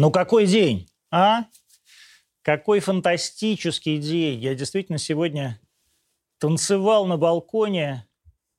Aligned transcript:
Ну 0.00 0.12
какой 0.12 0.46
день, 0.46 0.88
а? 1.10 1.46
Какой 2.42 2.78
фантастический 2.78 3.98
день. 3.98 4.38
Я 4.38 4.54
действительно 4.54 4.96
сегодня 4.96 5.60
танцевал 6.38 7.04
на 7.04 7.16
балконе 7.16 8.06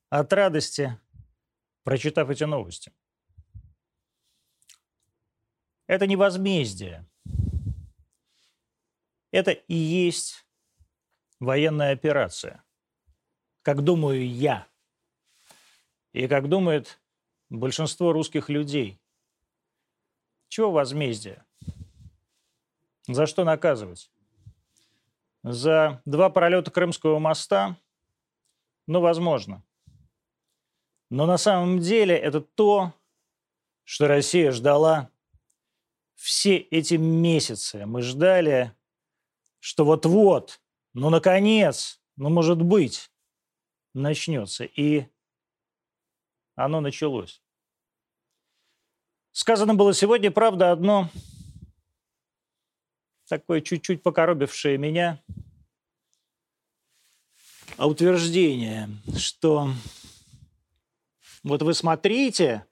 от 0.09 0.33
радости, 0.33 0.99
прочитав 1.85 2.29
эти 2.29 2.43
новости. 2.43 2.91
Это 5.87 6.07
не 6.07 6.17
возмездие. 6.17 7.07
Это 9.31 9.51
и 9.51 9.75
есть 9.75 10.45
военная 11.39 11.93
операция. 11.93 12.65
Как 13.61 13.81
думаю 13.81 14.29
я. 14.29 14.67
И 16.11 16.27
как 16.27 16.49
думает 16.49 16.99
большинство 17.49 18.11
русских 18.11 18.49
людей. 18.49 18.98
Чего 20.49 20.71
возмездие? 20.71 21.45
За 23.07 23.27
что 23.27 23.43
наказывать? 23.43 24.11
За 25.43 26.01
два 26.05 26.29
пролета 26.29 26.71
Крымского 26.71 27.19
моста? 27.19 27.77
Ну, 28.87 28.99
возможно. 28.99 29.63
Но 31.11 31.27
на 31.27 31.37
самом 31.37 31.79
деле 31.79 32.17
это 32.17 32.41
то, 32.41 32.93
что 33.83 34.07
Россия 34.07 34.51
ждала 34.51 35.11
все 36.15 36.57
эти 36.57 36.95
месяцы. 36.95 37.85
Мы 37.85 38.01
ждали, 38.01 38.75
что 39.59 39.85
вот-вот, 39.85 40.61
ну, 40.93 41.11
наконец, 41.11 42.01
ну, 42.15 42.29
может 42.29 42.61
быть, 42.61 43.11
начнется. 43.93 44.65
И 44.65 45.05
оно 46.55 46.81
началось. 46.81 47.41
Сказано 49.39 49.73
было 49.73 49.93
сегодня, 49.93 50.31
правда, 50.31 50.73
одно 50.73 51.09
такое 53.29 53.61
чуть-чуть 53.61 54.03
покоробившее 54.03 54.77
меня 54.77 55.23
утверждение, 57.77 58.89
что 59.17 59.69
вот 61.41 61.61
вы 61.61 61.73
смотрите, 61.73 62.65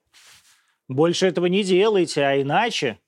больше 0.88 1.28
этого 1.28 1.46
не 1.46 1.64
делайте, 1.64 2.22
а 2.22 2.38
иначе. 2.38 3.00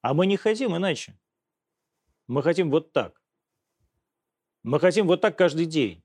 А 0.00 0.14
мы 0.14 0.26
не 0.26 0.36
хотим 0.36 0.76
иначе. 0.76 1.16
Мы 2.26 2.42
хотим 2.42 2.72
вот 2.72 2.92
так. 2.92 3.22
Мы 4.64 4.80
хотим 4.80 5.06
вот 5.06 5.20
так 5.20 5.38
каждый 5.38 5.66
день. 5.66 6.02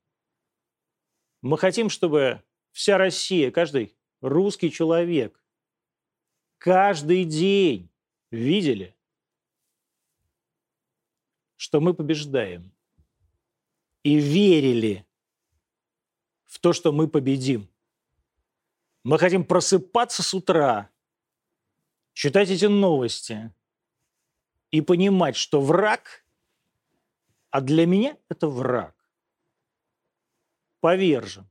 Мы 1.42 1.58
хотим, 1.58 1.90
чтобы 1.90 2.44
вся 2.74 3.00
Россия, 3.00 3.50
каждый 3.50 3.98
русский 4.22 4.72
человек 4.72 5.39
каждый 6.60 7.24
день 7.24 7.90
видели, 8.30 8.96
что 11.56 11.82
мы 11.82 11.94
побеждаем. 11.94 12.72
И 14.04 14.18
верили 14.18 15.06
в 16.46 16.60
то, 16.60 16.72
что 16.72 16.94
мы 16.94 17.08
победим. 17.10 17.70
Мы 19.04 19.18
хотим 19.18 19.44
просыпаться 19.44 20.24
с 20.24 20.34
утра, 20.34 20.90
читать 22.14 22.50
эти 22.50 22.66
новости 22.66 23.54
и 24.72 24.82
понимать, 24.82 25.36
что 25.36 25.60
враг, 25.62 26.26
а 27.50 27.60
для 27.62 27.86
меня 27.86 28.18
это 28.30 28.48
враг, 28.48 28.96
повержен. 30.80 31.50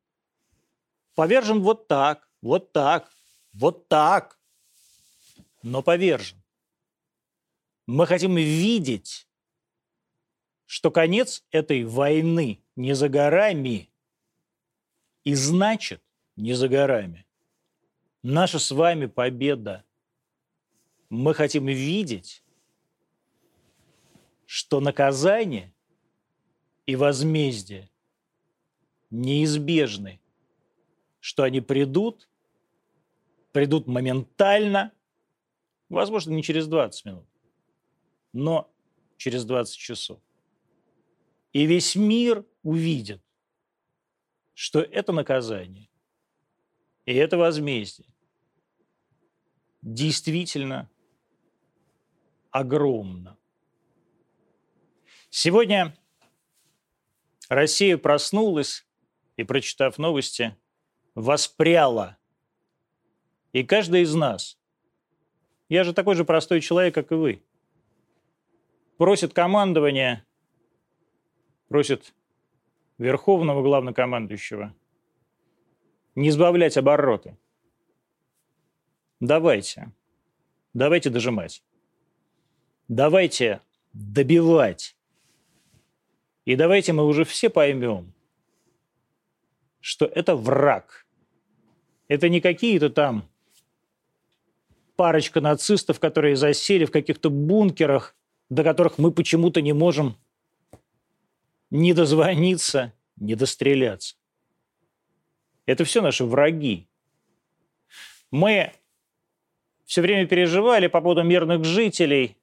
Повержен 1.14 1.60
вот 1.60 1.86
так, 1.86 2.30
вот 2.40 2.72
так, 2.72 3.10
вот 3.52 3.88
так 3.88 4.37
но 5.62 5.82
повержен. 5.82 6.42
Мы 7.86 8.06
хотим 8.06 8.36
видеть, 8.36 9.26
что 10.66 10.90
конец 10.90 11.44
этой 11.50 11.84
войны 11.84 12.62
не 12.76 12.94
за 12.94 13.08
горами, 13.08 13.90
и 15.24 15.34
значит, 15.34 16.02
не 16.36 16.52
за 16.54 16.68
горами. 16.68 17.26
Наша 18.22 18.58
с 18.58 18.70
вами 18.70 19.06
победа. 19.06 19.84
Мы 21.08 21.32
хотим 21.34 21.66
видеть, 21.66 22.44
что 24.44 24.80
наказание 24.80 25.74
и 26.84 26.96
возмездие 26.96 27.90
неизбежны, 29.10 30.20
что 31.20 31.42
они 31.44 31.60
придут, 31.62 32.28
придут 33.52 33.86
моментально– 33.86 34.92
Возможно, 35.88 36.32
не 36.32 36.42
через 36.42 36.66
20 36.66 37.04
минут, 37.06 37.26
но 38.32 38.70
через 39.16 39.44
20 39.44 39.76
часов. 39.76 40.20
И 41.52 41.64
весь 41.66 41.96
мир 41.96 42.44
увидит, 42.62 43.22
что 44.54 44.80
это 44.80 45.12
наказание 45.12 45.88
и 47.06 47.14
это 47.14 47.38
возмездие 47.38 48.08
действительно 49.80 50.90
огромно. 52.50 53.38
Сегодня 55.30 55.96
Россия 57.48 57.96
проснулась 57.96 58.86
и, 59.36 59.44
прочитав 59.44 59.98
новости, 59.98 60.56
воспряла. 61.14 62.18
И 63.52 63.62
каждый 63.62 64.02
из 64.02 64.14
нас 64.14 64.57
я 65.68 65.84
же 65.84 65.92
такой 65.92 66.14
же 66.14 66.24
простой 66.24 66.60
человек, 66.60 66.94
как 66.94 67.12
и 67.12 67.14
вы. 67.14 67.42
Просит 68.96 69.32
командования, 69.32 70.26
просит 71.68 72.14
верховного 72.98 73.62
главнокомандующего 73.62 74.74
не 76.18 76.32
сбавлять 76.32 76.76
обороты. 76.76 77.38
Давайте, 79.20 79.92
давайте 80.74 81.10
дожимать. 81.10 81.62
Давайте 82.88 83.60
добивать. 83.92 84.96
И 86.44 86.56
давайте 86.56 86.92
мы 86.92 87.04
уже 87.06 87.24
все 87.24 87.50
поймем, 87.50 88.14
что 89.78 90.06
это 90.06 90.34
враг. 90.34 91.06
Это 92.08 92.28
не 92.28 92.40
какие-то 92.40 92.90
там 92.90 93.27
парочка 94.98 95.40
нацистов, 95.40 96.00
которые 96.00 96.34
засели 96.34 96.84
в 96.84 96.90
каких-то 96.90 97.30
бункерах, 97.30 98.16
до 98.50 98.64
которых 98.64 98.98
мы 98.98 99.12
почему-то 99.12 99.62
не 99.62 99.72
можем 99.72 100.16
ни 101.70 101.92
дозвониться, 101.92 102.92
ни 103.14 103.34
достреляться. 103.34 104.16
Это 105.66 105.84
все 105.84 106.02
наши 106.02 106.24
враги. 106.24 106.88
Мы 108.32 108.72
все 109.84 110.02
время 110.02 110.26
переживали 110.26 110.88
по 110.88 111.00
поводу 111.00 111.22
мирных 111.22 111.64
жителей. 111.64 112.36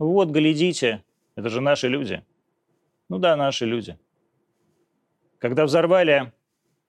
Вот, 0.00 0.30
глядите, 0.30 1.04
это 1.36 1.48
же 1.48 1.60
наши 1.60 1.86
люди. 1.86 2.24
Ну 3.08 3.18
да, 3.18 3.36
наши 3.36 3.66
люди. 3.66 3.96
Когда 5.38 5.64
взорвали 5.64 6.32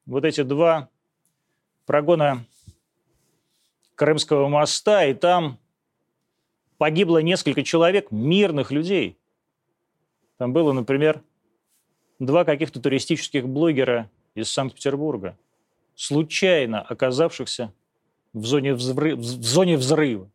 вот 0.08 0.26
эти 0.26 0.42
два 0.42 0.90
прогона 1.86 2.44
Крымского 4.00 4.48
моста, 4.48 5.06
и 5.06 5.14
там 5.14 5.60
погибло 6.78 7.18
несколько 7.18 7.64
человек, 7.64 8.12
мирных 8.12 8.72
людей. 8.72 9.18
Там 10.38 10.54
было, 10.54 10.72
например, 10.72 11.22
два 12.18 12.46
каких-то 12.46 12.80
туристических 12.80 13.46
блогера 13.46 14.10
из 14.36 14.50
Санкт-Петербурга, 14.50 15.38
случайно 15.96 16.82
оказавшихся 16.82 17.74
в 18.32 18.46
зоне, 18.46 18.74
взрыв, 18.74 19.20
в 19.20 19.44
зоне 19.44 19.76
взрыва. 19.76 20.32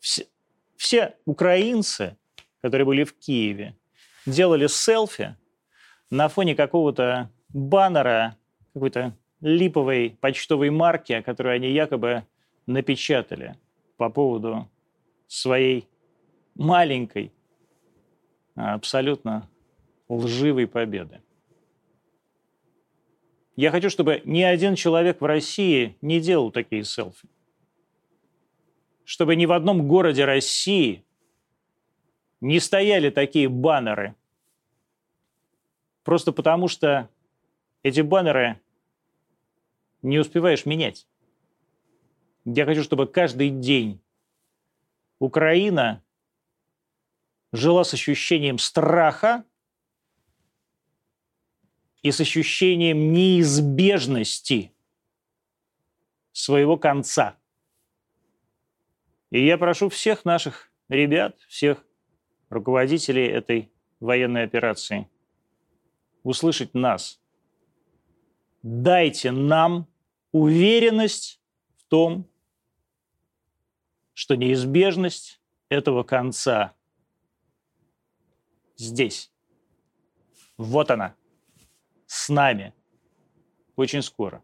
Все, 0.00 0.26
все 0.78 1.16
украинцы, 1.26 2.16
которые 2.62 2.86
были 2.86 3.04
в 3.04 3.14
Киеве, 3.14 3.76
делали 4.24 4.68
селфи 4.68 5.36
на 6.08 6.30
фоне 6.30 6.54
какого-то 6.54 7.30
баннера, 7.50 8.38
какой-то 8.72 9.14
липовой 9.40 10.16
почтовой 10.20 10.70
марки, 10.70 11.20
которую 11.22 11.54
они 11.54 11.70
якобы 11.70 12.24
напечатали 12.66 13.56
по 13.96 14.10
поводу 14.10 14.68
своей 15.26 15.86
маленькой, 16.54 17.32
абсолютно 18.54 19.48
лживой 20.08 20.66
победы. 20.66 21.20
Я 23.56 23.70
хочу, 23.70 23.88
чтобы 23.88 24.20
ни 24.24 24.42
один 24.42 24.74
человек 24.74 25.20
в 25.20 25.24
России 25.24 25.96
не 26.02 26.20
делал 26.20 26.50
такие 26.50 26.84
селфи. 26.84 27.28
Чтобы 29.04 29.34
ни 29.36 29.46
в 29.46 29.52
одном 29.52 29.88
городе 29.88 30.24
России 30.24 31.04
не 32.40 32.60
стояли 32.60 33.08
такие 33.10 33.48
баннеры. 33.48 34.14
Просто 36.04 36.32
потому 36.32 36.68
что 36.68 37.08
эти 37.82 38.02
баннеры 38.02 38.60
не 40.06 40.18
успеваешь 40.18 40.66
менять. 40.66 41.08
Я 42.44 42.64
хочу, 42.64 42.82
чтобы 42.84 43.06
каждый 43.06 43.50
день 43.50 44.00
Украина 45.18 46.02
жила 47.52 47.82
с 47.82 47.92
ощущением 47.92 48.58
страха 48.58 49.44
и 52.02 52.12
с 52.12 52.20
ощущением 52.20 53.12
неизбежности 53.12 54.72
своего 56.32 56.76
конца. 56.76 57.36
И 59.30 59.44
я 59.44 59.58
прошу 59.58 59.88
всех 59.88 60.24
наших 60.24 60.70
ребят, 60.88 61.36
всех 61.48 61.84
руководителей 62.48 63.26
этой 63.26 63.72
военной 63.98 64.44
операции 64.44 65.10
услышать 66.22 66.74
нас. 66.74 67.20
Дайте 68.62 69.32
нам 69.32 69.88
уверенность 70.36 71.40
в 71.76 71.84
том, 71.84 72.28
что 74.12 74.34
неизбежность 74.34 75.40
этого 75.68 76.02
конца 76.02 76.74
здесь. 78.76 79.32
Вот 80.58 80.90
она, 80.90 81.16
с 82.06 82.28
нами, 82.28 82.74
очень 83.76 84.02
скоро. 84.02 84.42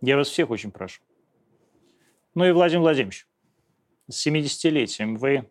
Я 0.00 0.16
вас 0.16 0.28
всех 0.28 0.50
очень 0.50 0.70
прошу. 0.70 1.02
Ну 2.34 2.44
и 2.44 2.52
Владимир 2.52 2.82
Владимирович, 2.82 3.26
с 4.08 4.26
70-летием 4.26 5.16
вы 5.16 5.48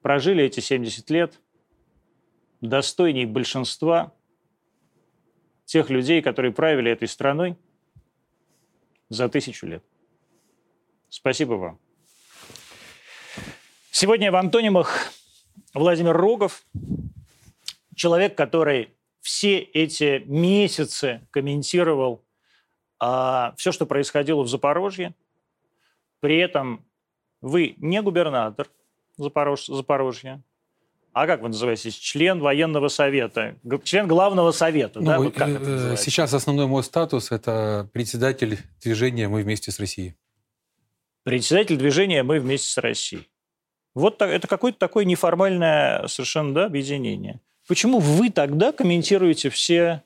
прожили 0.00 0.44
эти 0.44 0.60
70 0.60 1.08
лет 1.10 1.40
достойней 2.60 3.26
большинства 3.26 4.15
тех 5.66 5.90
людей, 5.90 6.22
которые 6.22 6.52
правили 6.52 6.90
этой 6.90 7.08
страной 7.08 7.56
за 9.10 9.28
тысячу 9.28 9.66
лет. 9.66 9.84
Спасибо 11.10 11.54
вам. 11.54 11.78
Сегодня 13.90 14.32
в 14.32 14.36
антонимах 14.36 15.12
Владимир 15.74 16.16
Рогов, 16.16 16.64
человек, 17.94 18.36
который 18.36 18.94
все 19.20 19.58
эти 19.58 20.22
месяцы 20.26 21.26
комментировал 21.30 22.24
а, 22.98 23.54
все, 23.56 23.72
что 23.72 23.86
происходило 23.86 24.42
в 24.42 24.48
Запорожье. 24.48 25.14
При 26.20 26.38
этом 26.38 26.84
вы 27.40 27.74
не 27.78 28.00
губернатор 28.02 28.68
Запорож, 29.16 29.66
Запорожья, 29.66 30.42
а 31.16 31.26
как 31.26 31.40
вы 31.40 31.48
называетесь? 31.48 31.94
Член 31.94 32.40
военного 32.40 32.88
совета, 32.88 33.56
член 33.84 34.06
главного 34.06 34.52
совета, 34.52 35.00
ну, 35.00 35.06
да? 35.06 35.18
Вот 35.18 35.34
как 35.34 35.48
это 35.48 35.96
сейчас 35.96 36.34
основной 36.34 36.66
мой 36.66 36.84
статус– 36.84 37.30
это 37.32 37.88
председатель 37.94 38.58
движения 38.82 39.26
«Мы 39.26 39.42
вместе 39.42 39.72
с 39.72 39.80
Россией». 39.80 40.14
Председатель 41.22 41.78
движения 41.78 42.22
«Мы 42.22 42.38
вместе 42.38 42.68
с 42.68 42.76
Россией». 42.76 43.30
Вот 43.94 44.20
это 44.20 44.46
какое-то 44.46 44.78
такое 44.78 45.06
неформальное 45.06 46.06
совершенно 46.06 46.52
да, 46.52 46.66
объединение. 46.66 47.40
Почему 47.66 47.98
вы 47.98 48.28
тогда 48.28 48.72
комментируете 48.72 49.48
все, 49.48 50.02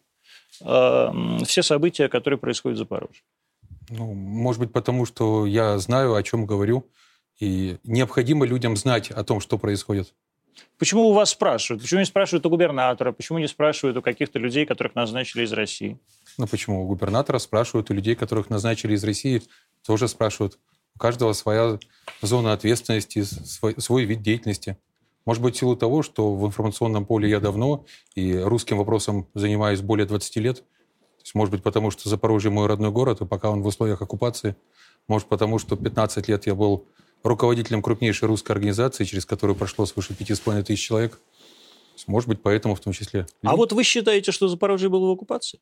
э, 0.65 1.09
все 1.45 1.63
события, 1.65 2.09
которые 2.09 2.39
происходят 2.39 2.77
в 2.77 2.79
Запорожье? 2.79 3.25
Ну, 3.89 4.15
может 4.15 4.61
быть, 4.61 4.73
потому 4.73 5.07
что 5.07 5.45
я 5.45 5.77
знаю, 5.79 6.15
о 6.15 6.23
чем 6.23 6.47
говорю, 6.47 6.87
и 7.41 7.79
необходимо 7.83 8.47
людям 8.47 8.77
знать 8.77 9.11
о 9.11 9.25
том, 9.25 9.41
что 9.41 9.59
происходит. 9.59 10.15
Почему 10.79 11.09
у 11.09 11.13
вас 11.13 11.31
спрашивают? 11.31 11.83
Почему 11.83 12.01
не 12.01 12.07
спрашивают 12.07 12.47
у 12.47 12.51
губернатора? 12.51 13.13
Почему 13.13 13.39
не 13.39 13.49
спрашивают 13.49 13.97
у 13.97 14.03
каких-то 14.03 14.39
людей, 14.39 14.67
которых 14.67 14.95
назначили 14.95 15.45
из 15.45 15.53
России? 15.53 15.99
Ну 16.39 16.47
почему? 16.47 16.85
У 16.85 16.87
губернатора 16.87 17.39
спрашивают, 17.39 17.91
у 17.91 17.95
людей, 17.95 18.15
которых 18.15 18.51
назначили 18.51 18.95
из 18.95 19.05
России, 19.05 19.43
тоже 19.87 20.09
спрашивают. 20.09 20.59
У 20.95 20.99
каждого 20.99 21.33
своя 21.33 21.79
зона 22.23 22.53
ответственности, 22.53 23.23
свой, 23.23 23.75
свой 23.79 24.05
вид 24.05 24.23
деятельности. 24.23 24.79
Может 25.27 25.43
быть, 25.43 25.55
в 25.55 25.59
силу 25.59 25.77
того, 25.77 26.03
что 26.03 26.35
в 26.35 26.47
информационном 26.47 27.05
поле 27.05 27.29
я 27.29 27.41
давно 27.41 27.85
и 28.15 28.35
русским 28.37 28.79
вопросом 28.79 29.29
занимаюсь 29.35 29.81
более 29.81 30.07
20 30.07 30.37
лет. 30.37 30.57
То 30.57 31.23
есть, 31.23 31.35
может 31.35 31.53
быть, 31.53 31.63
потому 31.63 31.91
что 31.91 32.09
Запорожье 32.09 32.51
мой 32.51 32.67
родной 32.67 32.91
город, 32.91 33.21
и 33.21 33.27
пока 33.27 33.51
он 33.51 33.63
в 33.63 33.67
условиях 33.67 34.01
оккупации. 34.01 34.57
Может, 35.09 35.29
потому 35.29 35.59
что 35.59 35.77
15 35.77 36.29
лет 36.29 36.47
я 36.47 36.55
был 36.55 36.87
руководителем 37.23 37.83
крупнейшей 37.83 38.29
русской 38.29 38.53
организации, 38.53 39.05
через 39.05 39.27
которую 39.27 39.57
прошло 39.57 39.87
свыше 39.87 40.15
5,5 40.15 40.63
тысяч 40.65 40.87
человек. 40.87 41.19
Может 42.07 42.29
быть, 42.29 42.41
поэтому 42.43 42.75
в 42.75 42.81
том 42.81 42.93
числе. 42.93 43.27
А 43.43 43.57
вот 43.57 43.73
вы 43.73 43.85
считаете, 43.85 44.33
что 44.33 44.49
Запорожье 44.49 44.89
было 44.89 45.09
в 45.09 45.11
оккупации? 45.11 45.61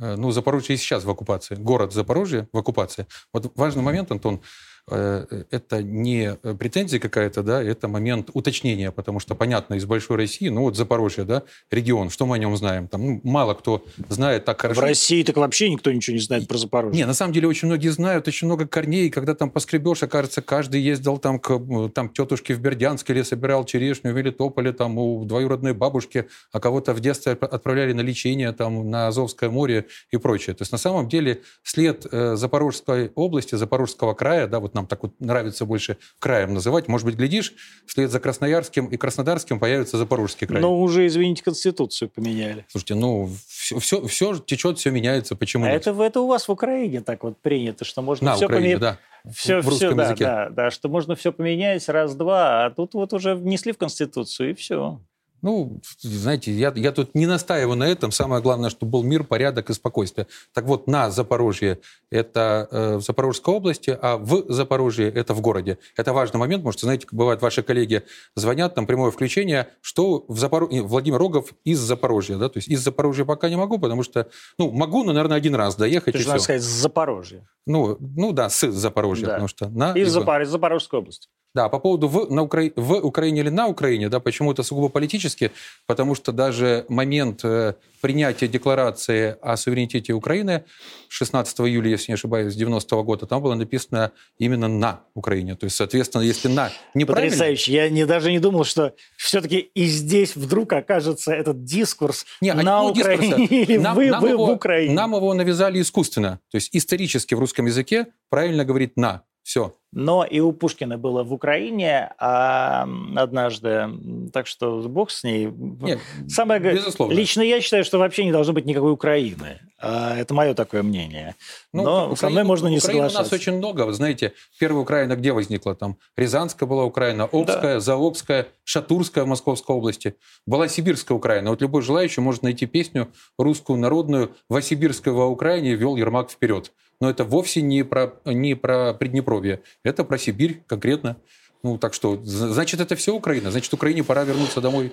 Э, 0.00 0.16
ну, 0.16 0.30
Запорожье 0.30 0.74
и 0.74 0.78
сейчас 0.78 1.04
в 1.04 1.10
оккупации. 1.10 1.56
Город 1.56 1.92
Запорожье 1.92 2.48
в 2.52 2.58
оккупации. 2.58 3.06
Вот 3.32 3.52
важный 3.56 3.82
момент, 3.82 4.10
Антон. 4.10 4.40
Э, 4.88 5.42
это 5.50 5.82
не 5.82 6.34
претензия 6.34 7.00
какая-то, 7.00 7.42
да, 7.42 7.60
это 7.60 7.88
момент 7.88 8.30
уточнения, 8.34 8.92
потому 8.92 9.18
что, 9.18 9.34
понятно, 9.34 9.74
из 9.74 9.84
большой 9.84 10.16
России, 10.16 10.48
ну 10.48 10.62
вот 10.62 10.76
Запорожье, 10.76 11.24
да, 11.24 11.42
регион, 11.72 12.08
что 12.08 12.24
мы 12.24 12.36
о 12.36 12.38
нем 12.38 12.56
знаем? 12.56 12.86
Там 12.86 13.04
ну, 13.04 13.20
мало 13.24 13.54
кто 13.54 13.84
знает 14.08 14.44
так 14.44 14.60
хорошо. 14.60 14.80
В 14.80 14.84
России 14.84 15.24
так 15.24 15.38
вообще 15.38 15.70
никто 15.70 15.90
ничего 15.90 16.14
не 16.14 16.22
знает 16.22 16.46
про 16.46 16.56
Запорожье. 16.56 17.00
Не, 17.00 17.04
на 17.04 17.14
самом 17.14 17.32
деле 17.32 17.48
очень 17.48 17.66
многие 17.66 17.88
знают, 17.88 18.28
очень 18.28 18.46
много 18.46 18.68
корней, 18.68 19.10
когда 19.10 19.34
там 19.34 19.50
поскребешь, 19.50 20.04
окажется, 20.04 20.40
каждый 20.40 20.80
ездил 20.80 21.18
там 21.18 21.40
к 21.40 21.90
там, 21.92 22.08
тетушке 22.08 22.54
в 22.54 22.60
Бердянск 22.60 23.10
или 23.10 23.22
собирал 23.22 23.64
черешню 23.64 24.12
в 24.12 24.16
Велитополе, 24.16 24.72
там 24.72 24.98
у 24.98 25.24
двоюродной 25.24 25.74
бабушки, 25.74 26.28
а 26.52 26.60
кого-то 26.60 26.94
в 26.94 27.00
детстве 27.00 27.32
отправляли 27.32 27.92
на 27.92 28.02
лечение 28.02 28.52
там 28.52 28.88
на 28.88 29.08
Азовское 29.08 29.50
море 29.50 29.86
и 30.12 30.16
прочее. 30.16 30.54
То 30.54 30.62
есть 30.62 30.70
на 30.70 30.78
самом 30.78 31.08
деле 31.08 31.42
след 31.64 32.06
э, 32.08 32.36
Запорожской 32.36 33.10
области, 33.16 33.56
Запорожского 33.56 34.14
края, 34.14 34.46
да, 34.46 34.60
вот 34.60 34.75
нам 34.76 34.86
так 34.86 35.02
вот 35.02 35.12
нравится 35.18 35.64
больше 35.64 35.96
краем 36.20 36.54
называть. 36.54 36.86
Может 36.86 37.06
быть, 37.06 37.16
глядишь, 37.16 37.54
вслед 37.86 38.10
за 38.10 38.20
Красноярским 38.20 38.86
и 38.86 38.96
Краснодарским 38.96 39.58
появится 39.58 39.98
Запорожский 39.98 40.46
край. 40.46 40.62
Но 40.62 40.80
уже, 40.80 41.06
извините, 41.06 41.42
Конституцию 41.42 42.10
поменяли. 42.10 42.64
Слушайте, 42.68 42.94
ну, 42.94 43.28
все, 43.48 43.78
все, 43.80 44.06
все 44.06 44.38
течет, 44.38 44.78
все 44.78 44.90
меняется. 44.90 45.34
Почему 45.34 45.64
а 45.64 45.70
нет? 45.70 45.86
Это, 45.86 46.00
это 46.02 46.20
у 46.20 46.28
вас 46.28 46.46
в 46.46 46.52
Украине 46.52 47.00
так 47.00 47.24
вот 47.24 47.40
принято, 47.40 47.84
что 47.84 48.02
можно 48.02 48.30
На, 48.30 48.36
все 48.36 48.48
поменять. 48.48 48.78
Да. 48.78 48.98
Все, 49.34 49.60
в 49.60 49.68
русском 49.68 49.94
все, 49.94 50.02
языке. 50.02 50.24
Да, 50.24 50.48
да, 50.48 50.50
да, 50.50 50.70
что 50.70 50.88
можно 50.88 51.16
все 51.16 51.32
поменять 51.32 51.88
раз-два, 51.88 52.66
а 52.66 52.70
тут 52.70 52.94
вот 52.94 53.12
уже 53.12 53.34
внесли 53.34 53.72
в 53.72 53.78
Конституцию, 53.78 54.50
и 54.50 54.54
все. 54.54 55.00
Ну, 55.46 55.80
знаете, 56.00 56.50
я, 56.50 56.72
я 56.74 56.90
тут 56.90 57.14
не 57.14 57.24
настаиваю 57.24 57.76
на 57.76 57.84
этом. 57.84 58.10
Самое 58.10 58.42
главное, 58.42 58.68
чтобы 58.68 58.90
был 58.90 59.04
мир, 59.04 59.22
порядок 59.22 59.70
и 59.70 59.74
спокойствие. 59.74 60.26
Так 60.52 60.64
вот, 60.64 60.88
на 60.88 61.12
Запорожье 61.12 61.78
это 62.10 62.66
э, 62.68 62.96
в 62.96 63.02
Запорожской 63.02 63.54
области, 63.54 63.96
а 64.02 64.16
в 64.16 64.44
Запорожье 64.48 65.08
это 65.08 65.34
в 65.34 65.40
городе. 65.40 65.78
Это 65.96 66.12
важный 66.12 66.40
момент. 66.40 66.64
Может, 66.64 66.80
знаете, 66.80 67.06
бывает, 67.12 67.42
ваши 67.42 67.62
коллеги 67.62 68.02
звонят, 68.34 68.74
там 68.74 68.88
прямое 68.88 69.12
включение, 69.12 69.68
что 69.82 70.24
в 70.26 70.36
Запор... 70.36 70.66
Владимир 70.68 71.20
Рогов 71.20 71.54
из 71.62 71.78
Запорожья. 71.78 72.38
Да? 72.38 72.48
То 72.48 72.56
есть 72.56 72.66
из 72.66 72.80
Запорожья 72.80 73.24
пока 73.24 73.48
не 73.48 73.56
могу, 73.56 73.78
потому 73.78 74.02
что, 74.02 74.28
ну, 74.58 74.72
могу, 74.72 75.04
но, 75.04 75.12
наверное, 75.12 75.36
один 75.36 75.54
раз 75.54 75.76
доехать. 75.76 76.14
Ты 76.14 76.22
же 76.22 76.26
надо 76.28 76.40
сказать, 76.40 76.62
с 76.62 76.66
Запорожья. 76.66 77.46
Ну, 77.66 77.96
ну 78.00 78.32
да, 78.32 78.48
с 78.48 78.68
Запорожья, 78.68 79.26
да. 79.26 79.32
потому 79.34 79.46
что 79.46 79.68
на... 79.68 79.92
Из, 79.92 80.10
Запор... 80.10 80.42
из 80.42 80.48
Запорожской 80.48 80.98
области. 80.98 81.28
Да, 81.56 81.70
по 81.70 81.78
поводу 81.78 82.06
в, 82.08 82.30
на 82.30 82.42
Укра... 82.42 82.70
в 82.76 82.92
Украине 83.02 83.40
или 83.40 83.48
на 83.48 83.66
Украине, 83.66 84.10
да, 84.10 84.20
почему 84.20 84.52
это 84.52 84.62
сугубо 84.62 84.90
политически, 84.90 85.52
потому 85.86 86.14
что 86.14 86.32
даже 86.32 86.84
момент 86.90 87.40
э, 87.44 87.72
принятия 88.02 88.46
декларации 88.46 89.36
о 89.40 89.56
суверенитете 89.56 90.12
Украины 90.12 90.64
16 91.08 91.60
июля, 91.60 91.88
если 91.92 92.12
не 92.12 92.14
ошибаюсь, 92.14 92.54
90 92.54 92.94
-го 92.94 93.02
года, 93.04 93.26
там 93.26 93.40
было 93.40 93.54
написано 93.54 94.12
именно 94.38 94.68
на 94.68 95.00
Украине. 95.14 95.56
То 95.56 95.64
есть, 95.64 95.76
соответственно, 95.76 96.24
если 96.24 96.48
на 96.48 96.70
неправильно... 96.92 97.30
Потрясающе. 97.30 97.72
Я 97.72 97.88
не, 97.88 98.04
даже 98.04 98.32
не 98.32 98.38
думал, 98.38 98.64
что 98.64 98.92
все-таки 99.16 99.56
и 99.58 99.86
здесь 99.86 100.36
вдруг 100.36 100.74
окажется 100.74 101.32
этот 101.32 101.64
дискурс 101.64 102.26
не, 102.42 102.50
а 102.50 102.54
на 102.54 102.82
ну, 102.82 102.88
Украине 102.88 103.46
или 103.50 103.78
нам, 103.78 103.96
вы, 103.96 104.10
нам 104.10 104.20
вы 104.20 104.28
его, 104.28 104.44
в 104.44 104.50
Украине. 104.50 104.92
Нам 104.92 105.14
его 105.14 105.32
навязали 105.32 105.80
искусственно. 105.80 106.38
То 106.50 106.56
есть 106.56 106.68
исторически 106.76 107.34
в 107.34 107.38
русском 107.38 107.64
языке 107.64 108.08
правильно 108.28 108.66
говорить 108.66 108.98
«на». 108.98 109.22
Все. 109.46 109.76
Но 109.92 110.24
и 110.24 110.40
у 110.40 110.50
Пушкина 110.50 110.98
было 110.98 111.22
в 111.22 111.32
Украине 111.32 112.12
а, 112.18 112.84
однажды, 113.14 113.88
так 114.32 114.48
что 114.48 114.82
бог 114.88 115.12
с 115.12 115.22
ней. 115.22 115.46
Нет, 115.46 116.00
Самое, 116.28 116.58
безусловно. 116.58 117.14
Лично 117.14 117.42
я 117.42 117.60
считаю, 117.60 117.84
что 117.84 117.98
вообще 117.98 118.24
не 118.24 118.32
должно 118.32 118.54
быть 118.54 118.66
никакой 118.66 118.90
Украины. 118.90 119.60
А, 119.78 120.16
это 120.16 120.34
мое 120.34 120.54
такое 120.54 120.82
мнение. 120.82 121.36
Ну, 121.72 121.84
Но 121.84 121.96
Украина, 121.98 122.16
со 122.16 122.28
мной 122.28 122.42
можно 122.42 122.66
не 122.66 122.78
Украина 122.78 123.08
соглашаться. 123.08 123.20
у 123.20 123.22
нас 123.22 123.32
очень 123.32 123.56
много. 123.58 123.82
Вы 123.82 123.92
знаете, 123.92 124.32
первая 124.58 124.82
Украина 124.82 125.14
где 125.14 125.32
возникла? 125.32 125.76
Там 125.76 125.96
Рязанская 126.16 126.68
была 126.68 126.82
Украина, 126.82 127.28
Обская, 127.30 127.74
да. 127.74 127.80
Заокская, 127.80 128.48
Шатурская 128.64 129.22
в 129.22 129.28
Московской 129.28 129.76
области. 129.76 130.16
Была 130.44 130.66
Сибирская 130.66 131.16
Украина. 131.16 131.50
Вот 131.50 131.62
любой 131.62 131.82
желающий 131.82 132.20
может 132.20 132.42
найти 132.42 132.66
песню 132.66 133.12
русскую 133.38 133.78
народную 133.78 134.34
«Васибирская 134.48 135.14
во 135.14 135.28
Украине 135.28 135.76
вел 135.76 135.94
Ермак 135.94 136.32
вперед» 136.32 136.72
но 137.00 137.10
это 137.10 137.24
вовсе 137.24 137.62
не 137.62 137.84
про, 137.84 138.14
не 138.24 138.54
про 138.54 138.94
Приднепровье, 138.94 139.62
это 139.82 140.04
про 140.04 140.18
Сибирь 140.18 140.62
конкретно. 140.66 141.16
Ну, 141.62 141.78
так 141.78 141.94
что, 141.94 142.20
значит, 142.22 142.80
это 142.80 142.94
все 142.96 143.14
Украина. 143.14 143.50
Значит, 143.50 143.72
Украине 143.74 144.04
пора 144.04 144.24
вернуться 144.24 144.60
домой. 144.60 144.92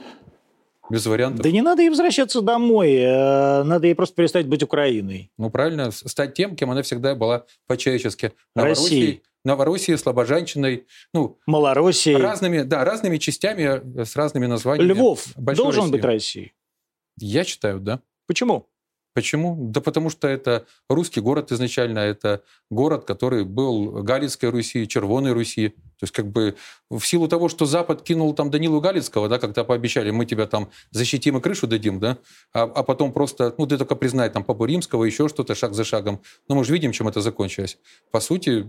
без 0.89 1.05
вариантов. 1.05 1.41
Да 1.43 1.51
не 1.51 1.61
надо 1.61 1.81
ей 1.81 1.89
возвращаться 1.89 2.41
домой, 2.41 2.93
э, 2.93 3.63
надо 3.63 3.87
ей 3.87 3.95
просто 3.95 4.15
перестать 4.15 4.47
быть 4.47 4.63
Украиной. 4.63 5.31
Ну, 5.37 5.49
правильно, 5.49 5.91
стать 5.91 6.33
тем, 6.33 6.55
кем 6.55 6.71
она 6.71 6.81
всегда 6.81 7.15
была 7.15 7.45
по-человечески. 7.67 8.33
Россией. 8.55 9.23
Новороссией, 9.45 9.97
Слобожанщиной, 9.97 10.85
ну, 11.13 11.37
Малороссией. 11.47 12.17
разными, 12.17 12.61
да, 12.61 12.85
разными 12.85 13.17
частями, 13.17 13.81
э, 13.99 14.05
с 14.05 14.15
разными 14.15 14.45
названиями. 14.45 14.93
Львов 14.93 15.27
Большой 15.35 15.65
должен 15.65 15.81
России. 15.83 15.91
быть 15.91 16.03
Россией. 16.05 16.53
Я 17.17 17.43
считаю, 17.43 17.79
да. 17.79 17.99
Почему? 18.25 18.67
Почему? 19.13 19.55
Да 19.69 19.79
потому 19.79 20.09
что 20.09 20.27
это 20.27 20.65
русский 20.89 21.21
город 21.21 21.51
изначально, 21.51 21.99
это 21.99 22.41
город, 22.71 23.05
который 23.05 23.45
был 23.45 24.03
Галицкой 24.03 24.49
Руси, 24.49 24.87
Червоной 24.87 25.33
Руси. 25.33 25.69
То 25.69 26.05
есть 26.05 26.13
как 26.13 26.27
бы 26.31 26.55
в 26.89 27.01
силу 27.01 27.27
того, 27.27 27.47
что 27.47 27.65
Запад 27.65 28.01
кинул 28.01 28.33
там 28.33 28.49
Данилу 28.49 28.81
Галицкого, 28.81 29.29
да, 29.29 29.37
когда 29.39 29.63
пообещали, 29.63 30.09
мы 30.11 30.25
тебя 30.25 30.47
там 30.47 30.69
защитим 30.91 31.37
и 31.37 31.41
крышу 31.41 31.67
дадим, 31.67 31.99
да, 31.99 32.17
а, 32.53 32.63
а 32.63 32.83
потом 32.83 33.13
просто, 33.13 33.53
ну 33.57 33.67
ты 33.67 33.77
только 33.77 33.95
признай 33.95 34.29
там 34.29 34.43
Папу 34.43 34.65
Римского, 34.65 35.05
еще 35.05 35.29
что-то 35.29 35.53
шаг 35.55 35.75
за 35.75 35.83
шагом. 35.83 36.21
Но 36.49 36.55
мы 36.55 36.65
же 36.65 36.73
видим, 36.73 36.91
чем 36.91 37.07
это 37.07 37.21
закончилось. 37.21 37.77
По 38.11 38.19
сути, 38.19 38.67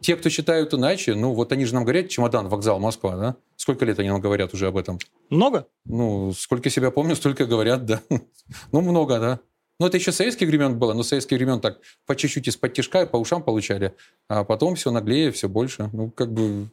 те, 0.00 0.16
кто 0.16 0.28
считают 0.28 0.74
иначе, 0.74 1.14
ну 1.14 1.32
вот 1.32 1.52
они 1.52 1.64
же 1.64 1.74
нам 1.74 1.84
говорят, 1.84 2.08
чемодан, 2.08 2.48
вокзал, 2.48 2.80
Москва, 2.80 3.16
да? 3.16 3.36
Сколько 3.56 3.84
лет 3.84 3.98
они 3.98 4.08
нам 4.08 4.20
говорят 4.20 4.54
уже 4.54 4.66
об 4.68 4.76
этом? 4.76 4.98
Много? 5.30 5.66
Ну, 5.84 6.32
сколько 6.32 6.70
себя 6.70 6.90
помню, 6.90 7.16
столько 7.16 7.46
говорят, 7.46 7.86
да. 7.86 8.00
Ну, 8.72 8.80
много, 8.80 9.18
да. 9.18 9.40
Ну, 9.80 9.86
это 9.86 9.96
еще 9.96 10.10
советских 10.10 10.48
времен 10.48 10.76
было, 10.78 10.92
но 10.92 11.04
советских 11.04 11.36
времен 11.36 11.60
так 11.60 11.80
по 12.04 12.16
чуть-чуть 12.16 12.48
из-под 12.48 12.72
тяжка 12.72 13.06
по 13.06 13.16
ушам 13.16 13.42
получали, 13.42 13.94
а 14.28 14.42
потом 14.42 14.74
все 14.74 14.90
наглее, 14.90 15.30
все 15.30 15.48
больше. 15.48 15.88
Ну, 15.92 16.10
как 16.10 16.32
бы... 16.32 16.68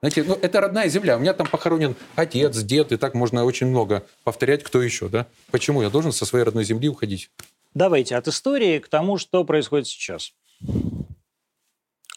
Знаете, 0.00 0.24
ну, 0.24 0.34
это 0.34 0.60
родная 0.60 0.88
земля. 0.88 1.16
У 1.16 1.20
меня 1.20 1.32
там 1.32 1.46
похоронен 1.48 1.96
отец, 2.16 2.56
дед, 2.58 2.92
и 2.92 2.96
так 2.98 3.14
можно 3.14 3.44
очень 3.44 3.66
много 3.66 4.06
повторять, 4.24 4.62
кто 4.62 4.82
еще, 4.82 5.08
да? 5.08 5.26
Почему 5.50 5.82
я 5.82 5.88
должен 5.88 6.12
со 6.12 6.26
своей 6.26 6.44
родной 6.44 6.64
земли 6.64 6.88
уходить? 6.88 7.30
Давайте 7.72 8.14
от 8.16 8.28
истории 8.28 8.78
к 8.78 8.88
тому, 8.88 9.16
что 9.16 9.44
происходит 9.44 9.86
сейчас. 9.86 10.34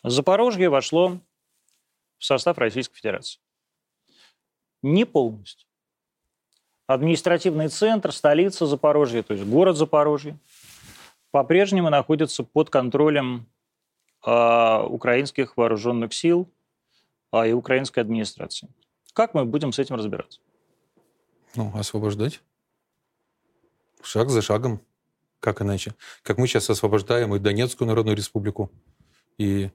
Запорожье 0.04 0.70
вошло 0.70 1.22
в 2.18 2.26
состав 2.26 2.58
Российской 2.58 2.98
Федерации. 2.98 3.40
Не 4.82 5.06
полностью. 5.06 5.68
Административный 6.94 7.70
центр, 7.70 8.12
столица 8.12 8.66
Запорожья, 8.66 9.24
то 9.24 9.34
есть 9.34 9.46
город 9.46 9.78
Запорожье, 9.78 10.38
по-прежнему 11.32 11.90
находится 11.90 12.44
под 12.44 12.70
контролем 12.70 13.48
э, 14.26 14.84
украинских 14.84 15.58
вооруженных 15.58 16.14
сил 16.14 16.50
э, 17.32 17.50
и 17.50 17.54
украинской 17.54 18.00
администрации. 18.00 18.70
Как 19.14 19.34
мы 19.34 19.46
будем 19.46 19.72
с 19.72 19.80
этим 19.80 19.96
разбираться? 19.96 20.40
Ну, 21.56 21.72
освобождать. 21.76 22.42
Шаг 24.02 24.30
за 24.30 24.42
шагом. 24.42 24.82
Как 25.40 25.62
иначе? 25.62 25.96
Как 26.24 26.38
мы 26.38 26.48
сейчас 26.48 26.70
освобождаем 26.70 27.34
и 27.36 27.40
Донецкую 27.40 27.88
Народную 27.88 28.16
Республику, 28.16 28.72
и 29.38 29.72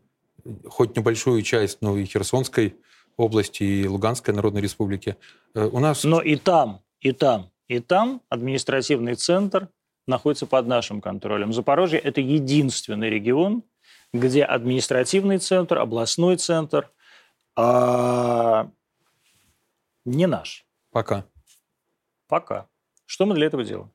хоть 0.69 0.97
небольшую 0.97 1.43
часть, 1.43 1.79
но 1.81 1.97
и 1.97 2.05
Херсонской 2.05 2.77
области, 3.17 3.63
и 3.63 3.89
Луганской 3.89 4.33
Народной 4.35 4.61
Республики. 4.61 5.17
Э, 5.55 5.65
У 5.67 5.81
нас... 5.81 6.05
Но 6.05 6.21
и 6.21 6.37
там, 6.37 6.83
и 7.07 7.13
там, 7.13 7.53
и 7.69 7.79
там 7.79 8.21
административный 8.29 9.15
центр 9.15 9.69
находится 10.09 10.45
под 10.47 10.67
нашим 10.67 11.01
контролем. 11.01 11.53
Запорожье– 11.53 12.01
это 12.01 12.21
единственный 12.21 13.09
регион, 13.09 13.63
где 14.13 14.43
административный 14.43 15.39
центр, 15.39 15.79
областной 15.79 16.37
центр 16.37 16.91
а, 17.55 18.69
не 20.05 20.27
наш. 20.27 20.67
Пока. 20.91 21.25
Пока. 22.27 22.67
Что 23.05 23.25
мы 23.25 23.37
для 23.37 23.47
этого 23.47 23.63
делаем? 23.63 23.93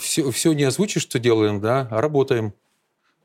Все, 0.00 0.28
все 0.32 0.52
не 0.54 0.64
озвучишь, 0.64 1.02
что 1.02 1.20
делаем, 1.20 1.60
да, 1.60 1.86
а 1.88 2.00
работаем. 2.00 2.52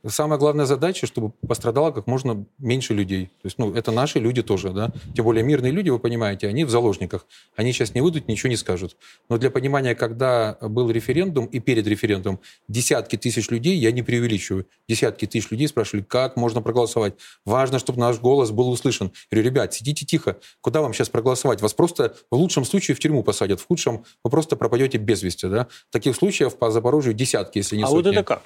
Самая 0.08 0.40
главная 0.40 0.66
задача, 0.66 1.08
чтобы 1.08 1.32
пострадало 1.48 1.92
как 1.92 2.08
можно 2.08 2.46
меньше 2.58 2.94
людей. 2.94 3.26
То 3.42 3.46
есть, 3.46 3.58
ну, 3.58 3.74
это 3.74 3.92
наши 3.92 4.20
люди 4.20 4.42
тоже, 4.42 4.70
да. 4.70 4.92
Тем 5.16 5.26
более 5.26 5.44
мирные 5.44 5.72
люди, 5.72 5.90
вы 5.90 6.00
понимаете, 6.00 6.48
они 6.48 6.64
в 6.64 6.70
заложниках. 6.70 7.26
Они 7.56 7.74
сейчас 7.74 7.94
не 7.94 8.02
выйдут, 8.02 8.28
ничего 8.28 8.50
не 8.50 8.56
скажут. 8.56 8.96
Но 9.30 9.38
для 9.38 9.50
понимания, 9.50 9.96
когда 9.96 10.58
был 10.62 10.90
референдум 10.92 11.46
и 11.46 11.60
перед 11.60 11.88
референдумом, 11.88 12.40
десятки 12.68 13.18
тысяч 13.18 13.50
людей, 13.50 13.78
я 13.78 13.92
не 13.92 14.04
преувеличиваю, 14.04 14.68
десятки 14.88 15.26
тысяч 15.26 15.52
людей 15.52 15.68
спрашивали, 15.68 16.04
как 16.04 16.38
можно 16.38 16.62
проголосовать. 16.62 17.16
Важно, 17.46 17.80
чтобы 17.80 18.00
наш 18.00 18.20
голос 18.20 18.52
был 18.52 18.70
услышан. 18.70 19.12
Я 19.32 19.38
говорю, 19.38 19.50
ребят, 19.52 19.74
сидите 19.74 20.06
тихо. 20.06 20.38
Куда 20.62 20.82
вам 20.82 20.94
сейчас 20.94 21.10
проголосовать? 21.10 21.62
Вас 21.62 21.74
просто 21.74 22.16
в 22.32 22.36
лучшем 22.36 22.66
случае 22.66 22.96
в 22.96 23.00
тюрьму 23.00 23.24
посадят, 23.24 23.60
в 23.60 23.68
худшем 23.68 24.06
вы 24.24 24.30
просто 24.30 24.56
пропадете 24.56 24.98
без 24.98 25.24
вести, 25.24 25.48
да. 25.48 25.68
Таких 25.92 26.16
случаев 26.16 26.58
по 26.58 26.72
Запорожью 26.72 27.14
десятки, 27.14 27.58
если 27.58 27.76
не 27.76 27.84
а 27.84 27.88
сотни. 27.88 28.04
вот 28.04 28.12
это 28.14 28.24
как? 28.24 28.44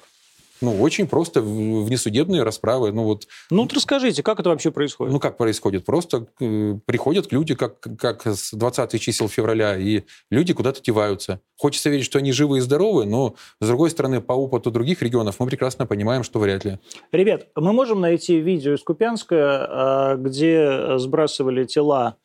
Ну, 0.62 0.80
очень 0.80 1.08
просто 1.08 1.42
внесудебные 1.42 2.44
расправы. 2.44 2.92
Ну, 2.92 3.02
вот, 3.02 3.26
Ну, 3.50 3.62
вот 3.62 3.72
расскажите, 3.72 4.22
как 4.22 4.40
это 4.40 4.48
вообще 4.48 4.70
происходит? 4.70 5.12
ну, 5.12 5.20
как 5.20 5.36
происходит? 5.36 5.84
Просто 5.84 6.28
э, 6.40 6.78
приходят 6.86 7.32
люди, 7.32 7.54
как, 7.54 7.80
как 7.98 8.26
с 8.26 8.52
20 8.52 9.00
чисел 9.00 9.28
февраля, 9.28 9.76
и 9.76 10.02
люди 10.30 10.54
куда-то 10.54 10.80
деваются. 10.80 11.40
Хочется 11.58 11.90
верить, 11.90 12.04
что 12.04 12.18
они 12.18 12.32
живы 12.32 12.58
и 12.58 12.60
здоровы, 12.60 13.04
но, 13.04 13.34
с 13.60 13.66
другой 13.66 13.90
стороны, 13.90 14.20
по 14.20 14.32
опыту 14.32 14.70
других 14.70 15.02
регионов 15.02 15.36
мы 15.40 15.46
прекрасно 15.46 15.84
понимаем, 15.84 16.22
что 16.22 16.38
вряд 16.38 16.64
ли. 16.64 16.78
Ребят, 17.10 17.48
мы 17.56 17.72
можем 17.72 18.00
найти 18.00 18.38
видео 18.40 18.74
из 18.74 18.82
Купянска, 18.82 19.36
а, 19.36 20.16
где 20.16 20.96
сбрасывали 20.98 21.64
тела 21.64 22.16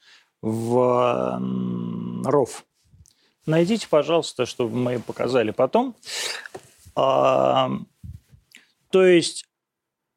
в 0.42 1.42
ров. 2.24 2.64
Найдите, 3.48 3.88
пожалуйста, 3.90 4.46
чтобы 4.46 4.76
мы 4.76 5.00
показали 5.00 5.52
потом. 5.52 5.96
То 8.90 9.06
есть, 9.06 9.46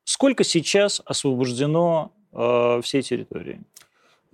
сколько 0.05 0.45
сейчас 0.45 1.01
освобождено 1.05 2.13
а, 2.33 2.81
всей 2.83 3.03
территории? 3.03 3.61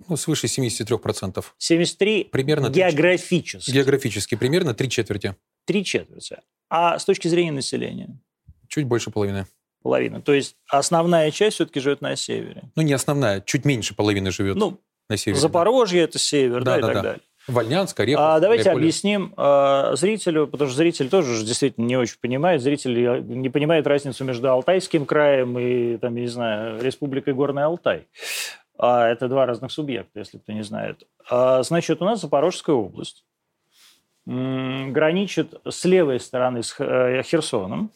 Ну, 0.07 0.15
свыше 0.15 0.47
73%. 0.47 1.43
73 1.57 2.25
Примерно 2.25 2.69
три- 2.69 2.81
географически. 2.83 3.71
Географически 3.71 4.35
примерно 4.35 4.73
три 4.73 4.89
четверти. 4.89 5.35
Три 5.65 5.83
четверти. 5.83 6.37
А 6.69 6.99
с 6.99 7.05
точки 7.05 7.27
зрения 7.27 7.51
населения? 7.51 8.19
Чуть 8.67 8.85
больше 8.85 9.09
половины. 9.09 9.47
Половина. 9.81 10.21
То 10.21 10.33
есть 10.33 10.55
основная 10.69 11.31
часть 11.31 11.55
все-таки 11.55 11.79
живет 11.79 12.01
на 12.01 12.15
севере. 12.15 12.69
Ну, 12.75 12.81
не 12.83 12.93
основная, 12.93 13.41
чуть 13.41 13.65
меньше 13.65 13.95
половины 13.95 14.31
живет 14.31 14.55
Ну, 14.57 14.79
на 15.09 15.17
севере. 15.17 15.39
Запорожье 15.39 16.01
это 16.01 16.19
север, 16.19 16.63
да, 16.63 16.73
Да, 16.73 16.77
и 16.77 16.81
да, 16.81 16.87
так 16.87 16.95
да. 16.95 17.01
далее. 17.01 17.21
Вольнянск, 17.47 17.99
Орехов, 17.99 18.23
А 18.25 18.39
давайте 18.39 18.63
Гуляйполе. 18.63 18.83
объясним 18.83 19.33
э, 19.37 19.95
зрителю, 19.95 20.47
потому 20.47 20.69
что 20.69 20.77
зритель 20.77 21.09
тоже 21.09 21.35
же 21.35 21.45
действительно 21.45 21.85
не 21.85 21.95
очень 21.95 22.17
понимает. 22.19 22.61
Зритель 22.61 23.23
не 23.25 23.49
понимает 23.49 23.87
разницу 23.87 24.23
между 24.25 24.51
Алтайским 24.51 25.05
краем 25.05 25.57
и, 25.57 25.97
там, 25.97 26.15
я 26.15 26.21
не 26.21 26.27
знаю, 26.27 26.81
Республикой 26.81 27.33
Горный 27.33 27.63
Алтай. 27.63 28.07
А 28.77 29.07
это 29.07 29.27
два 29.27 29.45
разных 29.45 29.71
субъекта, 29.71 30.19
если 30.19 30.37
кто 30.37 30.51
не 30.51 30.63
знает. 30.63 31.03
А, 31.29 31.63
значит, 31.63 32.01
у 32.01 32.05
нас 32.05 32.21
Запорожская 32.21 32.75
область 32.75 33.23
граничит 34.25 35.53
с 35.65 35.85
левой 35.85 36.19
стороны 36.19 36.61
с 36.61 36.75
э, 36.79 37.23
Херсоном. 37.23 37.91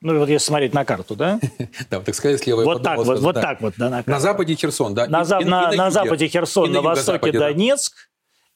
Ну, 0.00 0.18
вот 0.18 0.30
если 0.30 0.46
смотреть 0.46 0.72
на 0.72 0.86
карту, 0.86 1.14
да? 1.14 1.38
Да, 1.90 1.98
вот 1.98 2.06
так 2.06 2.14
сказать, 2.14 2.40
слева. 2.40 2.64
Вот 2.64 2.82
так 2.82 2.96
вот, 2.96 3.20
вот 3.20 3.34
так 3.34 3.60
вот, 3.60 3.74
да, 3.76 4.02
на 4.06 4.20
западе 4.20 4.54
Херсон, 4.54 4.94
да. 4.94 5.06
На, 5.06 5.24
западе 5.24 6.28
Херсон, 6.28 6.72
на 6.72 6.80
востоке. 6.80 7.32
Донецк, 7.32 8.09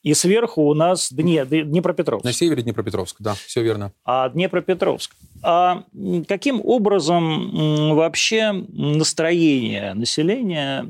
и 0.05 0.13
сверху 0.13 0.63
у 0.63 0.75
нас 0.75 1.11
Дне, 1.11 1.45
Днепропетровск. 1.45 2.25
На 2.25 2.33
севере 2.33 2.63
Днепропетровск, 2.63 3.17
да, 3.21 3.35
все 3.35 3.63
верно. 3.63 3.93
А 4.05 4.29
Днепропетровск. 4.29 5.17
А 5.43 5.85
каким 6.29 6.61
образом 6.63 7.97
вообще 7.97 8.53
настроение 8.53 9.95
населения 9.95 10.87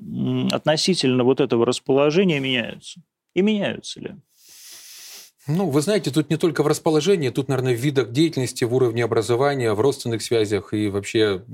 относительно 0.50 1.23
вот 1.23 1.40
этого 1.40 1.64
расположения 1.64 2.40
меняются? 2.40 3.00
И 3.35 3.42
меняются 3.42 4.00
ли? 4.00 4.16
Ну, 5.47 5.71
вы 5.71 5.80
знаете, 5.80 6.11
тут 6.11 6.30
не 6.30 6.37
только 6.37 6.62
в 6.62 6.66
расположении, 6.66 7.28
тут, 7.28 7.49
наверное, 7.49 7.75
в 7.75 7.78
видах 7.78 8.11
деятельности, 8.11 8.64
в 8.64 8.75
уровне 8.75 9.04
образования, 9.04 9.75
в 9.75 9.80
родственных 9.80 10.23
связях 10.23 10.73
и 10.73 10.88
вообще 10.88 11.44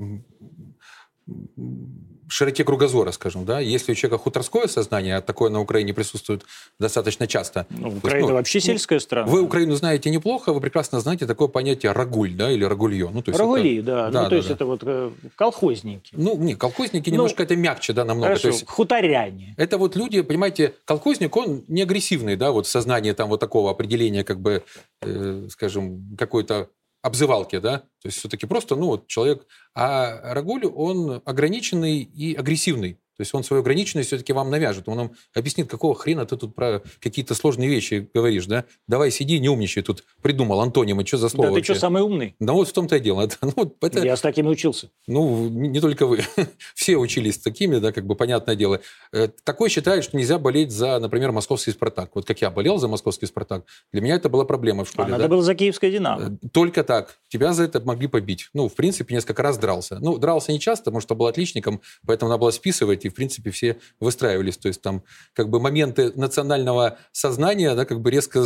широте 2.31 2.63
кругозора, 2.63 3.11
скажем, 3.11 3.45
да. 3.45 3.59
Если 3.59 3.91
у 3.91 3.95
человека 3.95 4.23
хуторское 4.23 4.67
сознание, 4.67 5.17
а 5.17 5.21
такое 5.21 5.49
на 5.49 5.59
Украине 5.59 5.93
присутствует 5.93 6.43
достаточно 6.79 7.27
часто. 7.27 7.65
Ну, 7.69 7.77
То 7.77 7.87
есть, 7.87 7.97
Украина 7.97 8.27
ну, 8.29 8.33
вообще 8.35 8.59
сельская 8.61 8.99
страна. 8.99 9.27
Вы 9.27 9.41
Украину 9.41 9.75
знаете 9.75 10.09
неплохо, 10.09 10.53
вы 10.53 10.61
прекрасно 10.61 10.99
знаете 11.01 11.27
такое 11.27 11.47
понятие 11.49 11.91
рагуль, 11.91 12.33
да, 12.33 12.49
или 12.51 12.63
рагулье. 12.63 13.09
Ну, 13.13 13.21
то 13.21 13.31
есть 13.31 13.39
это- 13.39 13.39
Рагули, 13.39 13.81
да. 13.81 14.09
Да, 14.09 14.23
ну, 14.23 14.25
то 14.25 14.29
да, 14.29 14.35
есть 14.37 14.47
да. 14.47 14.53
это 14.55 14.65
вот 14.65 14.81
э, 14.83 15.11
колхозники. 15.35 16.13
Ну, 16.13 16.37
не, 16.37 16.55
колхозники 16.55 17.09
Ну, 17.09 17.15
немножко 17.15 17.43
это 17.43 17.55
мягче, 17.55 17.93
да, 17.93 18.05
намного. 18.05 18.27
Хорошо, 18.27 18.43
То 18.43 18.47
есть 18.49 18.67
хуторяне. 18.67 19.53
Это 19.57 19.77
вот 19.77 19.95
люди, 19.95 20.21
понимаете, 20.21 20.73
колхозник, 20.85 21.35
он 21.35 21.63
не 21.67 21.81
агрессивный, 21.81 22.37
да, 22.37 22.51
вот 22.51 22.65
в 22.65 22.69
сознании 22.69 23.11
там 23.11 23.29
вот 23.29 23.39
такого 23.39 23.71
определения, 23.71 24.23
как 24.23 24.39
бы, 24.39 24.63
э, 25.01 25.47
скажем, 25.49 26.15
какой-то 26.17 26.69
обзывалки, 27.01 27.59
да, 27.59 27.83
то 28.01 28.07
есть 28.07 28.17
все-таки 28.19 28.45
просто, 28.47 28.75
ну, 28.75 28.87
вот 28.87 29.07
человек, 29.07 29.45
а 29.75 30.33
Рагуль, 30.33 30.65
он 30.65 31.21
ограниченный 31.25 31.99
и 32.01 32.33
агрессивный, 32.35 32.99
то 33.21 33.23
есть 33.23 33.35
он 33.35 33.43
свою 33.43 33.61
ограниченность 33.61 34.07
все-таки 34.07 34.33
вам 34.33 34.49
навяжет. 34.49 34.89
Он 34.89 34.97
вам 34.97 35.11
объяснит, 35.35 35.69
какого 35.69 35.93
хрена 35.93 36.25
ты 36.25 36.37
тут 36.37 36.55
про 36.55 36.81
какие-то 36.99 37.35
сложные 37.35 37.69
вещи 37.69 38.09
говоришь, 38.15 38.47
да? 38.47 38.65
Давай 38.87 39.11
сиди, 39.11 39.39
не 39.39 39.47
умничай, 39.47 39.83
тут 39.83 40.03
придумал 40.23 40.59
антонимы, 40.59 41.05
что 41.05 41.17
за 41.17 41.29
слово 41.29 41.49
Да 41.49 41.53
вообще? 41.53 41.73
ты 41.73 41.73
что, 41.73 41.81
самый 41.81 42.01
умный? 42.01 42.35
Да 42.39 42.53
вот 42.53 42.67
в 42.67 42.73
том-то 42.73 42.95
и 42.95 42.99
дело. 42.99 43.21
Это, 43.21 43.35
ну, 43.55 43.75
это, 43.79 44.03
Я 44.03 44.17
с 44.17 44.21
такими 44.21 44.47
учился. 44.47 44.89
Ну, 45.05 45.49
не 45.49 45.79
только 45.79 46.07
вы. 46.07 46.21
Все 46.73 46.97
учились 46.97 47.37
такими, 47.37 47.77
да, 47.77 47.91
как 47.91 48.07
бы 48.07 48.15
понятное 48.15 48.55
дело. 48.55 48.79
Э, 49.13 49.27
такой 49.43 49.69
считает, 49.69 50.03
что 50.03 50.17
нельзя 50.17 50.39
болеть 50.39 50.71
за, 50.71 50.97
например, 50.97 51.31
московский 51.31 51.71
«Спартак». 51.71 52.15
Вот 52.15 52.25
как 52.25 52.41
я 52.41 52.49
болел 52.49 52.79
за 52.79 52.87
московский 52.87 53.27
«Спартак», 53.27 53.65
для 53.91 54.01
меня 54.01 54.15
это 54.15 54.29
была 54.29 54.45
проблема 54.45 54.83
в 54.83 54.89
А 54.89 54.91
школе. 54.91 55.09
надо 55.09 55.23
да? 55.25 55.29
было 55.29 55.43
за 55.43 55.53
киевское 55.53 55.91
«Динамо». 55.91 56.39
Э, 56.41 56.47
Только 56.51 56.83
так. 56.83 57.19
Тебя 57.29 57.53
за 57.53 57.65
это 57.65 57.81
могли 57.81 58.07
побить. 58.07 58.49
Ну, 58.55 58.67
в 58.67 58.73
принципе, 58.73 59.13
несколько 59.13 59.43
раз 59.43 59.59
дрался. 59.59 59.99
Ну, 59.99 60.17
дрался 60.17 60.51
не 60.51 60.59
часто, 60.59 60.85
потому 60.85 61.01
что 61.01 61.13
был 61.13 61.27
отличником, 61.27 61.81
поэтому 62.07 62.29
надо 62.29 62.39
было 62.41 62.51
списывать, 62.51 63.05
и, 63.05 63.09
в 63.11 63.15
принципе, 63.15 63.51
все 63.51 63.77
выстраивались. 63.99 64.57
То 64.57 64.67
есть 64.67 64.81
там 64.81 65.03
как 65.33 65.49
бы 65.49 65.59
моменты 65.59 66.11
национального 66.15 66.97
сознания, 67.11 67.75
да, 67.75 67.85
как 67.85 68.01
бы 68.01 68.09
резко, 68.11 68.45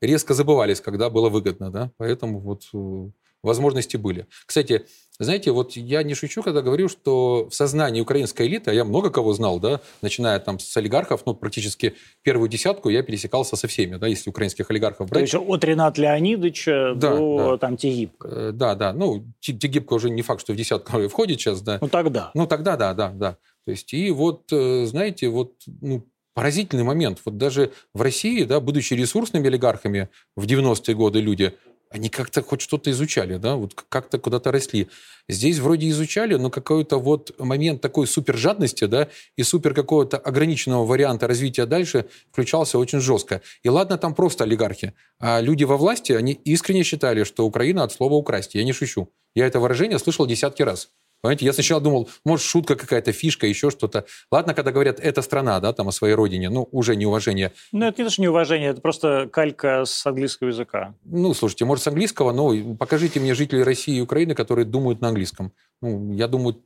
резко 0.00 0.34
забывались, 0.34 0.80
когда 0.80 1.10
было 1.10 1.28
выгодно, 1.28 1.70
да. 1.70 1.90
Поэтому 1.96 2.40
вот 2.40 2.64
э, 2.74 3.10
возможности 3.42 3.96
были. 3.96 4.26
Кстати, 4.46 4.86
знаете, 5.20 5.52
вот 5.52 5.76
я 5.76 6.02
не 6.02 6.14
шучу, 6.14 6.42
когда 6.42 6.60
говорю, 6.60 6.88
что 6.88 7.48
в 7.48 7.54
сознании 7.54 8.00
украинской 8.00 8.48
элиты, 8.48 8.72
а 8.72 8.74
я 8.74 8.84
много 8.84 9.10
кого 9.10 9.32
знал, 9.32 9.60
да, 9.60 9.80
начиная 10.02 10.40
там 10.40 10.58
с 10.58 10.76
олигархов, 10.76 11.22
ну, 11.24 11.34
практически 11.34 11.94
первую 12.22 12.48
десятку 12.48 12.88
я 12.88 13.02
пересекался 13.04 13.54
со 13.54 13.68
всеми, 13.68 13.96
да, 13.96 14.08
если 14.08 14.30
украинских 14.30 14.68
олигархов 14.70 15.06
То 15.08 15.14
брать. 15.14 15.22
есть 15.22 15.34
от 15.34 15.64
Рената 15.64 16.00
Леонидовича 16.00 16.94
Да, 16.96 17.16
до 17.16 17.50
да. 17.52 17.58
там 17.58 17.76
Тегибко. 17.76 18.28
Э, 18.28 18.50
Да, 18.52 18.74
да. 18.74 18.92
Ну, 18.92 19.24
Тегибко 19.40 19.94
уже 19.94 20.10
не 20.10 20.22
факт, 20.22 20.40
что 20.40 20.52
в 20.52 20.56
десятку 20.56 21.06
входит 21.08 21.38
сейчас, 21.38 21.62
да. 21.62 21.78
Ну 21.80 21.88
тогда. 21.88 22.32
Ну, 22.34 22.46
тогда 22.48 22.76
да, 22.76 22.92
да, 22.94 23.10
да. 23.10 23.36
То 23.64 23.70
есть, 23.70 23.92
и 23.94 24.10
вот, 24.10 24.52
э, 24.52 24.86
знаете, 24.86 25.28
вот, 25.28 25.54
ну, 25.80 26.06
поразительный 26.34 26.84
момент. 26.84 27.20
Вот 27.24 27.38
даже 27.38 27.72
в 27.94 28.02
России, 28.02 28.44
да, 28.44 28.60
будучи 28.60 28.94
ресурсными 28.94 29.46
олигархами 29.46 30.08
в 30.36 30.46
90-е 30.46 30.94
годы 30.94 31.20
люди, 31.20 31.54
они 31.90 32.08
как-то 32.08 32.42
хоть 32.42 32.60
что-то 32.60 32.90
изучали, 32.90 33.36
да, 33.36 33.54
вот 33.54 33.74
как-то 33.88 34.18
куда-то 34.18 34.50
росли. 34.50 34.88
Здесь 35.28 35.60
вроде 35.60 35.88
изучали, 35.90 36.34
но 36.34 36.50
какой-то 36.50 36.98
вот 36.98 37.38
момент 37.38 37.80
такой 37.80 38.08
супер 38.08 38.36
жадности, 38.36 38.86
да, 38.86 39.08
и 39.36 39.44
супер 39.44 39.74
какого-то 39.74 40.18
ограниченного 40.18 40.84
варианта 40.84 41.28
развития 41.28 41.66
дальше 41.66 42.06
включался 42.32 42.78
очень 42.78 42.98
жестко. 43.00 43.42
И 43.62 43.68
ладно, 43.68 43.96
там 43.96 44.14
просто 44.14 44.42
олигархи, 44.42 44.92
а 45.20 45.40
люди 45.40 45.62
во 45.62 45.76
власти, 45.76 46.12
они 46.12 46.32
искренне 46.32 46.82
считали, 46.82 47.22
что 47.22 47.46
Украина 47.46 47.84
от 47.84 47.92
слова 47.92 48.14
«украсть». 48.14 48.56
Я 48.56 48.64
не 48.64 48.72
шучу. 48.72 49.08
Я 49.36 49.46
это 49.46 49.60
выражение 49.60 50.00
слышал 50.00 50.26
десятки 50.26 50.62
раз. 50.62 50.90
Понимаете, 51.24 51.46
я 51.46 51.54
сначала 51.54 51.80
думал, 51.80 52.10
может, 52.26 52.44
шутка 52.44 52.76
какая-то, 52.76 53.12
фишка, 53.12 53.46
еще 53.46 53.70
что-то. 53.70 54.04
Ладно, 54.30 54.52
когда 54.52 54.72
говорят 54.72 55.00
«это 55.00 55.22
страна», 55.22 55.58
да, 55.58 55.72
там, 55.72 55.88
о 55.88 55.90
своей 55.90 56.12
родине, 56.12 56.50
ну, 56.50 56.68
уже 56.70 56.96
неуважение. 56.96 57.52
Ну, 57.72 57.86
это 57.86 58.02
не 58.02 58.10
что 58.10 58.20
неуважение, 58.20 58.68
это 58.68 58.82
просто 58.82 59.26
калька 59.32 59.86
с 59.86 60.04
английского 60.04 60.48
языка. 60.48 60.94
Ну, 61.06 61.32
слушайте, 61.32 61.64
может, 61.64 61.82
с 61.82 61.86
английского, 61.86 62.32
но 62.32 62.74
покажите 62.74 63.20
мне 63.20 63.34
жителей 63.34 63.62
России 63.62 63.96
и 63.96 64.00
Украины, 64.02 64.34
которые 64.34 64.66
думают 64.66 65.00
на 65.00 65.08
английском. 65.08 65.54
Ну, 65.80 66.12
я 66.12 66.28
думаю, 66.28 66.62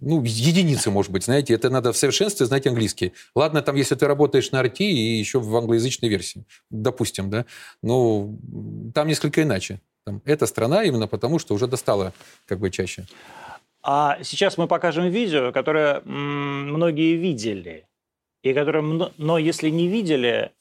ну, 0.00 0.22
единицы, 0.22 0.92
может 0.92 1.10
быть, 1.10 1.24
знаете, 1.24 1.52
это 1.52 1.68
надо 1.68 1.92
в 1.92 1.96
совершенстве 1.96 2.46
знать 2.46 2.68
английский. 2.68 3.14
Ладно, 3.34 3.62
там, 3.62 3.74
если 3.74 3.96
ты 3.96 4.06
работаешь 4.06 4.52
на 4.52 4.62
RT 4.62 4.76
и 4.78 5.18
еще 5.18 5.40
в 5.40 5.56
англоязычной 5.56 6.08
версии, 6.08 6.44
допустим, 6.70 7.30
да, 7.30 7.46
но 7.82 8.30
там 8.94 9.08
несколько 9.08 9.42
иначе. 9.42 9.80
Там, 10.04 10.22
эта 10.24 10.46
страна 10.46 10.84
именно 10.84 11.08
потому, 11.08 11.40
что 11.40 11.54
уже 11.54 11.66
достала 11.66 12.12
как 12.46 12.60
бы 12.60 12.70
чаще. 12.70 13.06
А 13.82 14.22
сейчас 14.22 14.58
мы 14.58 14.68
покажем 14.68 15.08
видео, 15.08 15.52
которое 15.52 16.00
многие 16.02 17.16
видели. 17.16 17.88
И 18.42 18.54
которое, 18.54 18.82
но 19.16 19.38
если 19.38 19.70
не 19.70 19.88
видели, 19.88 20.52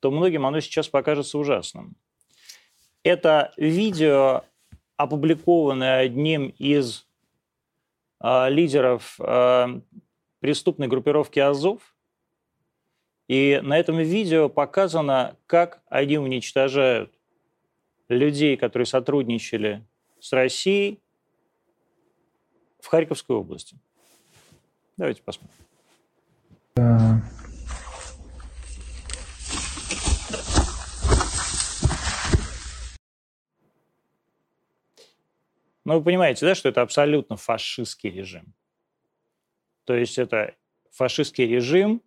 то 0.00 0.10
многим 0.10 0.46
оно 0.46 0.60
сейчас 0.60 0.88
покажется 0.88 1.38
ужасным. 1.38 1.96
Это 3.02 3.52
видео, 3.56 4.44
опубликованное 4.96 6.00
одним 6.00 6.48
из 6.58 7.06
а, 8.20 8.48
лидеров 8.48 9.16
а, 9.18 9.80
преступной 10.40 10.88
группировки 10.88 11.38
Азов. 11.38 11.96
И 13.28 13.60
на 13.62 13.78
этом 13.78 13.98
видео 13.98 14.48
показано, 14.48 15.36
как 15.46 15.82
они 15.88 16.18
уничтожают 16.18 17.12
людей, 18.08 18.56
которые 18.56 18.86
сотрудничали 18.86 19.86
с 20.20 20.32
Россией, 20.32 21.00
в 22.84 22.88
Харьковской 22.88 23.34
области. 23.34 23.78
Давайте 24.98 25.22
посмотрим. 25.22 25.56
Ну, 35.86 35.98
вы 35.98 36.02
понимаете, 36.02 36.44
да, 36.44 36.54
что 36.54 36.68
это 36.68 36.82
абсолютно 36.82 37.36
фашистский 37.36 38.10
режим. 38.10 38.54
То 39.84 39.94
есть 39.94 40.18
это 40.18 40.54
фашистский 40.90 41.46
режим, 41.46 42.02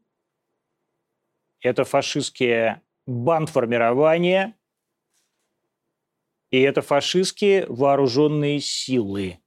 это 1.60 1.86
фашистские 1.86 2.84
бандформирования, 3.08 4.56
и 6.52 6.62
это 6.62 6.82
фашистские 6.82 7.66
вооруженные 7.68 8.60
силы. 8.60 9.40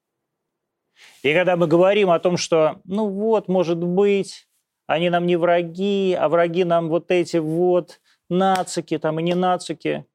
И 1.22 1.34
когда 1.34 1.56
мы 1.56 1.66
говорим 1.66 2.10
о 2.10 2.18
том, 2.18 2.36
что, 2.36 2.80
ну 2.84 3.08
вот, 3.08 3.48
может 3.48 3.78
быть, 3.78 4.48
они 4.86 5.10
нам 5.10 5.26
не 5.26 5.36
враги, 5.36 6.16
а 6.18 6.28
враги 6.28 6.64
нам 6.64 6.88
вот 6.88 7.10
эти 7.10 7.36
вот 7.36 8.00
нацики 8.28 8.98
там 8.98 9.20
и 9.20 9.22
не 9.22 9.34
нацики. 9.34 10.06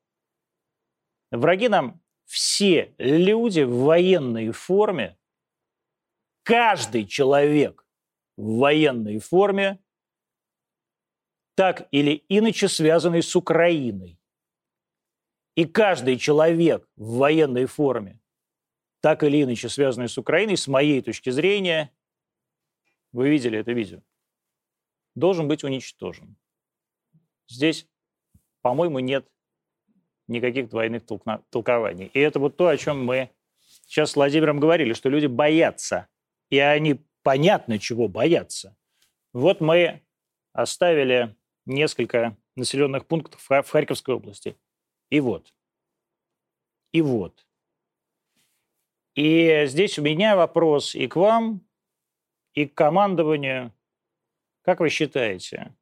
Враги 1.31 1.69
нам 1.69 2.01
все 2.25 2.93
люди 2.97 3.61
в 3.61 3.83
военной 3.83 4.51
форме, 4.51 5.17
каждый 6.43 7.05
человек 7.05 7.85
в 8.35 8.57
военной 8.57 9.19
форме, 9.19 9.79
так 11.55 11.87
или 11.91 12.25
иначе 12.27 12.67
связанный 12.67 13.21
с 13.21 13.35
Украиной. 13.35 14.19
И 15.55 15.65
каждый 15.65 16.17
человек 16.17 16.85
в 16.97 17.17
военной 17.17 17.65
форме, 17.65 18.19
так 19.05 19.21
или 19.21 19.43
иначе 19.43 19.69
связанный 19.69 20.09
с 20.09 20.17
Украиной, 20.17 20.57
с 20.57 20.67
моей 20.67 20.99
точки 20.99 21.29
зрения, 21.29 21.91
вы 23.11 23.29
видели 23.29 23.59
это 23.59 23.71
видео, 23.71 24.01
должен 25.13 25.47
быть 25.47 25.63
уничтожен. 25.63 26.35
Здесь, 27.47 27.87
по-моему, 28.63 28.97
нет 28.97 29.29
никаких 30.27 30.69
двойных 30.69 31.03
толкований. 31.51 32.07
И 32.15 32.19
это 32.19 32.39
вот 32.39 32.57
то, 32.57 32.67
о 32.67 32.77
чем 32.77 33.05
мы 33.05 33.29
сейчас 33.59 34.09
с 34.09 34.15
Владимиром 34.15 34.59
говорили, 34.59 34.93
что 34.93 35.09
люди 35.09 35.27
боятся. 35.27 36.07
И 36.49 36.57
они 36.57 37.05
понятно, 37.21 37.77
чего 37.77 38.07
боятся. 38.07 38.75
Вот 39.33 39.61
мы 39.61 40.01
оставили 40.51 41.35
несколько 41.67 42.35
населенных 42.55 43.05
пунктов 43.05 43.39
в 43.39 43.69
Харьковской 43.69 44.15
области. 44.15 44.57
И 45.11 45.19
вот. 45.19 45.53
И 46.91 47.03
вот. 47.03 47.44
И 49.15 49.63
здесь 49.67 49.97
у 49.97 50.01
меня 50.01 50.35
вопрос 50.35 50.93
и 50.93 51.07
к 51.07 51.15
вам, 51.15 51.65
и 52.53 52.67
к 52.67 52.73
командованию. 52.73 53.73
Как 54.61 54.81
вы 54.81 54.89
считаете, 54.89 55.73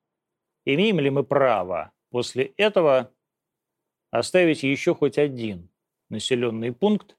имеем 0.65 1.00
ли 1.00 1.10
мы 1.10 1.24
право 1.24 1.91
после 2.10 2.54
этого 2.58 3.12
оставить 4.12 4.62
еще 4.62 4.93
хоть 4.93 5.17
один 5.17 5.69
населенный 6.10 6.72
пункт, 6.72 7.17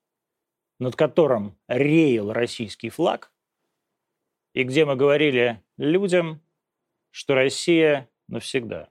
над 0.79 0.95
которым 0.95 1.59
реял 1.67 2.33
российский 2.33 2.91
флаг, 2.91 3.33
и 4.53 4.63
где 4.63 4.85
мы 4.85 4.95
говорили 4.95 5.61
людям, 5.79 6.41
что 7.11 7.35
Россия 7.35 8.09
навсегда? 8.29 8.89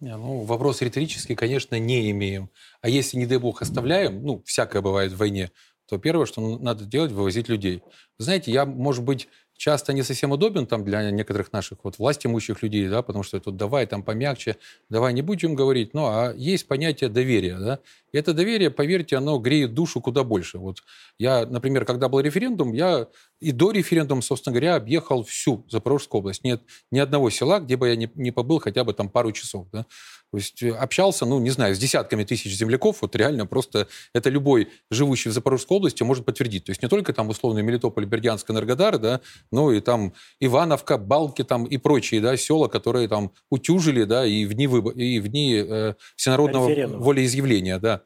Ну, 0.00 0.40
вопрос 0.40 0.82
риторический, 0.82 1.36
конечно, 1.36 1.78
не 1.78 2.10
имеем. 2.10 2.50
А 2.80 2.88
если, 2.88 3.18
не 3.18 3.26
дай 3.26 3.38
бог, 3.38 3.62
оставляем, 3.62 4.24
ну, 4.24 4.42
всякое 4.44 4.82
бывает 4.82 5.12
в 5.12 5.16
войне, 5.16 5.52
то 5.92 5.98
первое, 5.98 6.24
что 6.24 6.56
надо 6.56 6.86
делать, 6.86 7.12
вывозить 7.12 7.50
людей. 7.50 7.82
Знаете, 8.16 8.50
я, 8.50 8.64
может 8.64 9.04
быть, 9.04 9.28
часто 9.62 9.92
не 9.92 10.02
совсем 10.02 10.32
удобен 10.32 10.66
там 10.66 10.84
для 10.84 11.08
некоторых 11.12 11.52
наших 11.52 11.84
вот 11.84 11.96
власть 11.98 12.26
имущих 12.26 12.64
людей, 12.64 12.88
да, 12.88 13.00
потому 13.00 13.22
что 13.22 13.38
тут 13.38 13.56
давай 13.56 13.86
там 13.86 14.02
помягче, 14.02 14.56
давай 14.90 15.14
не 15.14 15.22
будем 15.22 15.54
говорить, 15.54 15.94
ну, 15.94 16.06
а 16.06 16.34
есть 16.36 16.66
понятие 16.66 17.08
доверия, 17.08 17.56
да, 17.60 17.78
и 18.10 18.18
это 18.18 18.34
доверие, 18.34 18.70
поверьте, 18.70 19.16
оно 19.16 19.38
греет 19.38 19.72
душу 19.72 20.00
куда 20.00 20.24
больше. 20.24 20.58
Вот 20.58 20.78
я, 21.16 21.46
например, 21.46 21.84
когда 21.84 22.08
был 22.08 22.18
референдум, 22.18 22.72
я 22.72 23.06
и 23.38 23.52
до 23.52 23.70
референдума, 23.70 24.22
собственно 24.22 24.52
говоря, 24.52 24.74
объехал 24.74 25.22
всю 25.22 25.64
Запорожскую 25.70 26.18
область. 26.18 26.42
Нет 26.42 26.62
ни 26.90 26.98
одного 26.98 27.30
села, 27.30 27.60
где 27.60 27.76
бы 27.76 27.88
я 27.88 27.94
не, 27.94 28.10
не 28.16 28.32
побыл 28.32 28.58
хотя 28.58 28.82
бы 28.82 28.92
там 28.94 29.08
пару 29.08 29.30
часов, 29.30 29.68
да. 29.72 29.86
То 30.32 30.38
есть 30.38 30.62
э, 30.62 30.70
общался, 30.70 31.26
ну, 31.26 31.38
не 31.40 31.50
знаю, 31.50 31.74
с 31.74 31.78
десятками 31.78 32.24
тысяч 32.24 32.56
земляков, 32.56 33.02
вот 33.02 33.14
реально 33.14 33.44
просто 33.44 33.86
это 34.14 34.30
любой 34.30 34.70
живущий 34.90 35.28
в 35.28 35.32
Запорожской 35.32 35.76
области 35.76 36.02
может 36.02 36.24
подтвердить. 36.24 36.64
То 36.64 36.70
есть 36.70 36.82
не 36.82 36.88
только 36.88 37.12
там 37.12 37.28
условный 37.28 37.62
Мелитополь, 37.62 38.06
Бердянск, 38.06 38.50
Энергодар, 38.50 38.98
да, 38.98 39.20
Ну 39.52 39.70
и 39.70 39.80
там 39.80 40.12
Ивановка, 40.40 40.98
Балки 40.98 41.44
там 41.44 41.64
и 41.66 41.76
прочие, 41.76 42.20
да, 42.20 42.36
села, 42.36 42.68
которые 42.68 43.06
там 43.06 43.32
утюжили, 43.50 44.04
да, 44.04 44.26
и 44.26 44.46
в 44.46 44.54
дни, 44.54 44.66
выбор, 44.66 44.94
и 44.94 45.20
в 45.20 45.28
дни 45.28 45.54
э, 45.54 45.94
всенародного 46.16 46.68
волеизъявления, 46.98 47.78
да. 47.78 48.02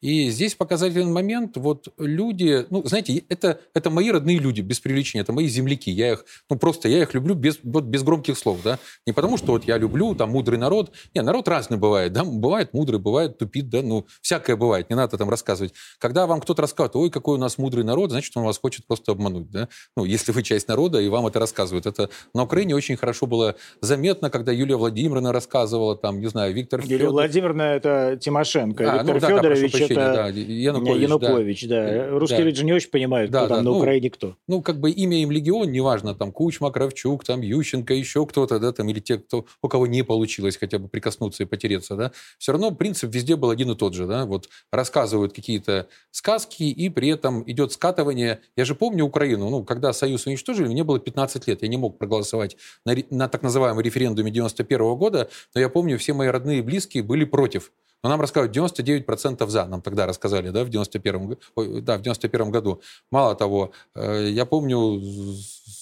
И 0.00 0.30
здесь 0.30 0.54
показательный 0.54 1.12
момент, 1.12 1.56
вот 1.56 1.88
люди, 1.98 2.66
ну, 2.70 2.84
знаете, 2.84 3.24
это, 3.28 3.60
это 3.74 3.90
мои 3.90 4.10
родные 4.12 4.38
люди, 4.38 4.60
без 4.60 4.78
привлечения, 4.78 5.22
это 5.22 5.32
мои 5.32 5.48
земляки, 5.48 5.90
я 5.90 6.12
их, 6.12 6.24
ну, 6.48 6.56
просто 6.56 6.88
я 6.88 7.02
их 7.02 7.14
люблю 7.14 7.34
без, 7.34 7.58
вот, 7.64 7.84
без 7.84 8.04
громких 8.04 8.38
слов, 8.38 8.60
да, 8.62 8.78
не 9.06 9.12
потому 9.12 9.36
что 9.36 9.52
вот 9.52 9.64
я 9.64 9.76
люблю, 9.76 10.14
там, 10.14 10.30
мудрый 10.30 10.58
народ, 10.58 10.92
не, 11.14 11.22
народ 11.22 11.48
разный 11.48 11.78
бывает, 11.78 12.12
да, 12.12 12.22
бывает 12.24 12.72
мудрый, 12.74 13.00
бывает 13.00 13.38
тупит, 13.38 13.70
да, 13.70 13.82
ну, 13.82 14.06
всякое 14.20 14.54
бывает, 14.54 14.88
не 14.88 14.94
надо 14.94 15.18
там 15.18 15.28
рассказывать. 15.28 15.74
Когда 15.98 16.28
вам 16.28 16.40
кто-то 16.40 16.62
рассказывает, 16.62 16.94
ой, 16.94 17.10
какой 17.10 17.34
у 17.34 17.40
нас 17.40 17.58
мудрый 17.58 17.82
народ, 17.82 18.10
значит, 18.12 18.36
он 18.36 18.44
вас 18.44 18.58
хочет 18.58 18.86
просто 18.86 19.12
обмануть, 19.12 19.50
да, 19.50 19.68
ну, 19.96 20.04
если 20.04 20.30
вы 20.30 20.44
часть 20.44 20.68
народа, 20.68 21.00
и 21.00 21.08
вам 21.08 21.26
это 21.26 21.40
рассказывают. 21.40 21.86
Это 21.86 22.08
на 22.34 22.44
Украине 22.44 22.76
очень 22.76 22.96
хорошо 22.96 23.26
было 23.26 23.56
заметно, 23.80 24.30
когда 24.30 24.52
Юлия 24.52 24.76
Владимировна 24.76 25.32
рассказывала, 25.32 25.96
там, 25.96 26.20
не 26.20 26.28
знаю, 26.28 26.54
Виктор 26.54 26.80
Юлия 26.82 26.98
Федор... 26.98 27.10
Владимировна, 27.10 27.62
это 27.62 28.16
Тимошенко, 28.20 28.92
а, 28.92 28.98
Виктор 28.98 29.14
ну, 29.14 29.20
да, 29.20 29.26
Федорович, 29.26 29.72
да, 29.72 29.87
это... 29.94 30.12
Да, 30.14 30.28
Янукович. 30.28 31.02
Янукович, 31.02 31.68
да. 31.68 31.82
да. 31.82 31.88
Э, 31.88 32.18
русские 32.18 32.40
да. 32.40 32.44
люди 32.44 32.58
же 32.58 32.64
не 32.64 32.72
очень 32.72 32.90
понимают, 32.90 33.30
да, 33.30 33.40
кто 33.40 33.48
да, 33.48 33.54
там 33.56 33.64
да. 33.64 33.70
на 33.70 33.74
ну, 33.74 33.80
Украине 33.80 34.10
кто. 34.10 34.36
Ну, 34.46 34.62
как 34.62 34.80
бы 34.80 34.90
имя 34.90 35.22
им 35.22 35.30
легион, 35.30 35.70
неважно, 35.70 36.14
там 36.14 36.32
Кучма, 36.32 36.70
Кравчук, 36.70 37.24
там 37.24 37.40
Ющенко, 37.40 37.94
еще 37.94 38.26
кто-то, 38.26 38.58
да, 38.58 38.72
там, 38.72 38.88
или 38.88 39.00
те, 39.00 39.18
кто, 39.18 39.46
у 39.62 39.68
кого 39.68 39.86
не 39.86 40.02
получилось 40.02 40.56
хотя 40.56 40.78
бы 40.78 40.88
прикоснуться 40.88 41.42
и 41.42 41.46
потереться, 41.46 41.96
да. 41.96 42.12
Все 42.38 42.52
равно 42.52 42.70
принцип 42.70 43.14
везде 43.14 43.36
был 43.36 43.50
один 43.50 43.70
и 43.70 43.76
тот 43.76 43.94
же, 43.94 44.06
да. 44.06 44.24
Вот 44.26 44.48
рассказывают 44.72 45.32
какие-то 45.32 45.88
сказки, 46.10 46.64
и 46.64 46.88
при 46.88 47.08
этом 47.08 47.42
идет 47.50 47.72
скатывание. 47.72 48.40
Я 48.56 48.64
же 48.64 48.74
помню 48.74 49.04
Украину, 49.04 49.50
ну, 49.50 49.64
когда 49.64 49.92
Союз 49.92 50.26
уничтожили, 50.26 50.68
мне 50.68 50.84
было 50.84 50.98
15 50.98 51.46
лет, 51.46 51.62
я 51.62 51.68
не 51.68 51.76
мог 51.76 51.98
проголосовать 51.98 52.56
на, 52.84 52.96
на 53.10 53.28
так 53.28 53.42
называемом 53.42 53.80
референдуме 53.80 54.30
91 54.30 54.78
-го 54.80 54.96
года, 54.96 55.28
но 55.54 55.60
я 55.60 55.68
помню, 55.68 55.98
все 55.98 56.12
мои 56.12 56.28
родные 56.28 56.58
и 56.58 56.62
близкие 56.62 57.02
были 57.02 57.24
против. 57.24 57.72
Но 58.02 58.10
нам 58.10 58.20
рассказывают 58.20 58.56
99% 58.56 59.48
за, 59.48 59.66
нам 59.66 59.82
тогда 59.82 60.06
рассказали, 60.06 60.50
да, 60.50 60.64
в 60.64 60.68
91 60.68 61.36
да, 61.82 61.98
в 61.98 62.02
91 62.02 62.50
году. 62.50 62.80
Мало 63.10 63.34
того, 63.34 63.72
э, 63.94 64.28
я 64.30 64.46
помню 64.46 65.00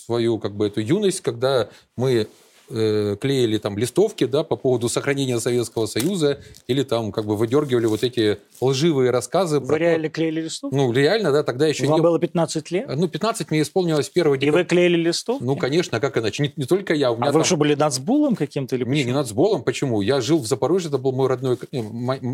свою 0.07 0.39
как 0.39 0.55
бы 0.57 0.69
эту 0.69 0.81
юность, 0.81 1.21
когда 1.21 1.69
мы 1.97 2.29
э, 2.69 3.17
клеили 3.21 3.59
там 3.59 3.79
листовки, 3.79 4.25
да, 4.25 4.43
по 4.43 4.57
поводу 4.57 4.89
сохранения 4.89 5.39
Советского 5.41 5.87
Союза, 5.87 6.41
или 6.67 6.83
там 6.83 7.13
как 7.13 7.25
бы 7.25 7.37
выдергивали 7.37 7.87
вот 7.87 8.03
эти 8.03 8.39
лживые 8.61 9.11
рассказы. 9.11 9.61
Вы 9.61 9.67
про... 9.67 9.79
реально 9.79 10.09
клеили 10.09 10.43
листовки? 10.43 10.75
Ну, 10.75 10.93
реально, 10.93 11.33
да, 11.33 11.43
тогда 11.43 11.67
еще 11.67 11.87
Вам 11.87 12.01
не... 12.01 12.03
было 12.03 12.19
15 12.19 12.71
лет? 12.71 12.89
Ну, 12.95 13.09
15 13.09 13.51
мне 13.51 13.63
исполнилось 13.63 14.11
1 14.15 14.25
декабря. 14.25 14.47
И 14.47 14.51
вы 14.51 14.65
клеили 14.65 14.97
листовки? 14.97 15.43
Ну, 15.43 15.57
конечно, 15.57 16.01
как 16.01 16.17
иначе. 16.19 16.43
Не, 16.43 16.53
не 16.57 16.65
только 16.65 16.95
я. 16.95 17.13
У 17.13 17.17
меня 17.17 17.29
а 17.29 17.33
там... 17.33 17.41
вы 17.41 17.47
что, 17.47 17.57
были 17.57 17.75
нацбулом 17.75 18.37
каким-то 18.37 18.77
или 18.77 18.85
почему? 18.85 18.97
Не, 18.97 19.05
не 19.05 19.13
нацбулом. 19.13 19.63
Почему? 19.63 20.01
Я 20.01 20.21
жил 20.21 20.39
в 20.39 20.47
Запорожье, 20.47 20.89
это 20.89 20.99
был 20.99 21.13
мой 21.13 21.29
родной... 21.29 21.59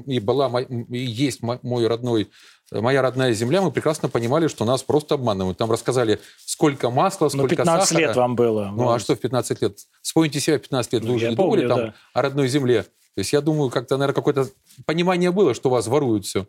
И 0.06 0.20
была, 0.20 0.60
и 0.60 0.98
есть 0.98 1.40
мой 1.42 1.86
родной 1.86 2.28
моя 2.80 3.02
родная 3.02 3.32
земля, 3.32 3.62
мы 3.62 3.70
прекрасно 3.70 4.08
понимали, 4.08 4.48
что 4.48 4.64
нас 4.64 4.82
просто 4.82 5.14
обманывают. 5.14 5.58
Там 5.58 5.70
рассказали, 5.70 6.20
сколько 6.44 6.90
масла, 6.90 7.28
сколько 7.28 7.42
Но 7.42 7.48
15 7.48 7.88
сахара. 7.88 8.06
лет 8.06 8.16
вам 8.16 8.36
было. 8.36 8.72
Ну, 8.74 8.90
а 8.90 8.98
что 8.98 9.14
в 9.14 9.20
15 9.20 9.62
лет? 9.62 9.78
Вспомните 10.00 10.40
себя, 10.40 10.58
15 10.58 10.92
лет 10.92 11.02
ну, 11.02 11.10
вы 11.10 11.14
уже 11.16 11.30
не 11.30 11.36
помню, 11.36 11.62
думали 11.62 11.68
там 11.68 11.86
да. 11.86 11.94
о 12.14 12.22
родной 12.22 12.48
земле. 12.48 12.82
То 12.82 13.18
есть 13.18 13.32
я 13.32 13.40
думаю, 13.40 13.70
как-то, 13.70 13.96
наверное, 13.96 14.14
какое-то 14.14 14.48
понимание 14.86 15.30
было, 15.30 15.54
что 15.54 15.68
вас 15.68 15.86
воруют 15.86 16.24
все. 16.24 16.46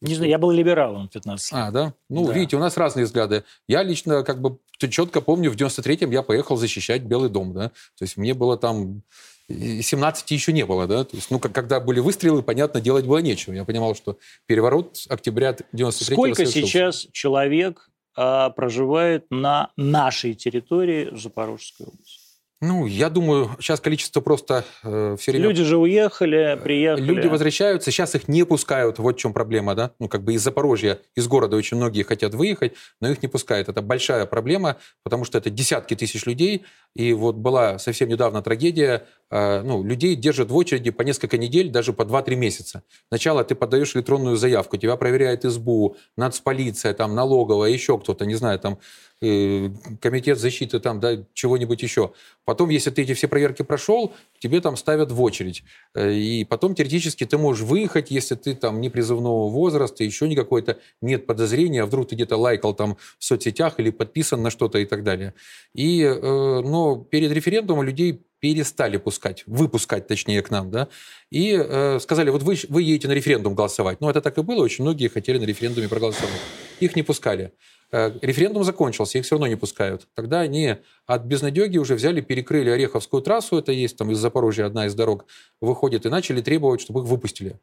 Не 0.00 0.14
знаю, 0.14 0.30
я 0.30 0.38
был 0.38 0.50
либералом 0.50 1.08
15 1.08 1.52
лет. 1.52 1.60
А, 1.60 1.70
да? 1.70 1.94
Ну, 2.08 2.26
да. 2.26 2.32
видите, 2.32 2.56
у 2.56 2.58
нас 2.58 2.76
разные 2.78 3.04
взгляды. 3.04 3.44
Я 3.68 3.82
лично, 3.82 4.22
как 4.22 4.40
бы, 4.40 4.58
четко 4.78 5.20
помню, 5.20 5.50
в 5.50 5.56
93-м 5.56 6.10
я 6.10 6.22
поехал 6.22 6.56
защищать 6.56 7.02
Белый 7.02 7.28
дом, 7.28 7.52
да. 7.52 7.68
То 7.68 8.02
есть 8.02 8.16
мне 8.16 8.32
было 8.32 8.56
там 8.56 9.02
17 9.50 10.30
еще 10.30 10.52
не 10.52 10.64
было, 10.64 10.86
да, 10.86 11.04
то 11.04 11.16
есть, 11.16 11.30
ну, 11.30 11.38
как, 11.38 11.52
когда 11.52 11.80
были 11.80 12.00
выстрелы, 12.00 12.42
понятно, 12.42 12.80
делать 12.80 13.06
было 13.06 13.18
нечего. 13.18 13.52
Я 13.52 13.64
понимал, 13.64 13.94
что 13.94 14.18
переворот 14.46 14.98
октября 15.08 15.56
93 15.72 16.14
Сколько 16.14 16.34
совершился. 16.36 16.66
сейчас 16.66 17.08
человек 17.12 17.90
а, 18.16 18.50
проживает 18.50 19.26
на 19.30 19.70
нашей 19.76 20.34
территории 20.34 21.08
Запорожской 21.16 21.86
области? 21.86 22.19
Ну, 22.62 22.84
я 22.84 23.08
думаю, 23.08 23.50
сейчас 23.58 23.80
количество 23.80 24.20
просто 24.20 24.66
э, 24.82 25.16
все 25.18 25.32
время... 25.32 25.46
Люди 25.46 25.64
же 25.64 25.78
уехали, 25.78 26.60
приехали. 26.62 27.06
Люди 27.06 27.26
возвращаются, 27.26 27.90
сейчас 27.90 28.14
их 28.14 28.28
не 28.28 28.44
пускают, 28.44 28.98
вот 28.98 29.16
в 29.16 29.18
чем 29.18 29.32
проблема, 29.32 29.74
да? 29.74 29.92
Ну, 29.98 30.08
как 30.08 30.22
бы 30.22 30.34
из 30.34 30.42
Запорожья, 30.42 30.98
из 31.14 31.26
города 31.26 31.56
очень 31.56 31.78
многие 31.78 32.02
хотят 32.02 32.34
выехать, 32.34 32.74
но 33.00 33.08
их 33.08 33.22
не 33.22 33.28
пускают. 33.28 33.70
Это 33.70 33.80
большая 33.80 34.26
проблема, 34.26 34.76
потому 35.04 35.24
что 35.24 35.38
это 35.38 35.48
десятки 35.48 35.96
тысяч 35.96 36.26
людей, 36.26 36.66
и 36.94 37.14
вот 37.14 37.36
была 37.36 37.78
совсем 37.78 38.10
недавно 38.10 38.42
трагедия, 38.42 39.06
э, 39.30 39.62
ну, 39.62 39.82
людей 39.82 40.14
держат 40.14 40.50
в 40.50 40.56
очереди 40.56 40.90
по 40.90 41.00
несколько 41.00 41.38
недель, 41.38 41.70
даже 41.70 41.94
по 41.94 42.02
2-3 42.02 42.34
месяца. 42.36 42.82
Сначала 43.08 43.42
ты 43.42 43.54
подаешь 43.54 43.96
электронную 43.96 44.36
заявку, 44.36 44.76
тебя 44.76 44.96
проверяет 44.96 45.44
СБУ, 45.44 45.96
нацполиция, 46.18 46.92
там, 46.92 47.14
налоговая, 47.14 47.70
еще 47.70 47.98
кто-то, 47.98 48.26
не 48.26 48.34
знаю, 48.34 48.58
там, 48.58 48.78
комитет 49.20 50.38
защиты 50.38 50.80
там, 50.80 50.98
да, 50.98 51.24
чего-нибудь 51.34 51.82
еще. 51.82 52.12
Потом, 52.44 52.70
если 52.70 52.90
ты 52.90 53.02
эти 53.02 53.14
все 53.14 53.28
проверки 53.28 53.62
прошел, 53.62 54.14
тебе 54.38 54.60
там 54.60 54.76
ставят 54.76 55.12
в 55.12 55.20
очередь. 55.22 55.62
Э, 55.94 56.12
и 56.12 56.44
потом 56.44 56.74
теоретически 56.74 57.26
ты 57.26 57.36
можешь 57.36 57.64
выехать, 57.64 58.10
если 58.10 58.34
ты 58.34 58.54
там 58.54 58.80
не 58.80 58.88
призывного 58.88 59.50
возраста, 59.50 60.04
еще 60.04 60.26
не 60.26 60.36
какой-то 60.36 60.78
нет 61.02 61.26
подозрения, 61.26 61.82
а 61.82 61.86
вдруг 61.86 62.08
ты 62.08 62.14
где-то 62.14 62.36
лайкал 62.36 62.74
там 62.74 62.96
в 63.18 63.24
соцсетях 63.24 63.78
или 63.78 63.90
подписан 63.90 64.42
на 64.42 64.50
что-то 64.50 64.78
и 64.78 64.86
так 64.86 65.04
далее. 65.04 65.34
И, 65.74 66.02
э, 66.02 66.60
но 66.60 66.96
перед 66.96 67.30
референдумом 67.32 67.84
людей 67.84 68.22
перестали 68.40 68.96
пускать, 68.96 69.44
выпускать, 69.46 70.08
точнее, 70.08 70.42
к 70.42 70.50
нам, 70.50 70.70
да, 70.70 70.88
и 71.30 71.54
э, 71.54 72.00
сказали, 72.00 72.30
вот 72.30 72.42
вы, 72.42 72.56
вы 72.68 72.82
едете 72.82 73.06
на 73.08 73.12
референдум 73.12 73.54
голосовать. 73.54 74.00
Ну, 74.00 74.08
это 74.08 74.20
так 74.20 74.38
и 74.38 74.42
было, 74.42 74.64
очень 74.64 74.82
многие 74.82 75.08
хотели 75.08 75.38
на 75.38 75.44
референдуме 75.44 75.88
проголосовать. 75.88 76.40
Их 76.80 76.96
не 76.96 77.02
пускали. 77.02 77.52
Э, 77.92 78.10
референдум 78.22 78.64
закончился, 78.64 79.18
их 79.18 79.24
все 79.24 79.34
равно 79.34 79.46
не 79.46 79.56
пускают. 79.56 80.08
Тогда 80.14 80.40
они 80.40 80.76
от 81.06 81.24
безнадеги 81.24 81.78
уже 81.78 81.94
взяли, 81.94 82.20
перекрыли 82.20 82.70
Ореховскую 82.70 83.22
трассу, 83.22 83.58
это 83.58 83.72
есть 83.72 83.96
там 83.96 84.10
из 84.10 84.18
Запорожья 84.18 84.66
одна 84.66 84.86
из 84.86 84.94
дорог, 84.94 85.26
выходит, 85.60 86.06
и 86.06 86.08
начали 86.08 86.40
требовать, 86.40 86.80
чтобы 86.80 87.00
их 87.00 87.06
выпустили. 87.06 87.60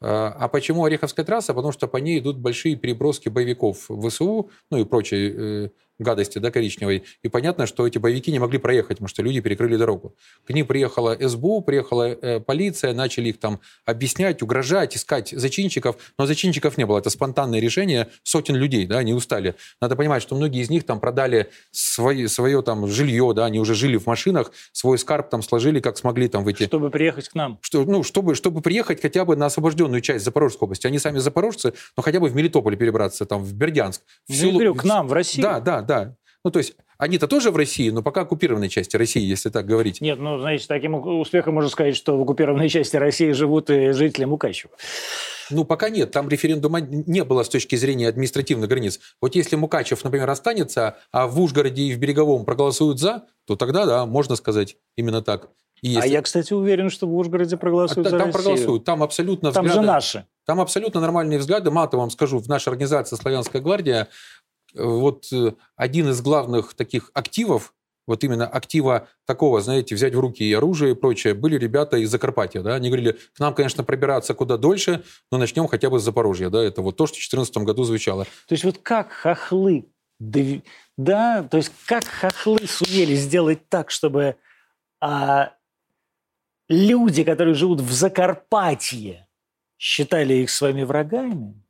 Э, 0.00 0.32
а 0.38 0.48
почему 0.48 0.84
Ореховская 0.84 1.24
трасса? 1.24 1.54
Потому 1.54 1.72
что 1.72 1.88
по 1.88 1.96
ней 1.96 2.18
идут 2.18 2.38
большие 2.38 2.76
переброски 2.76 3.28
боевиков 3.28 3.88
ВСУ, 3.88 4.50
ну 4.70 4.78
и 4.78 4.84
прочие 4.84 5.34
э, 5.36 5.70
гадости, 5.98 6.38
да, 6.38 6.50
коричневой. 6.50 7.04
И 7.22 7.28
понятно, 7.28 7.66
что 7.66 7.86
эти 7.86 7.98
боевики 7.98 8.32
не 8.32 8.38
могли 8.38 8.58
проехать, 8.58 8.96
потому 8.96 9.08
что 9.08 9.22
люди 9.22 9.40
перекрыли 9.40 9.76
дорогу. 9.76 10.16
К 10.46 10.50
ним 10.50 10.66
приехала 10.66 11.16
СБУ, 11.20 11.62
приехала 11.62 12.08
э, 12.08 12.40
полиция, 12.40 12.92
начали 12.92 13.28
их 13.28 13.38
там 13.38 13.60
объяснять, 13.84 14.42
угрожать, 14.42 14.96
искать 14.96 15.30
зачинщиков. 15.30 15.96
Но 16.18 16.26
зачинщиков 16.26 16.76
не 16.78 16.86
было. 16.86 16.98
Это 16.98 17.10
спонтанное 17.10 17.60
решение 17.60 18.08
сотен 18.22 18.56
людей, 18.56 18.86
да, 18.86 18.98
они 18.98 19.12
устали. 19.12 19.54
Надо 19.80 19.96
понимать, 19.96 20.22
что 20.22 20.34
многие 20.34 20.62
из 20.62 20.70
них 20.70 20.84
там 20.84 21.00
продали 21.00 21.50
свои, 21.70 22.26
свое 22.26 22.62
там 22.62 22.88
жилье, 22.88 23.32
да, 23.34 23.44
они 23.46 23.60
уже 23.60 23.74
жили 23.74 23.96
в 23.96 24.06
машинах, 24.06 24.52
свой 24.72 24.98
скарб 24.98 25.28
там 25.30 25.42
сложили, 25.42 25.80
как 25.80 25.96
смогли 25.98 26.28
там 26.28 26.44
выйти. 26.44 26.64
Чтобы 26.64 26.90
приехать 26.90 27.28
к 27.28 27.34
нам. 27.34 27.58
Что, 27.60 27.84
ну, 27.84 28.02
чтобы, 28.02 28.34
чтобы 28.34 28.60
приехать 28.60 29.00
хотя 29.00 29.24
бы 29.24 29.36
на 29.36 29.46
освобожденную 29.46 30.00
часть 30.00 30.24
Запорожской 30.24 30.66
области. 30.66 30.86
Они 30.86 30.98
сами 30.98 31.18
запорожцы, 31.18 31.74
но 31.96 32.02
хотя 32.02 32.20
бы 32.20 32.28
в 32.28 32.34
Мелитополь 32.34 32.76
перебраться, 32.76 33.26
там, 33.26 33.42
в 33.42 33.52
Бердянск. 33.54 34.02
В 34.26 34.30
ну, 34.30 34.36
силу... 34.36 34.74
к 34.74 34.84
нам, 34.84 35.08
в 35.08 35.12
Россию. 35.12 35.42
Да, 35.42 35.60
да, 35.60 35.82
да. 35.84 36.16
Ну, 36.44 36.50
то 36.50 36.58
есть 36.58 36.74
они-то 36.98 37.26
тоже 37.26 37.50
в 37.50 37.56
России, 37.56 37.90
но 37.90 38.02
пока 38.02 38.22
оккупированной 38.22 38.68
части 38.68 38.96
России, 38.96 39.22
если 39.22 39.48
так 39.48 39.66
говорить. 39.66 40.00
Нет, 40.00 40.18
ну, 40.18 40.38
знаете, 40.38 40.66
таким 40.68 40.94
успехом 40.94 41.54
можно 41.54 41.70
сказать, 41.70 41.96
что 41.96 42.16
в 42.16 42.22
оккупированной 42.22 42.68
части 42.68 42.96
России 42.96 43.32
живут 43.32 43.70
и 43.70 43.92
жители 43.92 44.24
Мукачева. 44.24 44.72
Ну, 45.50 45.64
пока 45.64 45.90
нет. 45.90 46.10
Там 46.10 46.28
референдума 46.28 46.80
не 46.80 47.24
было 47.24 47.42
с 47.42 47.48
точки 47.48 47.76
зрения 47.76 48.08
административных 48.08 48.68
границ. 48.68 49.00
Вот 49.20 49.34
если 49.34 49.56
Мукачев, 49.56 50.04
например, 50.04 50.28
останется, 50.30 50.96
а 51.12 51.26
в 51.26 51.40
Ужгороде 51.40 51.82
и 51.82 51.94
в 51.94 51.98
Береговом 51.98 52.44
проголосуют 52.44 52.98
«за», 52.98 53.24
то 53.46 53.56
тогда, 53.56 53.84
да, 53.84 54.06
можно 54.06 54.36
сказать 54.36 54.76
именно 54.96 55.22
так. 55.22 55.48
А 55.82 55.86
если... 55.86 56.00
А 56.00 56.06
я, 56.06 56.22
кстати, 56.22 56.54
уверен, 56.54 56.88
что 56.88 57.06
в 57.06 57.14
Ужгороде 57.14 57.58
проголосуют 57.58 58.06
а, 58.06 58.10
за 58.10 58.18
Там 58.18 58.28
Россию. 58.28 58.42
проголосуют. 58.44 58.84
Там 58.84 59.02
абсолютно 59.02 59.52
Там 59.52 59.66
взгляды... 59.66 59.86
же 59.86 59.92
наши. 59.92 60.26
Там 60.46 60.60
абсолютно 60.60 61.00
нормальные 61.00 61.38
взгляды. 61.38 61.70
Мало 61.70 61.88
того, 61.88 62.02
вам 62.02 62.10
скажу, 62.10 62.38
в 62.38 62.48
нашей 62.48 62.70
организации 62.70 63.16
«Славянская 63.16 63.60
гвардия» 63.60 64.08
вот 64.74 65.26
э, 65.32 65.52
один 65.76 66.08
из 66.10 66.20
главных 66.20 66.74
таких 66.74 67.10
активов, 67.14 67.74
вот 68.06 68.22
именно 68.22 68.46
актива 68.46 69.08
такого, 69.26 69.60
знаете, 69.60 69.94
взять 69.94 70.14
в 70.14 70.20
руки 70.20 70.44
и 70.44 70.52
оружие 70.52 70.92
и 70.92 70.94
прочее, 70.94 71.34
были 71.34 71.56
ребята 71.56 71.96
из 71.96 72.10
Закарпатья, 72.10 72.62
да, 72.62 72.74
они 72.74 72.88
говорили, 72.88 73.12
к 73.12 73.40
нам, 73.40 73.54
конечно, 73.54 73.82
пробираться 73.84 74.34
куда 74.34 74.56
дольше, 74.56 75.04
но 75.30 75.38
начнем 75.38 75.66
хотя 75.68 75.90
бы 75.90 75.98
с 75.98 76.02
Запорожья, 76.02 76.50
да, 76.50 76.62
это 76.62 76.82
вот 76.82 76.96
то, 76.96 77.06
что 77.06 77.14
в 77.14 77.18
2014 77.18 77.56
году 77.58 77.84
звучало. 77.84 78.24
То 78.24 78.52
есть 78.52 78.64
вот 78.64 78.78
как 78.78 79.10
хохлы, 79.10 79.86
да, 80.18 81.42
то 81.50 81.56
есть 81.56 81.72
как 81.86 82.04
хохлы 82.04 82.66
сумели 82.66 83.14
сделать 83.14 83.68
так, 83.68 83.90
чтобы 83.90 84.36
а, 85.00 85.52
люди, 86.68 87.24
которые 87.24 87.54
живут 87.54 87.80
в 87.80 87.92
Закарпатье, 87.92 89.28
считали 89.78 90.34
их 90.34 90.50
своими 90.50 90.82
врагами, 90.82 91.63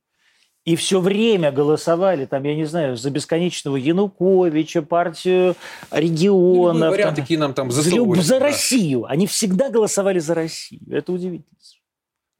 И 0.64 0.76
все 0.76 1.00
время 1.00 1.52
голосовали, 1.52 2.24
там, 2.24 2.42
я 2.44 2.54
не 2.54 2.64
знаю, 2.64 2.96
за 2.96 3.10
бесконечного 3.10 3.76
Януковича, 3.76 4.80
партию 4.80 5.56
регионов. 5.90 6.80
Ну, 6.80 6.90
варианты, 6.90 7.20
какие 7.20 7.36
нам 7.36 7.52
там 7.52 7.70
за, 7.70 7.82
за 7.82 8.38
Россию. 8.38 9.04
Они 9.04 9.26
всегда 9.26 9.68
голосовали 9.68 10.20
за 10.20 10.34
Россию. 10.34 10.80
Это 10.90 11.12
удивительно. 11.12 11.54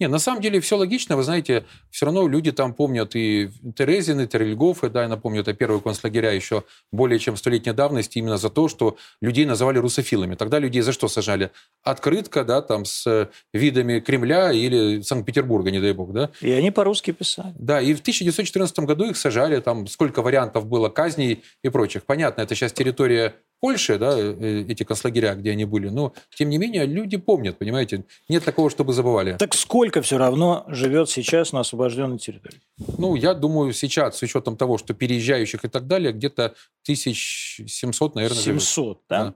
Не, 0.00 0.08
на 0.08 0.18
самом 0.18 0.40
деле 0.40 0.60
все 0.60 0.76
логично. 0.76 1.16
Вы 1.16 1.22
знаете, 1.22 1.64
все 1.90 2.06
равно 2.06 2.26
люди 2.26 2.50
там 2.50 2.74
помнят 2.74 3.14
и 3.14 3.48
Терезин, 3.76 4.20
и 4.20 4.26
Терельгов, 4.26 4.82
и, 4.82 4.88
да, 4.88 5.02
я 5.02 5.08
напомню, 5.08 5.42
это 5.42 5.54
первые 5.54 5.80
концлагеря 5.80 6.32
еще 6.32 6.64
более 6.90 7.20
чем 7.20 7.36
столетней 7.36 7.72
давности 7.72 8.18
именно 8.18 8.36
за 8.36 8.50
то, 8.50 8.68
что 8.68 8.96
людей 9.20 9.46
называли 9.46 9.78
русофилами. 9.78 10.34
Тогда 10.34 10.58
людей 10.58 10.82
за 10.82 10.92
что 10.92 11.06
сажали? 11.06 11.52
Открытка, 11.84 12.44
да, 12.44 12.60
там 12.60 12.84
с 12.84 13.30
видами 13.52 14.00
Кремля 14.00 14.50
или 14.50 15.00
Санкт-Петербурга, 15.00 15.70
не 15.70 15.80
дай 15.80 15.92
бог, 15.92 16.12
да? 16.12 16.30
И 16.40 16.50
они 16.50 16.72
по-русски 16.72 17.12
писали. 17.12 17.54
Да, 17.56 17.80
и 17.80 17.94
в 17.94 18.00
1914 18.00 18.76
году 18.80 19.04
их 19.04 19.16
сажали, 19.16 19.60
там 19.60 19.86
сколько 19.86 20.22
вариантов 20.22 20.66
было 20.66 20.88
казней 20.88 21.44
и 21.62 21.68
прочих. 21.68 22.04
Понятно, 22.04 22.42
это 22.42 22.56
сейчас 22.56 22.72
территория 22.72 23.36
Польше, 23.64 23.96
да, 23.96 24.14
э, 24.18 24.66
эти 24.68 24.82
концлагеря, 24.82 25.34
где 25.34 25.52
они 25.52 25.64
были, 25.64 25.88
но, 25.88 26.12
тем 26.34 26.50
не 26.50 26.58
менее, 26.58 26.84
люди 26.84 27.16
помнят, 27.16 27.56
понимаете, 27.56 28.04
нет 28.28 28.44
такого, 28.44 28.68
чтобы 28.68 28.92
забывали. 28.92 29.38
Так 29.38 29.54
сколько 29.54 30.02
все 30.02 30.18
равно 30.18 30.66
живет 30.68 31.08
сейчас 31.08 31.54
на 31.54 31.60
освобожденной 31.60 32.18
территории? 32.18 32.60
Ну, 32.98 33.14
я 33.14 33.32
думаю, 33.32 33.72
сейчас, 33.72 34.18
с 34.18 34.22
учетом 34.22 34.58
того, 34.58 34.76
что 34.76 34.92
переезжающих 34.92 35.64
и 35.64 35.68
так 35.68 35.86
далее, 35.86 36.12
где-то 36.12 36.54
1700, 36.82 38.14
наверное, 38.16 38.36
700, 38.36 38.84
живет. 38.84 38.98
да? 39.08 39.24
да. 39.24 39.34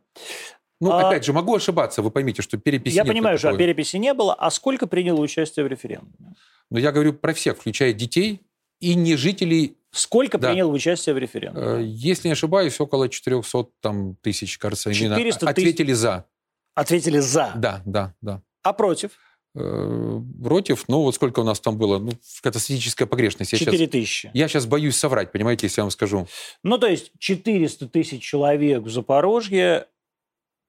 Ну, 0.79 0.91
а, 0.91 1.09
опять 1.09 1.25
же, 1.25 1.33
могу 1.33 1.55
ошибаться, 1.57 2.03
вы 2.03 2.11
поймите, 2.11 2.43
что 2.43 2.59
переписи 2.59 2.97
Я 2.97 3.05
нет 3.05 3.15
понимаю, 3.15 3.39
что 3.39 3.57
переписи 3.57 3.97
не 3.97 4.13
было, 4.13 4.35
а 4.35 4.51
сколько 4.51 4.87
приняло 4.87 5.21
участие 5.21 5.65
в 5.65 5.69
референдуме? 5.69 6.35
Ну, 6.69 6.79
я 6.79 6.93
говорю 6.93 7.15
про 7.15 7.33
всех, 7.33 7.57
включая 7.57 7.95
детей 7.95 8.43
и 8.79 8.95
не 8.95 9.17
жителей 9.17 9.78
Сколько 9.91 10.39
да. 10.39 10.49
принял 10.49 10.71
участие 10.71 11.15
в 11.15 11.19
референдуме? 11.19 11.67
Э, 11.67 11.83
если 11.83 12.29
не 12.29 12.33
ошибаюсь, 12.33 12.79
около 12.81 13.09
400 13.09 13.69
там, 13.81 14.17
тысяч, 14.17 14.59
кажется, 14.59 14.93
400 14.93 15.39
тысяч... 15.41 15.49
ответили 15.49 15.93
за. 15.93 16.27
Ответили 16.75 17.19
за? 17.19 17.53
Да, 17.57 17.83
да, 17.85 18.15
да. 18.21 18.43
А 18.63 18.73
против? 18.73 19.13
Э, 19.55 20.21
против, 20.45 20.85
ну 20.89 21.03
вот 21.03 21.15
сколько 21.15 21.41
у 21.41 21.45
нас 21.45 21.59
там 21.59 21.79
было, 21.79 21.99
ну, 21.99 22.11
это 22.11 22.59
статистическая 22.59 23.07
погрешность. 23.07 23.57
4 23.57 23.87
тысячи. 23.87 24.31
Я 24.35 24.47
сейчас 24.47 24.67
боюсь 24.67 24.97
соврать, 24.97 25.33
понимаете, 25.33 25.67
если 25.67 25.81
я 25.81 25.85
вам 25.85 25.91
скажу. 25.91 26.29
Ну, 26.63 26.79
то 26.79 26.87
есть 26.87 27.11
400 27.19 27.89
тысяч 27.89 28.23
человек 28.23 28.83
в 28.83 28.91
Запорожье 28.91 29.87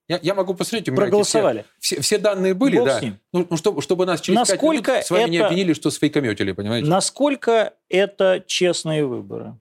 я, 0.09 0.19
я 0.23 0.33
могу 0.33 0.55
посмотреть, 0.55 0.89
у 0.89 0.91
меня 0.91 1.03
проголосовали. 1.03 1.65
Все, 1.79 1.95
все, 1.95 2.01
все 2.01 2.17
данные 2.17 2.55
были, 2.55 2.77
Бог 2.77 2.87
да. 2.87 2.99
Ну, 3.31 3.47
ну, 3.47 3.57
чтобы, 3.57 3.81
чтобы 3.83 4.07
нас 4.07 4.19
через 4.19 4.39
насколько 4.39 4.91
5 4.91 4.95
минут 4.95 5.05
с 5.05 5.11
вами 5.11 5.21
это, 5.21 5.31
не 5.31 5.37
обвинили, 5.37 5.73
что 5.73 5.91
сфейкометили, 5.91 6.51
понимаете? 6.51 6.89
Насколько 6.89 7.73
это 7.89 8.43
честные 8.45 9.05
выборы? 9.05 9.55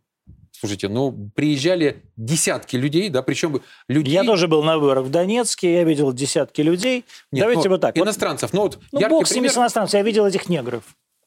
Слушайте, 0.53 0.89
ну, 0.89 1.31
приезжали 1.37 2.03
десятки 2.17 2.77
людей, 2.77 3.11
да, 3.11 3.23
причем 3.23 3.61
людей... 3.89 4.13
Я 4.13 4.25
тоже 4.25 4.49
был 4.49 4.65
на 4.65 4.79
выборах 4.79 5.05
в 5.05 5.11
Донецке, 5.11 5.75
я 5.75 5.85
видел 5.85 6.13
десятки 6.13 6.63
людей. 6.63 7.05
Нет, 7.31 7.43
Давайте 7.43 7.69
ну, 7.69 7.75
вот 7.75 7.81
так. 7.83 7.97
Иностранцев, 7.97 8.53
ну 8.55 8.63
вот... 8.63 8.79
Ну, 8.91 9.09
бог 9.09 9.29
с 9.29 9.35
ними, 9.35 9.49
с 9.49 9.57
иностранцев, 9.57 9.95
я 9.95 10.03
видел 10.03 10.27
этих 10.27 10.49
негров. 10.49 10.83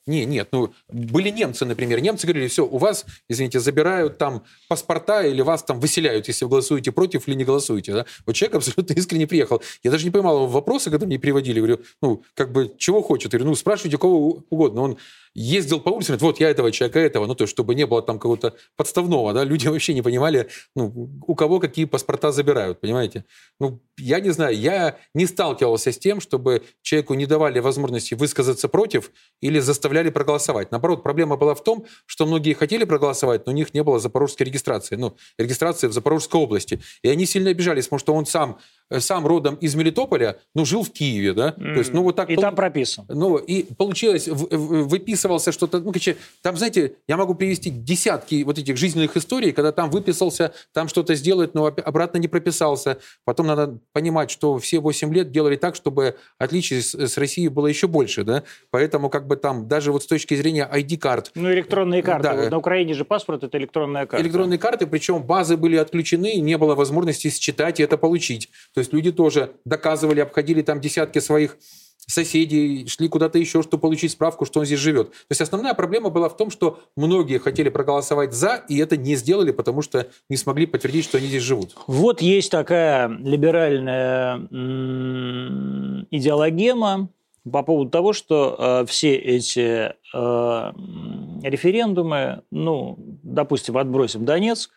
Не, 0.08 0.26
нет, 0.26 0.50
ну, 0.52 0.74
были 0.90 1.30
немцы, 1.30 1.64
например. 1.64 2.02
Немцы 2.02 2.26
говорили, 2.26 2.48
все, 2.48 2.66
у 2.66 2.78
вас, 2.78 3.06
извините, 3.30 3.60
забирают 3.60 4.18
там 4.18 4.44
паспорта 4.68 5.22
или 5.24 5.42
вас 5.42 5.64
там 5.64 5.80
выселяют, 5.80 6.28
если 6.28 6.46
вы 6.46 6.50
голосуете 6.50 6.92
против 6.92 7.28
или 7.28 7.36
не 7.36 7.44
голосуете. 7.44 7.94
Да? 7.94 8.06
Вот 8.26 8.34
человек 8.34 8.56
абсолютно 8.58 8.94
искренне 8.94 9.28
приехал. 9.28 9.62
Я 9.84 9.92
даже 9.92 10.06
не 10.06 10.12
понимал 10.12 10.38
его 10.38 10.48
вопросы, 10.48 10.90
когда 10.90 11.06
мне 11.06 11.20
приводили. 11.20 11.60
Говорю, 11.60 11.82
ну, 12.02 12.24
как 12.34 12.52
бы, 12.52 12.74
чего 12.80 13.04
хочет? 13.04 13.34
Я 13.34 13.40
говорю, 13.40 13.52
ну, 13.52 13.56
спрашивайте 13.56 14.00
кого 14.00 14.44
угодно. 14.50 14.82
Он 14.82 14.98
ездил 15.34 15.80
по 15.80 15.90
улице, 15.90 16.18
вот 16.18 16.40
я 16.40 16.50
этого 16.50 16.72
человека, 16.72 17.00
этого, 17.00 17.26
ну, 17.26 17.36
то 17.36 17.44
есть, 17.44 17.52
чтобы 17.52 17.76
не 17.76 17.86
было 17.86 18.02
там 18.02 18.18
какого-то 18.18 18.56
подставного, 18.76 19.34
да, 19.34 19.44
люди 19.44 19.68
вообще 19.70 19.94
не 19.94 20.02
понимали, 20.02 20.50
ну, 20.76 21.10
у 21.26 21.36
кого 21.36 21.60
какие 21.60 21.86
паспорта 21.86 22.32
забирают, 22.32 22.82
понимаете? 22.82 23.26
Ну, 23.60 23.82
я 23.98 24.20
не 24.20 24.32
знаю, 24.32 24.58
я 24.58 24.98
не 25.14 25.26
сталкивался 25.26 25.92
с 25.92 25.98
тем, 25.98 26.20
чтобы 26.20 26.64
человеку 26.82 27.14
не 27.14 27.26
давали 27.26 27.60
возможности 27.60 28.14
высказаться 28.14 28.68
против 28.68 29.12
или 29.42 29.60
заставляли 29.60 30.10
проголосовать. 30.10 30.72
Наоборот, 30.72 31.04
проблема 31.04 31.38
была 31.38 31.56
в 31.56 31.64
том, 31.64 31.86
что 32.06 32.26
многие 32.26 32.54
хотели 32.54 32.84
проголосовать, 32.84 33.46
но 33.46 33.52
у 33.52 33.56
них 33.56 33.74
не 33.74 33.84
было 33.84 34.00
запорожской 34.00 34.46
регистрации, 34.46 34.96
ну, 34.96 35.16
регистрации 35.38 35.88
в 35.88 35.94
Запорожской 35.94 36.42
области. 36.42 36.82
И 37.04 37.10
они 37.10 37.26
сильно 37.26 37.52
обижались, 37.52 37.86
потому 37.86 38.00
что 38.00 38.14
он 38.14 38.26
сам 38.26 38.60
сам 39.00 39.26
родом 39.26 39.56
из 39.56 39.76
Мелитополя, 39.76 40.38
но 40.54 40.66
жил 40.66 40.84
в 40.84 40.92
Киеве, 40.92 41.34
да? 41.34 41.56
Mm. 41.58 41.74
То 41.74 41.80
есть, 41.80 41.94
ну 41.94 42.04
вот 42.04 42.16
так. 42.16 42.30
И 42.30 42.36
пол... 42.36 42.42
там 42.42 42.56
прописан. 42.56 43.06
Ну 43.08 43.38
и 43.38 43.64
получилось, 43.74 44.28
выписывался 44.28 45.52
что-то, 45.52 45.80
ну 45.80 45.92
короче, 45.92 46.18
там, 46.42 46.58
знаете, 46.58 46.96
я 47.08 47.18
могу 47.18 47.36
привести 47.36 47.70
десятки 47.70 48.44
вот 48.44 48.58
этих 48.58 48.78
жизненных 48.78 49.16
историй, 49.18 49.52
когда 49.52 49.72
там 49.72 49.90
выписался, 49.90 50.54
там 50.74 50.88
что-то 50.88 51.16
сделать, 51.16 51.54
но 51.54 51.66
обратно 51.66 52.18
не 52.18 52.28
прописался. 52.28 52.98
Потом 53.26 53.48
надо 53.48 53.80
понимать, 53.94 54.32
что 54.32 54.58
все 54.58 54.80
8 54.80 55.14
лет 55.14 55.32
делали 55.32 55.56
так, 55.56 55.76
чтобы 55.76 56.16
отличий 56.38 56.82
с, 56.82 56.94
с 56.94 57.18
Россией 57.18 57.50
было 57.50 57.68
еще 57.68 57.88
больше, 57.88 58.24
да? 58.24 58.44
Поэтому 58.70 59.10
как 59.10 59.28
бы 59.28 59.36
там 59.36 59.68
даже 59.68 59.92
вот 59.92 60.04
с 60.04 60.08
точки 60.08 60.36
зрения 60.36 60.70
ID-карт. 60.72 61.32
Ну 61.36 61.52
электронные 61.52 62.04
карты. 62.04 62.24
Да. 62.24 62.36
Вот 62.36 62.52
на 62.52 62.58
Украине 62.58 62.94
же 62.94 63.06
паспорт 63.06 63.44
это 63.44 63.58
электронная 63.58 64.06
карта. 64.06 64.26
Электронные 64.26 64.60
карты, 64.60 64.88
причем 64.88 65.24
базы 65.24 65.58
были 65.58 65.76
отключены, 65.76 66.36
не 66.36 66.58
было 66.58 66.76
возможности 66.76 67.30
считать 67.30 67.80
и 67.80 67.84
это 67.84 67.98
получить. 67.98 68.50
То 68.74 68.81
есть 68.82 68.94
люди 68.94 69.12
тоже 69.12 69.54
доказывали, 69.66 70.20
обходили 70.20 70.62
там 70.62 70.82
десятки 70.82 71.20
своих 71.20 71.58
соседей, 72.08 72.88
шли 72.88 73.08
куда-то 73.08 73.38
еще, 73.38 73.62
чтобы 73.64 73.82
получить 73.82 74.12
справку, 74.12 74.46
что 74.46 74.60
он 74.60 74.66
здесь 74.66 74.80
живет. 74.80 75.12
То 75.12 75.28
есть 75.30 75.42
основная 75.42 75.74
проблема 75.74 76.10
была 76.10 76.30
в 76.30 76.38
том, 76.38 76.50
что 76.50 76.80
многие 76.96 77.38
хотели 77.40 77.70
проголосовать 77.70 78.34
за, 78.34 78.64
и 78.68 78.78
это 78.78 78.98
не 78.98 79.16
сделали, 79.16 79.52
потому 79.52 79.82
что 79.82 80.08
не 80.30 80.38
смогли 80.38 80.66
подтвердить, 80.66 81.06
что 81.06 81.18
они 81.18 81.28
здесь 81.28 81.44
живут. 81.44 81.76
Вот 81.88 82.22
есть 82.22 82.52
такая 82.52 83.08
либеральная 83.08 84.38
идеологема 86.12 87.10
по 87.50 87.64
поводу 87.64 87.90
того, 87.90 88.14
что 88.14 88.56
э, 88.58 88.86
все 88.88 89.16
эти 89.16 89.94
э, 90.14 90.72
референдумы, 91.44 92.44
ну, 92.52 92.98
допустим, 93.24 93.78
отбросим 93.78 94.26
Донецк, 94.26 94.72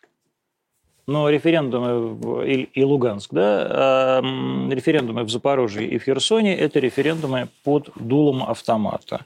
но 1.06 1.28
референдумы 1.28 2.46
и, 2.46 2.62
и 2.62 2.84
Луганск, 2.84 3.32
да, 3.32 4.20
э, 4.20 4.74
референдумы 4.74 5.24
в 5.24 5.30
Запорожье 5.30 5.86
и 5.86 5.98
в 5.98 6.04
Херсоне– 6.04 6.56
это 6.58 6.78
референдумы 6.78 7.48
под 7.62 7.90
дулом 7.96 8.42
автомата. 8.42 9.24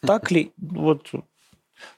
Так 0.00 0.30
ли? 0.30 0.52
Вот 0.56 1.10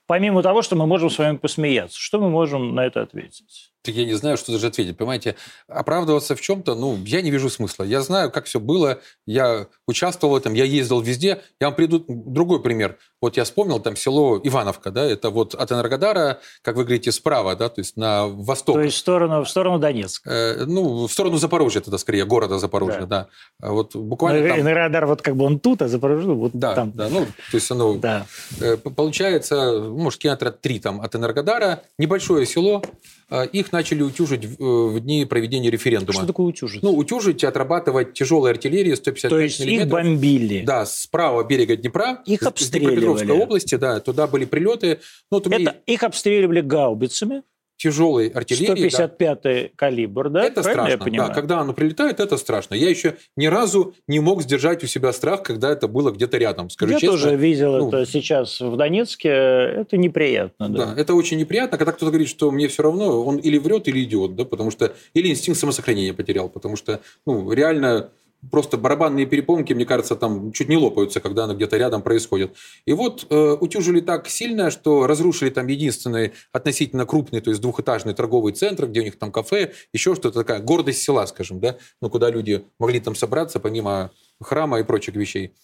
помимо 0.06 0.42
того, 0.42 0.62
что 0.62 0.76
мы 0.76 0.86
можем 0.86 1.10
с 1.10 1.18
вами 1.18 1.36
посмеяться, 1.36 1.98
что 1.98 2.20
мы 2.20 2.30
можем 2.30 2.74
на 2.74 2.86
это 2.86 3.02
ответить? 3.02 3.72
я 3.90 4.04
не 4.04 4.14
знаю, 4.14 4.36
что 4.36 4.52
даже 4.52 4.68
ответить. 4.68 4.96
Понимаете, 4.96 5.34
оправдываться 5.66 6.36
в 6.36 6.40
чем-то, 6.40 6.74
ну, 6.74 6.96
я 7.04 7.20
не 7.20 7.30
вижу 7.30 7.50
смысла. 7.50 7.82
Я 7.82 8.02
знаю, 8.02 8.30
как 8.30 8.44
все 8.44 8.60
было, 8.60 9.00
я 9.26 9.66
участвовал 9.88 10.34
в 10.34 10.36
этом, 10.36 10.54
я 10.54 10.64
ездил 10.64 11.00
везде. 11.00 11.40
Я 11.60 11.68
вам 11.68 11.74
приду 11.74 12.04
другой 12.06 12.62
пример. 12.62 12.98
Вот 13.20 13.36
я 13.36 13.44
вспомнил 13.44 13.80
там 13.80 13.96
село 13.96 14.40
Ивановка, 14.42 14.90
да, 14.90 15.04
это 15.04 15.30
вот 15.30 15.54
от 15.54 15.70
Энергодара, 15.72 16.40
как 16.62 16.76
вы 16.76 16.84
говорите, 16.84 17.12
справа, 17.12 17.56
да, 17.56 17.68
то 17.68 17.80
есть 17.80 17.96
на 17.96 18.26
восток. 18.26 18.76
То 18.76 18.82
есть 18.82 18.96
в 18.96 18.98
сторону, 18.98 19.44
в 19.44 19.48
сторону 19.48 19.78
Донецка. 19.78 20.30
Э, 20.30 20.64
ну, 20.66 21.06
в 21.06 21.12
сторону 21.12 21.36
Запорожья 21.38 21.80
тогда 21.80 21.98
скорее, 21.98 22.24
города 22.24 22.58
Запорожья, 22.58 23.06
да. 23.06 23.28
да. 23.60 23.68
Вот 23.68 23.94
буквально 23.94 24.48
там... 24.48 24.60
Энергодар 24.60 25.06
вот 25.06 25.22
как 25.22 25.36
бы 25.36 25.44
он 25.44 25.58
тут, 25.58 25.82
а 25.82 25.88
Запорожье 25.88 26.32
вот 26.32 26.52
да, 26.54 26.74
там. 26.74 26.92
Да, 26.92 27.08
ну, 27.08 27.24
то 27.24 27.54
есть 27.56 27.70
оно... 27.70 27.94
Да. 27.94 28.26
Э, 28.60 28.76
получается, 28.76 29.80
может, 29.92 30.20
километра 30.20 30.50
три 30.50 30.78
там 30.78 31.00
от 31.00 31.14
Энергодара, 31.14 31.82
небольшое 31.98 32.46
село, 32.46 32.82
а, 33.30 33.44
их 33.44 33.72
начали 33.72 34.02
утюжить 34.02 34.44
в 34.44 35.00
дни 35.00 35.24
проведения 35.24 35.70
референдума. 35.70 36.12
Что 36.12 36.26
такое 36.26 36.46
утюжить? 36.46 36.82
Ну, 36.82 36.92
утюжить, 36.92 37.44
отрабатывать 37.44 38.14
тяжелой 38.14 38.50
артиллерии 38.50 38.94
155 38.94 39.30
То 39.30 39.38
есть 39.38 39.60
миллиметров. 39.60 39.86
их 39.86 39.92
бомбили? 39.92 40.64
Да, 40.64 40.86
с 40.86 41.06
правого 41.06 41.44
берега 41.44 41.76
Днепра. 41.76 42.22
Их 42.26 42.42
обстреливали? 42.42 42.94
Днепропетровской 42.96 43.42
области, 43.42 43.74
да, 43.76 44.00
туда 44.00 44.26
были 44.26 44.44
прилеты. 44.44 45.00
Ну, 45.30 45.38
вот 45.38 45.46
Это 45.46 45.58
меня... 45.58 45.74
их 45.86 46.02
обстреливали 46.02 46.60
гаубицами? 46.60 47.42
Тяжелой 47.82 48.28
артиллерии. 48.28 48.86
155-й 48.86 49.62
да. 49.62 49.68
калибр, 49.74 50.30
да? 50.30 50.44
Это 50.44 50.62
Правильно 50.62 50.96
страшно, 50.96 51.16
да. 51.16 51.34
Когда 51.34 51.58
оно 51.58 51.72
прилетает, 51.72 52.20
это 52.20 52.36
страшно. 52.36 52.74
Я 52.74 52.88
еще 52.88 53.16
ни 53.36 53.46
разу 53.46 53.94
не 54.06 54.20
мог 54.20 54.42
сдержать 54.42 54.84
у 54.84 54.86
себя 54.86 55.12
страх, 55.12 55.42
когда 55.42 55.70
это 55.70 55.88
было 55.88 56.12
где-то 56.12 56.38
рядом. 56.38 56.70
Скажу 56.70 56.92
Я 56.92 57.00
честно. 57.00 57.18
тоже 57.18 57.36
видел 57.36 57.78
ну, 57.78 57.88
это 57.88 58.06
сейчас 58.06 58.60
в 58.60 58.76
Донецке. 58.76 59.30
Это 59.30 59.96
неприятно. 59.96 60.68
Да. 60.68 60.86
да, 60.86 61.00
это 61.00 61.14
очень 61.14 61.38
неприятно, 61.38 61.76
когда 61.76 61.90
кто-то 61.90 62.12
говорит, 62.12 62.28
что 62.28 62.52
мне 62.52 62.68
все 62.68 62.84
равно, 62.84 63.24
он 63.24 63.38
или 63.38 63.58
врет, 63.58 63.88
или 63.88 64.04
идиот, 64.04 64.36
да, 64.36 64.44
потому 64.44 64.70
что 64.70 64.94
или 65.14 65.28
инстинкт 65.28 65.58
самосохранения 65.58 66.14
потерял, 66.14 66.48
потому 66.48 66.76
что 66.76 67.00
ну, 67.26 67.50
реально 67.50 68.10
просто 68.50 68.76
барабанные 68.76 69.26
перепонки, 69.26 69.72
мне 69.72 69.84
кажется, 69.84 70.16
там 70.16 70.52
чуть 70.52 70.68
не 70.68 70.76
лопаются, 70.76 71.20
когда 71.20 71.44
она 71.44 71.54
где-то 71.54 71.76
рядом 71.76 72.02
происходит. 72.02 72.54
И 72.84 72.92
вот 72.92 73.26
э, 73.30 73.56
утюжили 73.60 74.00
так 74.00 74.28
сильно, 74.28 74.70
что 74.70 75.06
разрушили 75.06 75.50
там 75.50 75.66
единственный 75.66 76.32
относительно 76.52 77.06
крупный, 77.06 77.40
то 77.40 77.50
есть 77.50 77.62
двухэтажный 77.62 78.14
торговый 78.14 78.52
центр, 78.52 78.86
где 78.86 79.00
у 79.00 79.04
них 79.04 79.18
там 79.18 79.30
кафе, 79.30 79.72
еще 79.92 80.14
что-то 80.14 80.40
такая 80.40 80.60
гордость 80.60 81.02
села, 81.02 81.26
скажем, 81.26 81.60
да, 81.60 81.76
ну 82.00 82.10
куда 82.10 82.30
люди 82.30 82.64
могли 82.78 83.00
там 83.00 83.14
собраться 83.14 83.60
помимо 83.60 84.10
храма 84.40 84.80
и 84.80 84.82
прочих 84.82 85.14
вещей. 85.14 85.54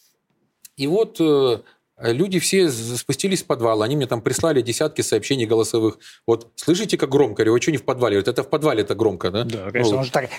И 0.76 0.86
вот 0.86 1.20
э, 1.20 1.58
люди 2.00 2.38
все 2.38 2.70
спустились 2.70 3.42
в 3.42 3.46
подвал, 3.46 3.82
они 3.82 3.96
мне 3.96 4.06
там 4.06 4.22
прислали 4.22 4.62
десятки 4.62 5.02
сообщений 5.02 5.46
голосовых. 5.46 5.98
Вот, 6.26 6.52
слышите, 6.56 6.96
как 6.96 7.08
громко? 7.08 7.42
Я 7.42 7.46
говорю, 7.46 7.62
что 7.62 7.72
не 7.72 7.78
в 7.78 7.84
подвале? 7.84 8.18
Вот 8.18 8.28
это 8.28 8.42
в 8.42 8.50
подвале 8.50 8.82
это 8.82 8.94
громко, 8.94 9.30
да? 9.30 9.44
Да, 9.44 9.70
конечно, 9.70 9.92
ну, 9.92 9.98
он 9.98 10.04
же 10.04 10.10
так... 10.12 10.30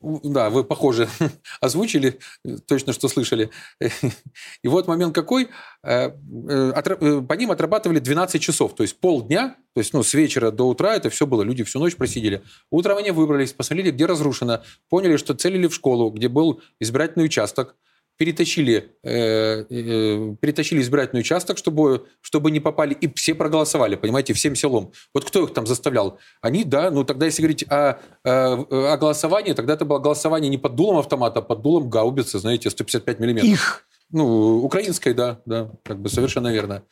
Да, 0.00 0.48
вы, 0.48 0.64
похоже, 0.64 1.08
озвучили 1.60 2.20
точно, 2.66 2.94
что 2.94 3.08
слышали. 3.08 3.50
И 4.62 4.68
вот 4.68 4.88
момент 4.88 5.14
какой. 5.14 5.48
Э, 5.82 6.10
э, 6.48 7.22
по 7.28 7.34
ним 7.34 7.50
отрабатывали 7.50 7.98
12 7.98 8.40
часов, 8.40 8.74
то 8.74 8.82
есть 8.82 8.98
полдня, 8.98 9.56
то 9.74 9.80
есть 9.80 9.92
ну, 9.92 10.02
с 10.02 10.14
вечера 10.14 10.50
до 10.50 10.66
утра 10.66 10.96
это 10.96 11.10
все 11.10 11.26
было. 11.26 11.42
Люди 11.42 11.64
всю 11.64 11.78
ночь 11.78 11.96
просидели. 11.96 12.42
Утром 12.70 12.96
они 12.96 13.10
выбрались, 13.10 13.52
посмотрели, 13.52 13.90
где 13.90 14.06
разрушено, 14.06 14.62
поняли, 14.88 15.18
что 15.18 15.34
целили 15.34 15.66
в 15.66 15.74
школу, 15.74 16.10
где 16.10 16.28
был 16.28 16.62
избирательный 16.80 17.26
участок, 17.26 17.76
перетащили, 18.20 18.90
э, 19.02 19.64
э, 19.70 20.36
перетащили 20.42 20.82
избирательный 20.82 21.20
участок, 21.20 21.56
чтобы, 21.56 22.06
чтобы 22.20 22.50
не 22.50 22.60
попали, 22.60 22.92
и 22.92 23.10
все 23.14 23.34
проголосовали, 23.34 23.96
понимаете, 23.96 24.34
всем 24.34 24.54
селом. 24.54 24.92
Вот 25.14 25.24
кто 25.24 25.42
их 25.44 25.54
там 25.54 25.66
заставлял? 25.66 26.18
Они, 26.42 26.64
да, 26.64 26.90
ну 26.90 27.02
тогда 27.02 27.24
если 27.24 27.40
говорить 27.40 27.64
о, 27.70 27.98
о, 28.22 28.92
о 28.92 28.96
голосовании, 28.98 29.54
тогда 29.54 29.72
это 29.72 29.86
было 29.86 30.00
голосование 30.00 30.50
не 30.50 30.58
под 30.58 30.74
дулом 30.74 30.98
автомата, 30.98 31.38
а 31.38 31.42
под 31.42 31.62
дулом 31.62 31.88
гаубицы, 31.88 32.38
знаете, 32.38 32.68
155 32.68 33.20
миллиметров. 33.20 33.50
Их? 33.50 33.86
Ну, 34.10 34.58
украинской, 34.64 35.14
да, 35.14 35.40
да, 35.46 35.70
как 35.82 36.02
бы 36.02 36.10
совершенно 36.10 36.52
верно. 36.52 36.82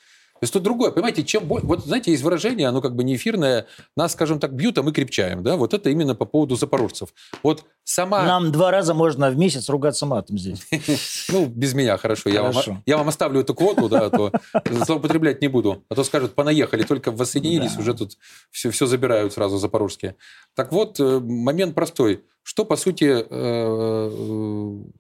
То 0.41 0.45
есть 0.45 0.53
тут 0.53 0.63
другое. 0.63 0.93
Понимаете, 0.93 1.25
чем 1.25 1.45
больше... 1.47 1.67
Вот, 1.67 1.85
знаете, 1.85 2.13
есть 2.13 2.23
выражение, 2.23 2.69
оно 2.69 2.81
как 2.81 2.95
бы 2.95 3.03
не 3.03 3.17
эфирное. 3.17 3.67
Нас, 3.97 4.13
скажем 4.13 4.39
так, 4.39 4.55
бьют, 4.55 4.79
а 4.79 4.85
мы 4.85 4.93
крепчаем. 4.93 5.43
Да? 5.43 5.57
Вот 5.57 5.75
это 5.75 5.91
именно 5.91 6.15
по 6.15 6.27
поводу 6.27 6.55
запорожцев. 6.55 7.09
Вот 7.43 7.65
сама... 7.83 8.23
Нам 8.23 8.53
два 8.53 8.71
раза 8.71 8.95
можно 8.95 9.31
в 9.31 9.37
месяц 9.37 9.69
ругаться 9.69 10.07
матом 10.07 10.39
здесь. 10.39 10.67
Ну, 11.31 11.47
без 11.47 11.75
меня, 11.75 11.97
хорошо. 11.99 12.31
Я 12.31 12.97
вам, 12.97 13.09
оставлю 13.09 13.41
эту 13.41 13.55
квоту, 13.55 13.89
да, 13.89 14.07
а 14.07 14.11
то 14.11 14.33
злоупотреблять 14.65 15.43
не 15.43 15.49
буду. 15.49 15.85
А 15.89 15.95
то 15.95 16.05
скажут, 16.05 16.35
понаехали, 16.35 16.85
только 16.85 17.11
воссоединились, 17.11 17.77
уже 17.77 17.95
тут 17.95 18.17
все, 18.51 18.71
все 18.71 18.87
забирают 18.87 19.33
сразу 19.33 19.59
запорожские. 19.59 20.17
Так 20.55 20.73
вот, 20.73 21.01
э, 21.01 21.21
момент 21.21 21.75
простой. 21.75 22.25
Что, 22.43 22.65
по 22.65 22.77
сути, 22.77 23.05
э, 23.05 23.25
э, 23.31 24.11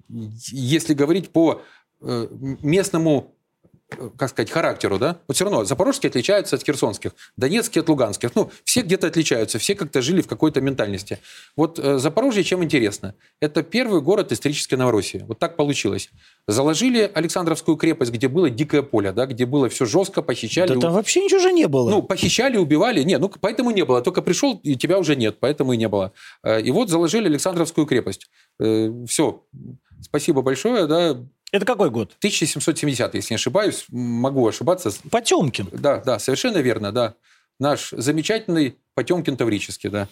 если 0.09 0.94
говорить 0.94 1.31
по 1.31 1.62
местному 2.01 3.35
как 4.16 4.29
сказать, 4.29 4.51
характеру, 4.51 4.98
да? 4.98 5.18
Вот 5.27 5.37
все 5.37 5.44
равно 5.44 5.64
запорожские 5.64 6.11
отличаются 6.11 6.57
от 6.57 6.62
херсонских, 6.62 7.12
донецкие 7.37 7.81
от 7.81 7.88
луганских. 7.88 8.35
Ну, 8.35 8.51
все 8.64 8.83
где-то 8.83 9.07
отличаются, 9.07 9.59
все 9.59 9.74
как-то 9.74 10.03
жили 10.03 10.20
в 10.20 10.29
какой-то 10.29 10.61
ментальности. 10.61 11.18
Вот 11.57 11.79
э, 11.79 11.98
Запорожье 11.98 12.44
чем 12.44 12.62
интересно? 12.62 13.14
Это 13.40 13.62
первый 13.62 14.03
город 14.03 14.31
исторической 14.31 14.74
Новороссии. 14.74 15.24
Вот 15.27 15.38
так 15.38 15.57
получилось. 15.57 16.11
Заложили 16.46 17.11
Александровскую 17.12 17.77
крепость, 17.77 18.12
где 18.12 18.29
было 18.29 18.51
дикое 18.51 18.83
поле, 18.83 19.12
да, 19.12 19.27
где 19.27 19.46
было 19.46 19.68
все 19.70 19.87
жестко, 19.87 20.20
похищали. 20.20 20.74
Да 20.74 20.81
там 20.81 20.92
вообще 20.92 21.24
ничего 21.24 21.40
же 21.40 21.53
не 21.53 21.66
было. 21.66 21.88
Ну, 21.88 22.03
похищали, 22.03 22.59
убивали. 22.59 23.03
Не, 23.03 23.18
ну, 23.18 23.33
поэтому 23.40 23.70
не 23.70 23.85
было. 23.85 24.03
Только 24.03 24.20
пришел, 24.20 24.61
и 24.62 24.77
тебя 24.77 24.98
уже 24.98 25.16
нет, 25.16 25.38
поэтому 25.40 25.72
и 25.72 25.79
не 25.79 25.88
было. 25.88 26.12
Э, 26.42 26.61
и 26.61 26.70
вот 26.70 26.90
заложили 26.90 27.27
Александровскую 27.27 27.87
крепость. 27.87 28.29
Э, 28.61 28.92
все. 29.07 29.44
Спасибо 30.01 30.42
большое, 30.42 30.87
да, 30.87 31.16
это 31.52 31.64
какой 31.64 31.90
год? 31.90 32.14
1770, 32.18 33.14
если 33.14 33.32
не 33.32 33.37
ошибаюсь. 33.37 33.87
Могу 33.88 34.46
ошибаться. 34.46 34.90
Потемкин. 35.11 35.68
Да, 35.72 36.02
да, 36.04 36.18
совершенно 36.18 36.58
верно, 36.58 36.92
да. 36.92 37.14
Наш 37.58 37.90
замечательный 37.90 38.78
Потемкин 38.94 39.37
Таврический, 39.37 39.88
да. 39.88 40.08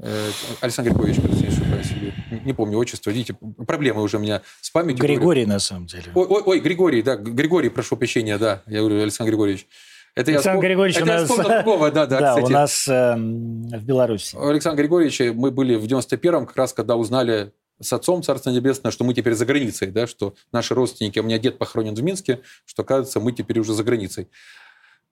Э, 0.00 0.30
Александр 0.60 0.90
Григорьевич, 0.90 1.22
если 1.24 1.46
не 1.46 1.48
ошибаюсь, 1.48 2.44
не 2.44 2.52
помню 2.52 2.78
отчество. 2.78 3.10
Видите, 3.10 3.36
проблемы 3.66 4.02
уже 4.02 4.18
у 4.18 4.20
меня 4.20 4.42
с 4.60 4.70
памятью. 4.70 5.04
Григорий, 5.04 5.46
на 5.46 5.58
самом 5.58 5.86
деле. 5.86 6.04
Ой, 6.14 6.26
ой, 6.28 6.42
ой, 6.44 6.60
Григорий, 6.60 7.02
да, 7.02 7.16
Григорий, 7.16 7.68
прошу 7.68 7.96
прощения, 7.96 8.38
да. 8.38 8.62
Я 8.66 8.80
говорю, 8.80 9.02
Александр 9.02 9.30
Григорьевич. 9.30 9.66
Это 10.14 10.32
Александр 10.32 10.62
я, 10.62 10.68
Григорьевич 10.68 11.00
это 11.00 11.32
у 11.32 11.36
нас... 11.36 11.46
другого, 11.46 11.90
да, 11.90 12.06
да, 12.06 12.18
да 12.20 12.28
кстати. 12.34 12.44
у 12.44 12.48
нас 12.48 12.88
э, 12.88 13.14
в 13.16 13.84
Беларуси. 13.84 14.36
Александр 14.36 14.82
Григорьевич, 14.82 15.20
мы 15.34 15.50
были 15.50 15.76
в 15.76 15.84
91-м, 15.84 16.46
как 16.46 16.56
раз 16.56 16.72
когда 16.72 16.96
узнали 16.96 17.52
с 17.80 17.92
отцом, 17.92 18.22
Царство 18.22 18.50
Небесное, 18.50 18.90
что 18.90 19.04
мы 19.04 19.14
теперь 19.14 19.34
за 19.34 19.46
границей, 19.46 19.88
да, 19.88 20.06
что 20.06 20.34
наши 20.52 20.74
родственники, 20.74 21.18
у 21.18 21.22
меня 21.22 21.38
дед 21.38 21.58
похоронен 21.58 21.94
в 21.94 22.02
Минске, 22.02 22.40
что, 22.64 22.84
кажется, 22.84 23.20
мы 23.20 23.32
теперь 23.32 23.58
уже 23.58 23.72
за 23.74 23.84
границей. 23.84 24.28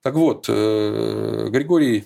Так 0.01 0.13
вот, 0.15 0.45
э, 0.47 1.47
Григорий 1.49 2.05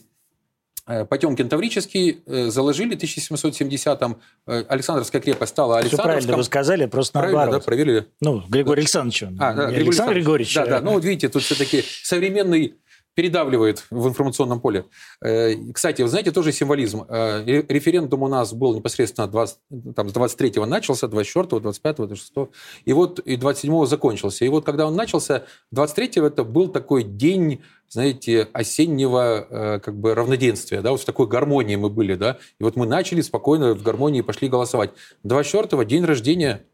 э, 0.87 1.05
Потемкин 1.05 1.49
Таврический 1.49 2.21
э, 2.25 2.49
заложили 2.49 2.95
в 2.95 3.03
1770-м. 3.03 4.21
Александровская 4.45 5.21
крепость 5.21 5.51
стала 5.51 5.77
Александровском. 5.79 6.09
Все 6.09 6.13
правильно 6.13 6.37
вы 6.37 6.43
сказали, 6.43 6.85
просто 6.85 7.13
правильно, 7.13 7.37
наоборот. 7.37 7.61
да, 7.61 7.65
проверили. 7.65 8.07
Ну, 8.21 8.43
Григорий 8.47 8.81
Александрович. 8.81 9.23
А, 9.39 9.53
да, 9.53 9.67
Александр 9.67 10.13
Григорьевич. 10.13 10.55
Да, 10.55 10.65
да, 10.65 10.81
ну 10.81 10.93
вот 10.93 11.03
видите, 11.03 11.29
тут 11.29 11.43
все-таки 11.43 11.83
современный 12.03 12.75
передавливает 13.13 13.85
в 13.89 14.07
информационном 14.07 14.61
поле. 14.61 14.85
Э, 15.21 15.53
кстати, 15.73 16.01
вы 16.01 16.07
знаете, 16.07 16.31
тоже 16.31 16.51
символизм. 16.51 17.05
Э, 17.09 17.43
референдум 17.45 18.23
у 18.23 18.27
нас 18.27 18.53
был 18.53 18.75
непосредственно 18.75 19.27
20, 19.27 19.57
там, 19.95 20.09
с 20.09 20.13
23-го 20.13 20.65
начался, 20.65 21.07
24-го, 21.07 21.59
25-го, 21.59 22.05
26-го, 22.05 22.49
и 22.85 22.93
вот 22.93 23.19
и 23.19 23.35
27-го 23.35 23.85
закончился. 23.85 24.45
И 24.45 24.49
вот 24.49 24.65
когда 24.65 24.87
он 24.87 24.95
начался, 24.95 25.43
23-го 25.73 26.25
это 26.25 26.43
был 26.43 26.69
такой 26.69 27.03
день, 27.03 27.61
знаете, 27.89 28.47
осеннего 28.53 29.47
э, 29.49 29.79
как 29.79 29.99
бы 29.99 30.15
равноденствия, 30.15 30.81
да, 30.81 30.91
вот 30.91 31.01
в 31.01 31.05
такой 31.05 31.27
гармонии 31.27 31.75
мы 31.75 31.89
были, 31.89 32.15
да, 32.15 32.37
и 32.59 32.63
вот 32.63 32.77
мы 32.77 32.85
начали 32.85 33.21
спокойно 33.21 33.73
в 33.73 33.83
гармонии 33.83 34.21
пошли 34.21 34.47
голосовать. 34.47 34.91
24-го 35.25 35.83
день 35.83 36.05
рождения 36.05 36.65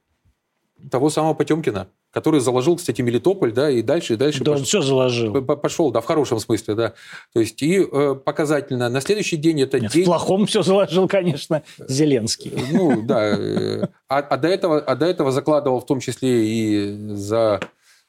того 0.92 1.10
самого 1.10 1.34
Потемкина 1.34 1.88
который 2.18 2.40
заложил, 2.40 2.78
кстати, 2.78 3.04
Мелитополь, 3.04 3.54
да, 3.54 3.70
и 3.70 3.84
дальше, 3.84 4.16
и 4.16 4.18
дальше. 4.18 4.44
Да, 4.44 4.54
пошел, 4.54 4.60
он 4.60 4.66
все 4.66 4.82
заложил. 4.82 5.46
Пошел, 5.46 5.92
да, 5.92 6.02
в 6.02 6.06
хорошем 6.06 6.40
смысле, 6.40 6.74
да. 6.74 6.94
То 7.32 7.40
есть, 7.40 7.62
и 7.62 7.80
э, 7.80 8.16
показательно, 8.16 8.90
на 8.90 9.02
следующий 9.02 9.38
день 9.38 9.62
это 9.62 9.80
Нет, 9.80 9.92
день... 9.92 10.02
В 10.02 10.06
плохом 10.06 10.48
все 10.48 10.64
заложил, 10.64 11.08
конечно, 11.08 11.62
Зеленский. 11.78 12.54
Ну, 12.72 13.04
да. 13.04 13.38
Э, 13.38 13.88
а, 14.10 14.18
а, 14.18 14.38
до 14.38 14.48
этого, 14.48 14.80
а 14.80 14.96
до 14.96 15.06
этого 15.06 15.32
закладывал 15.32 15.80
в 15.80 15.86
том 15.86 16.00
числе 16.00 16.48
и 16.48 16.98
за 17.14 17.60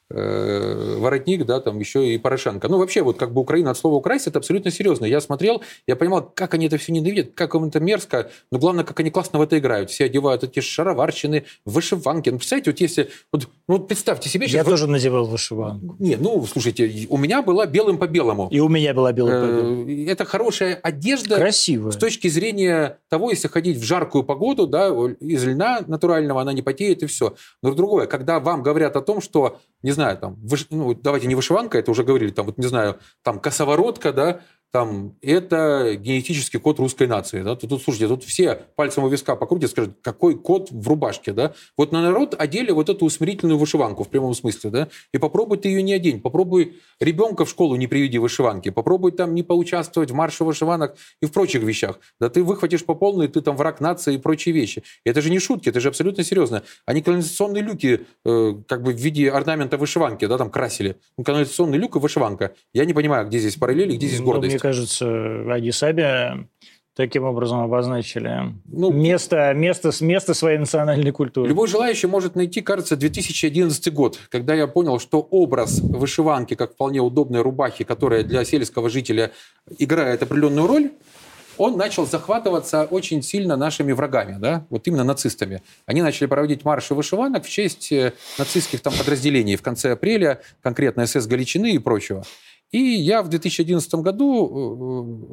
воротник, 0.09 1.45
да, 1.45 1.59
там 1.59 1.79
еще 1.79 2.13
и 2.13 2.17
Порошенко. 2.17 2.67
Ну, 2.67 2.77
вообще, 2.77 3.01
вот 3.01 3.17
как 3.17 3.33
бы 3.33 3.41
Украина 3.41 3.71
от 3.71 3.77
слова 3.77 3.95
«украсть» 3.95 4.27
это 4.27 4.39
абсолютно 4.39 4.71
серьезно. 4.71 5.05
Я 5.05 5.21
смотрел, 5.21 5.61
я 5.87 5.95
понимал, 5.95 6.31
как 6.33 6.53
они 6.55 6.65
это 6.65 6.77
все 6.77 6.91
ненавидят, 6.91 7.31
как 7.35 7.53
им 7.53 7.65
это 7.65 7.79
мерзко, 7.79 8.31
но 8.51 8.57
главное, 8.57 8.83
как 8.83 8.99
они 8.99 9.11
классно 9.11 9.39
в 9.39 9.41
это 9.43 9.59
играют. 9.59 9.91
Все 9.91 10.05
одевают 10.05 10.43
эти 10.43 10.59
шароварщины, 10.61 11.45
вышиванки. 11.65 12.29
Ну, 12.29 12.37
представляете, 12.37 12.71
вот 12.71 12.79
если... 12.79 13.09
Вот, 13.31 13.47
ну, 13.67 13.77
вот 13.77 13.87
представьте 13.87 14.29
себе... 14.29 14.47
Я 14.47 14.63
тоже 14.63 14.87
надевал 14.87 15.25
вышиванку. 15.25 15.95
Нет, 15.99 16.19
ну, 16.21 16.43
слушайте, 16.45 17.07
у 17.09 17.17
меня 17.17 17.41
была 17.41 17.65
белым 17.67 17.97
по 17.97 18.07
белому. 18.07 18.47
И 18.51 18.59
у 18.59 18.69
меня 18.69 18.93
была 18.93 19.13
белым 19.13 19.41
по 19.41 19.47
белому. 19.47 19.89
Э, 19.89 20.11
это 20.11 20.25
хорошая 20.25 20.75
одежда. 20.75 21.35
Красивая. 21.35 21.91
С 21.91 21.97
точки 21.97 22.27
зрения 22.29 22.97
того, 23.09 23.29
если 23.29 23.47
ходить 23.47 23.77
в 23.77 23.83
жаркую 23.83 24.23
погоду, 24.23 24.65
да, 24.65 24.89
из 25.19 25.45
льна 25.45 25.81
натурального 25.85 26.41
она 26.41 26.53
не 26.53 26.61
потеет 26.61 27.03
и 27.03 27.05
все. 27.05 27.35
Но 27.61 27.73
другое, 27.73 28.07
когда 28.07 28.39
вам 28.39 28.63
говорят 28.63 28.95
о 28.95 29.01
том, 29.01 29.21
что 29.21 29.59
не 29.81 29.91
знаю, 29.91 29.98
там, 30.15 30.35
выш... 30.35 30.67
ну, 30.69 30.93
давайте 30.93 31.27
не 31.27 31.35
вышиванка, 31.35 31.77
это 31.77 31.91
уже 31.91 32.03
говорили, 32.03 32.31
там, 32.31 32.45
вот, 32.45 32.57
не 32.57 32.67
знаю, 32.67 32.99
там, 33.23 33.39
косоворотка, 33.39 34.13
да, 34.13 34.41
там, 34.71 35.15
это 35.21 35.95
генетический 35.95 36.59
код 36.59 36.79
русской 36.79 37.07
нации. 37.07 37.41
Да? 37.41 37.55
Тут, 37.55 37.71
тут, 37.71 37.81
слушайте, 37.81 38.07
тут 38.07 38.23
все 38.23 38.67
пальцем 38.75 39.03
у 39.03 39.07
виска 39.07 39.35
покрутят, 39.35 39.71
скажут, 39.71 39.95
какой 40.03 40.35
код 40.35 40.69
в 40.69 40.87
рубашке. 40.87 41.33
Да? 41.33 41.53
Вот 41.75 41.91
на 41.91 42.03
народ 42.03 42.35
одели 42.37 42.69
вот 42.71 42.89
эту 42.89 43.05
усмирительную 43.05 43.57
вышиванку 43.57 44.03
в 44.03 44.09
прямом 44.09 44.35
смысле. 44.35 44.69
Да? 44.69 44.87
И 45.11 45.17
попробуй 45.17 45.57
ты 45.57 45.69
ее 45.69 45.81
не 45.81 45.93
одень. 45.93 46.21
Попробуй 46.21 46.79
ребенка 46.99 47.45
в 47.45 47.49
школу 47.49 47.75
не 47.77 47.87
приведи 47.87 48.19
вышиванки. 48.19 48.69
Попробуй 48.69 49.11
там 49.11 49.33
не 49.33 49.41
поучаствовать 49.41 50.11
в 50.11 50.13
марше 50.13 50.43
вышиванок 50.43 50.95
и 51.19 51.25
в 51.25 51.31
прочих 51.31 51.63
вещах. 51.63 51.99
Да 52.19 52.29
ты 52.29 52.43
выхватишь 52.43 52.85
по 52.85 52.93
полной, 52.93 53.27
ты 53.27 53.41
там 53.41 53.57
враг 53.57 53.81
нации 53.81 54.15
и 54.15 54.17
прочие 54.19 54.53
вещи. 54.53 54.83
И 55.03 55.09
это 55.09 55.21
же 55.21 55.31
не 55.31 55.39
шутки, 55.39 55.69
это 55.69 55.79
же 55.79 55.87
абсолютно 55.87 56.23
серьезно. 56.23 56.61
Они 56.85 57.01
канализационные 57.01 57.63
люки 57.63 58.01
э, 58.23 58.53
как 58.67 58.83
бы 58.83 58.93
в 58.93 58.97
виде 58.97 59.31
орнамента 59.31 59.77
вышиванки, 59.77 60.25
да, 60.25 60.37
там 60.37 60.51
красили. 60.51 60.97
Ну, 61.17 61.23
канализационный 61.23 61.79
люк 61.79 61.95
и 61.95 61.99
вышиванка. 61.99 62.53
Я 62.71 62.85
не 62.85 62.93
понимаю, 62.93 63.27
где 63.27 63.39
здесь 63.39 63.55
параллели, 63.55 63.95
где 63.95 64.07
здесь 64.07 64.19
ну, 64.19 64.25
гордость 64.25 64.58
мне 64.59 64.73
кажется, 64.73 65.53
они 65.53 65.71
сами 65.71 66.47
таким 66.93 67.23
образом 67.23 67.61
обозначили 67.61 68.53
ну, 68.65 68.91
место, 68.91 69.53
место, 69.53 69.91
место 70.01 70.33
своей 70.33 70.57
национальной 70.57 71.11
культуры. 71.11 71.47
Любой 71.47 71.69
желающий 71.69 72.07
может 72.07 72.35
найти, 72.35 72.59
кажется, 72.59 72.97
2011 72.97 73.93
год, 73.93 74.19
когда 74.29 74.53
я 74.53 74.67
понял, 74.67 74.99
что 74.99 75.21
образ 75.21 75.79
вышиванки 75.79 76.55
как 76.55 76.73
вполне 76.73 76.99
удобной 76.99 77.41
рубахи, 77.41 77.85
которая 77.85 78.23
для 78.23 78.43
сельского 78.43 78.89
жителя 78.89 79.31
играет 79.77 80.23
определенную 80.23 80.67
роль, 80.67 80.91
он 81.55 81.77
начал 81.77 82.05
захватываться 82.05 82.83
очень 82.83 83.21
сильно 83.21 83.55
нашими 83.55 83.93
врагами, 83.93 84.37
да, 84.37 84.65
вот 84.69 84.87
именно 84.87 85.05
нацистами. 85.05 85.61
Они 85.85 86.01
начали 86.01 86.25
проводить 86.25 86.65
марши 86.65 86.95
вышиванок 86.95 87.45
в 87.45 87.49
честь 87.49 87.91
э, 87.91 88.13
нацистских 88.37 88.81
там 88.81 88.93
подразделений 88.93 89.57
в 89.57 89.61
конце 89.61 89.91
апреля, 89.91 90.41
конкретно 90.61 91.05
СС 91.05 91.27
Галичины 91.27 91.71
и 91.71 91.79
прочего. 91.79 92.23
И 92.71 92.79
я 92.79 93.21
в 93.21 93.29
2011 93.29 93.95
году, 93.95 95.27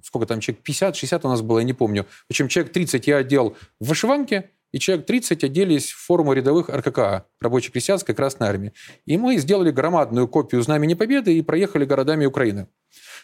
э, 0.00 0.04
сколько 0.04 0.26
там, 0.26 0.40
человек 0.40 0.62
50-60 0.68 1.20
у 1.24 1.28
нас 1.28 1.42
было, 1.42 1.58
я 1.58 1.64
не 1.64 1.72
помню. 1.72 2.04
В 2.28 2.30
общем, 2.30 2.48
человек 2.48 2.72
30 2.72 3.06
я 3.06 3.18
одел 3.18 3.56
в 3.80 3.88
вышиванке, 3.88 4.50
и 4.72 4.78
человек 4.80 5.06
30 5.06 5.44
оделись 5.44 5.92
в 5.92 6.04
форму 6.04 6.32
рядовых 6.32 6.68
РККА, 6.68 7.26
рабоче-крестьянской 7.40 8.14
Красной 8.14 8.48
Армии. 8.48 8.72
И 9.06 9.16
мы 9.16 9.36
сделали 9.38 9.70
громадную 9.70 10.26
копию 10.26 10.62
Знамени 10.62 10.94
Победы 10.94 11.38
и 11.38 11.42
проехали 11.42 11.84
городами 11.84 12.26
Украины. 12.26 12.66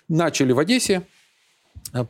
Начали 0.08 0.52
в 0.52 0.60
Одессе, 0.60 1.02
Э, 1.02 1.19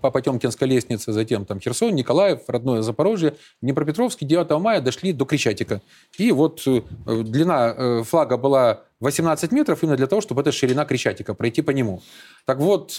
по 0.01 0.11
Потемкинской 0.11 0.69
лестнице, 0.69 1.13
затем 1.13 1.45
там 1.45 1.61
Херсон, 1.61 1.95
Николаев, 1.95 2.41
родное 2.49 2.83
Запорожье, 2.83 3.37
Днепропетровский 3.63 4.27
9 4.27 4.61
мая 4.61 4.81
дошли 4.81 5.13
до 5.13 5.25
Крещатика. 5.25 5.81
И 6.19 6.33
вот 6.33 6.63
э, 6.67 6.83
длина 7.07 7.75
э, 7.77 8.03
флага 8.03 8.37
была 8.37 8.83
18 9.01 9.53
метров 9.53 9.83
именно 9.83 9.97
для 9.97 10.07
того, 10.07 10.21
чтобы 10.21 10.43
эта 10.43 10.53
ширина 10.53 10.85
Крещатика, 10.85 11.35
пройти 11.35 11.63
по 11.63 11.71
нему. 11.71 12.03
Так 12.45 12.59
вот, 12.59 12.93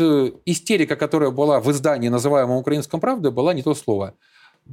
истерика, 0.46 0.96
которая 0.96 1.30
была 1.30 1.60
в 1.60 1.70
издании, 1.72 2.10
называемом 2.10 2.58
«Украинском 2.58 3.00
правде», 3.00 3.30
была 3.30 3.54
не 3.54 3.62
то 3.62 3.76
слово 3.76 4.16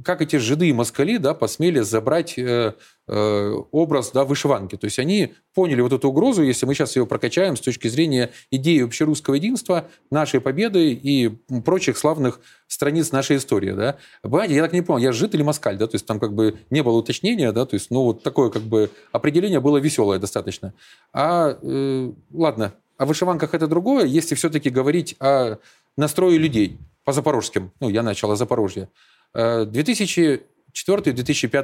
как 0.03 0.21
эти 0.21 0.37
жиды 0.37 0.69
и 0.69 0.73
москали 0.73 1.17
да, 1.17 1.33
посмели 1.33 1.79
забрать 1.79 2.37
э, 2.37 2.73
э, 3.07 3.53
образ 3.71 4.11
да, 4.11 4.23
вышиванки. 4.23 4.75
То 4.75 4.85
есть 4.85 4.99
они 4.99 5.33
поняли 5.53 5.81
вот 5.81 5.93
эту 5.93 6.09
угрозу, 6.09 6.43
если 6.43 6.65
мы 6.65 6.73
сейчас 6.73 6.95
ее 6.95 7.05
прокачаем 7.05 7.55
с 7.55 7.61
точки 7.61 7.87
зрения 7.87 8.31
идеи 8.51 8.83
общерусского 8.83 9.35
единства, 9.35 9.87
нашей 10.11 10.41
победы 10.41 10.93
и 10.93 11.29
прочих 11.65 11.97
славных 11.97 12.39
страниц 12.67 13.11
нашей 13.11 13.37
истории. 13.37 13.71
Да. 13.71 13.97
Понимаете, 14.21 14.55
я 14.55 14.63
так 14.63 14.73
не 14.73 14.81
понял, 14.81 15.03
я 15.03 15.11
жид 15.11 15.33
или 15.33 15.43
москаль, 15.43 15.77
да, 15.77 15.87
то 15.87 15.95
есть 15.95 16.05
там 16.05 16.19
как 16.19 16.33
бы 16.33 16.57
не 16.69 16.83
было 16.83 16.97
уточнения, 16.97 17.51
да, 17.51 17.65
то 17.65 17.75
есть, 17.75 17.91
ну, 17.91 18.03
вот 18.03 18.23
такое 18.23 18.49
как 18.49 18.63
бы 18.63 18.89
определение 19.11 19.59
было 19.59 19.77
веселое 19.77 20.19
достаточно. 20.19 20.73
А, 21.13 21.57
э, 21.61 22.11
ладно, 22.31 22.73
о 22.97 23.05
вышиванках 23.05 23.53
это 23.53 23.67
другое, 23.67 24.05
если 24.05 24.35
все-таки 24.35 24.69
говорить 24.69 25.15
о 25.19 25.57
настрое 25.97 26.37
людей 26.37 26.77
по 27.03 27.13
запорожским, 27.13 27.71
ну, 27.79 27.89
я 27.89 28.03
начал 28.03 28.29
о 28.31 28.35
Запорожье, 28.35 28.89
2004-2005 29.35 30.41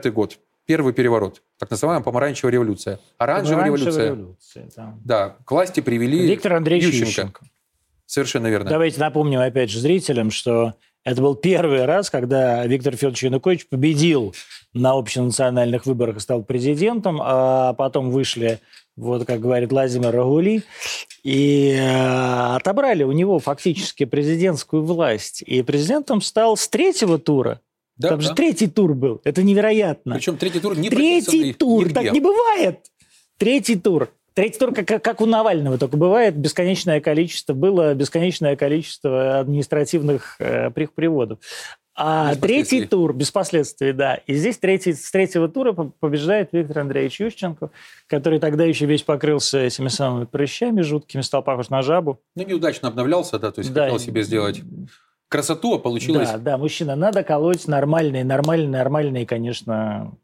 э, 0.03 0.11
год. 0.11 0.39
Первый 0.65 0.93
переворот, 0.93 1.43
так 1.59 1.69
называемая 1.69 2.03
помаранчевая 2.03 2.53
революция. 2.53 2.99
Оранжевая 3.19 3.65
революция. 3.65 4.07
революция 4.07 4.67
да. 4.75 4.95
да, 5.03 5.35
к 5.45 5.51
власти 5.51 5.79
привели 5.79 6.25
Виктор 6.25 6.53
Андреевич 6.53 6.87
Ющенко. 6.87 7.09
Ющенко. 7.09 7.45
Совершенно 8.07 8.47
верно. 8.47 8.69
Давайте 8.69 8.99
напомним 8.99 9.39
опять 9.39 9.69
же 9.69 9.79
зрителям, 9.79 10.31
что 10.31 10.73
это 11.03 11.21
был 11.21 11.35
первый 11.35 11.85
раз, 11.85 12.09
когда 12.09 12.65
Виктор 12.65 12.95
Федорович 12.95 13.23
Янукович 13.25 13.67
победил 13.67 14.33
на 14.73 14.93
общенациональных 14.93 15.85
выборах 15.85 16.17
и 16.17 16.19
стал 16.19 16.43
президентом, 16.43 17.19
а 17.21 17.73
потом 17.73 18.09
вышли, 18.09 18.59
вот 18.95 19.25
как 19.25 19.39
говорит 19.39 19.71
Владимир 19.71 20.11
Рагули, 20.11 20.63
и 21.23 21.71
э, 21.71 22.55
отобрали 22.55 23.03
у 23.03 23.11
него 23.11 23.39
фактически 23.39 24.05
президентскую 24.05 24.83
власть. 24.83 25.41
И 25.41 25.61
президентом 25.63 26.21
стал 26.21 26.55
с 26.57 26.67
третьего 26.67 27.19
тура. 27.19 27.61
Да, 27.97 28.09
Там 28.09 28.19
да. 28.19 28.27
же 28.27 28.33
третий 28.33 28.67
тур 28.67 28.93
был. 28.93 29.21
Это 29.23 29.41
невероятно. 29.43 30.15
Причем 30.15 30.37
третий 30.37 30.59
тур 30.59 30.77
не 30.77 30.89
Третий 30.89 31.53
тур. 31.53 31.85
Нигде. 31.85 31.93
Так 31.93 32.11
не 32.11 32.19
бывает. 32.19 32.79
Третий 33.37 33.75
тур. 33.75 34.09
Третий 34.33 34.59
тур, 34.59 34.73
как, 34.73 35.01
как 35.01 35.21
у 35.21 35.25
Навального, 35.25 35.77
только 35.77 35.95
бывает 35.95 36.35
бесконечное 36.35 36.99
количество, 36.99 37.53
было 37.53 37.93
бесконечное 37.93 38.57
количество 38.57 39.39
административных 39.39 40.35
э, 40.39 40.71
приводов. 40.71 41.39
А 41.97 42.35
третий 42.35 42.85
тур, 42.85 43.13
без 43.13 43.31
последствий, 43.31 43.93
да. 43.93 44.15
И 44.27 44.33
здесь 44.33 44.57
третий, 44.57 44.93
с 44.93 45.09
третьего 45.11 45.47
тура 45.47 45.71
побеждает 45.71 46.49
Виктор 46.51 46.79
Андреевич 46.79 47.21
Ющенко, 47.21 47.71
который 48.07 48.39
тогда 48.39 48.65
еще 48.65 48.85
весь 48.85 49.03
покрылся 49.03 49.59
этими 49.59 49.87
самыми 49.87 50.25
прыщами 50.25 50.81
жуткими, 50.81 51.21
стал 51.21 51.41
похож 51.41 51.69
на 51.69 51.81
жабу. 51.81 52.19
Ну, 52.35 52.43
неудачно 52.45 52.89
обновлялся, 52.89 53.39
да, 53.39 53.51
то 53.51 53.59
есть 53.59 53.71
да. 53.71 53.85
хотел 53.85 53.99
себе 53.99 54.23
сделать 54.23 54.61
красоту, 55.29 55.75
а 55.75 55.79
получилось... 55.79 56.29
Да, 56.29 56.37
да, 56.37 56.57
мужчина, 56.57 56.97
надо 56.97 57.23
колоть 57.23 57.65
нормальные, 57.67 58.25
нормальные, 58.25 58.69
нормальные, 58.69 59.25
конечно, 59.25 60.17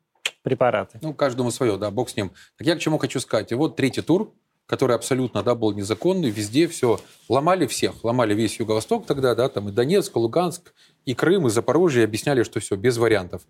препараты. 0.44 1.00
Ну, 1.02 1.14
каждому 1.14 1.52
свое, 1.52 1.78
да, 1.78 1.90
бог 1.90 2.10
с 2.10 2.18
ним. 2.18 2.32
Так 2.58 2.68
я 2.68 2.76
к 2.76 2.80
чему 2.80 2.98
хочу 2.98 3.20
сказать. 3.22 3.52
И 3.52 3.56
вот 3.56 3.78
третий 3.78 4.02
тур, 4.02 4.34
который 4.66 4.96
абсолютно 4.96 5.44
да, 5.44 5.56
был 5.56 5.74
незаконный, 5.74 6.30
везде 6.30 6.68
все 6.68 7.00
ломали 7.28 7.66
всех, 7.68 8.04
ломали 8.04 8.34
весь 8.34 8.60
Юго-Восток 8.60 9.06
тогда, 9.06 9.36
да, 9.36 9.50
там 9.50 9.70
и 9.70 9.72
Донецк, 9.72 10.16
и 10.16 10.20
Луганск, 10.20 10.74
и 11.06 11.14
Крым, 11.14 11.48
и 11.48 11.50
Запорожье, 11.50 12.04
объясняли, 12.04 12.44
что 12.44 12.60
все, 12.60 12.76
без 12.76 12.98
вариантов. 12.98 13.42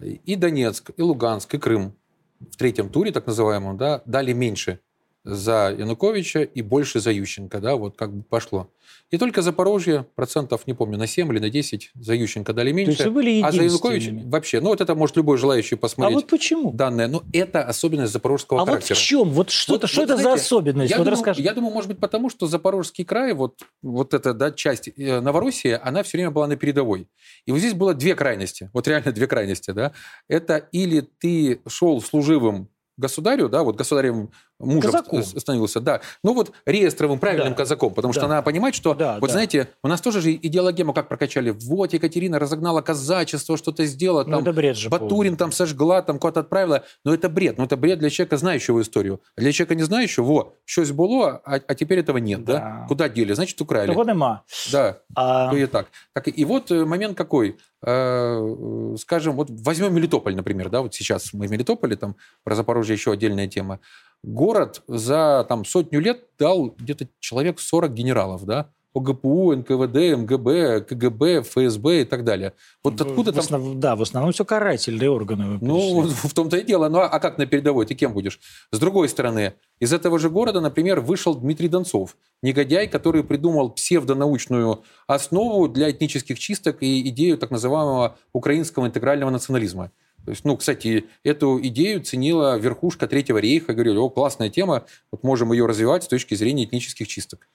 И 0.00 0.36
Донецк, 0.36 0.90
и 0.96 1.02
Луганск, 1.02 1.54
и 1.54 1.58
Крым 1.58 1.96
в 2.40 2.56
третьем 2.56 2.90
туре, 2.90 3.12
так 3.12 3.26
называемом, 3.26 3.76
да, 3.76 4.02
дали 4.04 4.32
меньше 4.32 4.80
за 5.26 5.74
Януковича 5.76 6.42
и 6.42 6.62
больше 6.62 7.00
за 7.00 7.10
Ющенко, 7.10 7.58
да, 7.58 7.74
вот 7.74 7.96
как 7.96 8.14
бы 8.14 8.22
пошло. 8.22 8.70
И 9.10 9.18
только 9.18 9.42
Запорожье, 9.42 10.06
процентов, 10.14 10.66
не 10.66 10.72
помню, 10.72 10.98
на 10.98 11.08
7 11.08 11.32
или 11.32 11.40
на 11.40 11.50
10 11.50 11.90
за 11.94 12.14
Ющенко 12.14 12.52
дали 12.52 12.70
меньше. 12.70 12.96
То 12.96 13.02
есть 13.02 13.06
вы 13.06 13.14
были 13.14 13.40
а 13.42 13.50
за 13.50 13.62
Януковича 13.64 14.12
вообще. 14.26 14.60
Ну, 14.60 14.68
вот 14.68 14.80
это 14.80 14.94
может 14.94 15.16
любой 15.16 15.36
желающий 15.36 15.74
посмотреть. 15.74 16.16
А 16.16 16.20
вот 16.20 16.28
почему? 16.28 16.72
Данные. 16.72 17.08
Ну, 17.08 17.22
это 17.32 17.64
особенность 17.64 18.12
запорожского 18.12 18.62
а 18.62 18.66
характера. 18.66 18.94
А 18.94 18.96
вот 18.96 19.02
в 19.02 19.04
чем? 19.04 19.30
Вот 19.30 19.50
что-то, 19.50 19.82
вот, 19.82 19.90
что 19.90 20.00
вот, 20.02 20.10
это 20.10 20.20
знаете, 20.20 20.38
за 20.38 20.44
особенность? 20.44 20.90
Я, 20.90 20.98
вот 20.98 21.08
думаю, 21.08 21.34
я 21.38 21.54
думаю, 21.54 21.74
может 21.74 21.88
быть, 21.88 21.98
потому 21.98 22.30
что 22.30 22.46
Запорожский 22.46 23.04
край, 23.04 23.34
вот, 23.34 23.62
вот 23.82 24.14
эта 24.14 24.32
да, 24.32 24.52
часть 24.52 24.88
э, 24.96 25.20
Новороссии, 25.20 25.78
она 25.82 26.04
все 26.04 26.18
время 26.18 26.30
была 26.30 26.46
на 26.46 26.56
передовой. 26.56 27.08
И 27.46 27.50
вот 27.50 27.58
здесь 27.58 27.74
было 27.74 27.94
две 27.94 28.14
крайности. 28.14 28.70
Вот 28.72 28.86
реально 28.86 29.10
две 29.10 29.26
крайности, 29.26 29.72
да. 29.72 29.92
Это 30.28 30.68
или 30.70 31.00
ты 31.00 31.60
шел 31.66 32.00
служивым 32.00 32.68
государю, 32.96 33.48
да, 33.48 33.62
вот 33.62 33.76
государем 33.76 34.30
мужем 34.58 34.82
казаком. 34.82 35.22
становился, 35.22 35.80
да, 35.80 36.00
ну 36.22 36.34
вот 36.34 36.52
реестровым 36.64 37.18
правильным 37.18 37.52
да. 37.52 37.56
казаком, 37.56 37.92
потому 37.94 38.14
да. 38.14 38.20
что 38.20 38.28
надо 38.28 38.42
понимать, 38.42 38.74
что, 38.74 38.94
да, 38.94 39.18
вот 39.20 39.28
да. 39.28 39.32
знаете, 39.32 39.68
у 39.82 39.88
нас 39.88 40.00
тоже 40.00 40.20
же 40.20 40.32
идеологему 40.32 40.92
как 40.92 41.08
прокачали, 41.08 41.50
вот 41.50 41.92
Екатерина 41.92 42.38
разогнала 42.38 42.80
казачество, 42.80 43.56
что-то 43.56 43.84
сделала, 43.84 44.24
ну, 44.24 44.30
там, 44.32 44.42
это 44.42 44.52
бред 44.52 44.76
же 44.76 44.88
Батурин 44.88 45.32
полный. 45.32 45.36
там 45.36 45.52
сожгла, 45.52 46.02
там 46.02 46.18
куда-то 46.18 46.40
отправила, 46.40 46.84
но 47.04 47.14
это 47.14 47.28
бред, 47.28 47.58
но 47.58 47.64
это 47.64 47.76
бред 47.76 47.98
для 47.98 48.10
человека, 48.10 48.36
знающего 48.36 48.80
историю, 48.80 49.20
а 49.36 49.40
для 49.40 49.52
человека 49.52 49.74
не 49.74 49.82
знающего, 49.82 50.24
во, 50.24 50.54
щось 50.64 50.92
было, 50.92 51.40
а, 51.44 51.60
а 51.66 51.74
теперь 51.74 51.98
этого 51.98 52.18
нет, 52.18 52.44
да. 52.44 52.52
да, 52.54 52.84
куда 52.88 53.08
дели, 53.08 53.32
значит, 53.32 53.60
украли. 53.60 53.88
Того 53.88 54.04
нема. 54.04 54.44
Да, 54.72 54.98
а... 55.14 55.50
то 55.50 55.56
и 55.56 55.66
так. 55.66 55.88
так. 56.12 56.28
И 56.28 56.44
вот 56.44 56.70
э, 56.70 56.84
момент 56.84 57.16
какой, 57.16 57.58
э, 57.82 58.94
скажем, 58.98 59.36
вот 59.36 59.48
возьмем 59.50 59.94
Мелитополь, 59.94 60.34
например, 60.34 60.70
да, 60.70 60.82
вот 60.82 60.94
сейчас 60.94 61.32
мы 61.32 61.46
в 61.46 61.50
Мелитополе, 61.50 61.96
там 61.96 62.16
про 62.44 62.54
Запорожье 62.54 62.94
еще 62.94 63.12
отдельная 63.12 63.48
тема, 63.48 63.80
город 64.22 64.82
за 64.86 65.44
там, 65.48 65.64
сотню 65.64 66.00
лет 66.00 66.24
дал 66.38 66.74
где-то 66.78 67.08
человек 67.20 67.60
40 67.60 67.92
генералов, 67.92 68.44
да, 68.44 68.70
ОГПУ, 68.96 69.54
НКВД, 69.56 70.16
МГБ, 70.16 70.80
КГБ, 70.88 71.42
ФСБ 71.42 72.00
и 72.00 72.04
так 72.04 72.24
далее. 72.24 72.54
Вот 72.82 73.00
откуда 73.00 73.32
в 73.32 73.38
основ... 73.38 73.62
там... 73.62 73.80
Да, 73.80 73.94
в 73.94 74.02
основном 74.02 74.32
все 74.32 74.44
карательные 74.44 75.10
органы. 75.10 75.58
Ну, 75.60 76.02
в 76.02 76.32
том-то 76.32 76.56
и 76.56 76.64
дело. 76.64 76.88
Ну, 76.88 77.00
а 77.00 77.20
как 77.20 77.36
на 77.36 77.46
передовой? 77.46 77.84
Ты 77.84 77.94
кем 77.94 78.14
будешь? 78.14 78.40
С 78.72 78.78
другой 78.78 79.08
стороны, 79.08 79.54
из 79.80 79.92
этого 79.92 80.18
же 80.18 80.30
города, 80.30 80.60
например, 80.60 81.00
вышел 81.00 81.34
Дмитрий 81.34 81.68
Донцов, 81.68 82.16
негодяй, 82.42 82.88
который 82.88 83.22
придумал 83.22 83.70
псевдонаучную 83.70 84.82
основу 85.06 85.68
для 85.68 85.90
этнических 85.90 86.38
чисток 86.38 86.78
и 86.80 87.06
идею 87.10 87.36
так 87.36 87.50
называемого 87.50 88.16
украинского 88.32 88.86
интегрального 88.86 89.30
национализма. 89.30 89.90
То 90.26 90.32
есть, 90.32 90.44
ну, 90.44 90.56
кстати, 90.56 91.04
эту 91.22 91.60
идею 91.62 92.02
ценила 92.02 92.58
верхушка 92.58 93.06
Третьего 93.06 93.38
рейха. 93.38 93.74
Говорили, 93.74 93.96
о, 93.96 94.10
классная 94.10 94.50
тема, 94.50 94.84
вот 95.12 95.22
можем 95.22 95.52
ее 95.52 95.66
развивать 95.66 96.02
с 96.02 96.08
точки 96.08 96.34
зрения 96.34 96.64
этнических 96.64 97.06
чисток. 97.06 97.46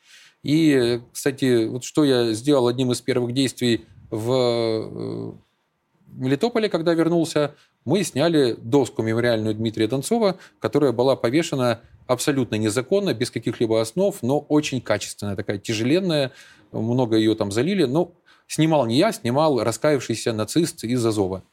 И, 0.42 1.02
кстати, 1.12 1.66
вот 1.66 1.84
что 1.84 2.06
я 2.06 2.32
сделал 2.32 2.70
одним 2.70 2.94
из 2.94 3.02
первых 3.02 3.34
действий 3.34 3.84
в 4.10 4.32
э, 4.32 5.32
Мелитополе, 6.14 6.70
когда 6.70 6.94
вернулся, 6.94 7.56
мы 7.84 8.06
сняли 8.06 8.54
доску 8.58 9.02
мемориальную 9.02 9.54
Дмитрия 9.54 9.90
Донцова, 9.90 10.38
которая 10.60 10.94
была 10.94 11.18
повешена 11.18 11.82
абсолютно 12.08 12.56
незаконно, 12.56 13.14
без 13.14 13.32
каких-либо 13.32 13.82
основ, 13.82 14.16
но 14.22 14.40
очень 14.40 14.80
качественная, 14.80 15.36
такая 15.36 15.58
тяжеленная, 15.58 16.32
много 16.72 17.18
ее 17.18 17.36
там 17.36 17.52
залили. 17.52 17.84
Но 17.84 18.14
снимал 18.48 18.86
не 18.86 18.98
я, 18.98 19.12
снимал 19.12 19.62
раскаявшийся 19.62 20.32
нацист 20.32 20.86
из 20.86 21.06
Азова. 21.06 21.44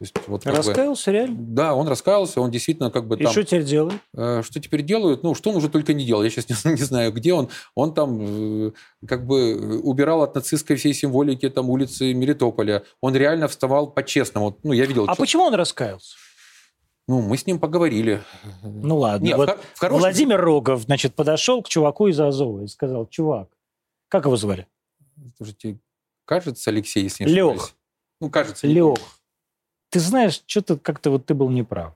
Есть, 0.00 0.14
вот, 0.28 0.46
раскаялся 0.46 1.10
бы, 1.10 1.16
реально? 1.16 1.36
Да, 1.40 1.74
он 1.74 1.88
раскаялся, 1.88 2.40
он 2.40 2.52
действительно 2.52 2.92
как 2.92 3.08
бы 3.08 3.16
И 3.16 3.24
там... 3.24 3.32
что 3.32 3.42
теперь 3.42 3.64
делает? 3.64 4.00
Э, 4.14 4.42
что 4.44 4.60
теперь 4.60 4.82
делают? 4.82 5.24
Ну, 5.24 5.34
что 5.34 5.50
он 5.50 5.56
уже 5.56 5.68
только 5.68 5.92
не 5.92 6.04
делал, 6.04 6.22
я 6.22 6.30
сейчас 6.30 6.48
не, 6.48 6.70
не 6.72 6.82
знаю, 6.82 7.12
где 7.12 7.34
он. 7.34 7.48
Он 7.74 7.92
там 7.92 8.68
э, 8.68 8.72
как 9.08 9.26
бы 9.26 9.80
убирал 9.80 10.22
от 10.22 10.36
нацистской 10.36 10.76
всей 10.76 10.94
символики 10.94 11.48
там 11.50 11.68
улицы 11.68 12.14
Мелитополя. 12.14 12.84
Он 13.00 13.16
реально 13.16 13.48
вставал 13.48 13.90
по-честному. 13.90 14.56
Ну, 14.62 14.72
я 14.72 14.86
видел... 14.86 15.04
А 15.08 15.14
что... 15.14 15.22
почему 15.22 15.42
он 15.44 15.54
раскаялся? 15.54 16.16
Ну, 17.08 17.20
мы 17.20 17.36
с 17.36 17.46
ним 17.46 17.58
поговорили. 17.58 18.22
Ну, 18.62 18.98
ладно. 18.98 19.24
Нет, 19.24 19.36
вот 19.36 19.58
в 19.74 19.80
хорошем... 19.80 20.00
Владимир 20.00 20.40
Рогов, 20.40 20.82
значит, 20.82 21.16
подошел 21.16 21.60
к 21.62 21.68
чуваку 21.68 22.06
из 22.06 22.20
Азова 22.20 22.62
и 22.62 22.68
сказал, 22.68 23.06
чувак, 23.06 23.48
как 24.08 24.26
его 24.26 24.36
звали? 24.36 24.68
Слушайте, 25.38 25.80
кажется, 26.24 26.70
Алексей, 26.70 27.02
если 27.02 27.24
не 27.24 27.32
Лех. 27.32 27.70
Ну, 28.20 28.30
кажется. 28.30 28.66
Лех. 28.68 28.98
Ты 29.90 30.00
знаешь, 30.00 30.42
что-то 30.46 30.76
как-то 30.76 31.10
вот 31.10 31.26
ты 31.26 31.34
был 31.34 31.50
неправ. 31.50 31.94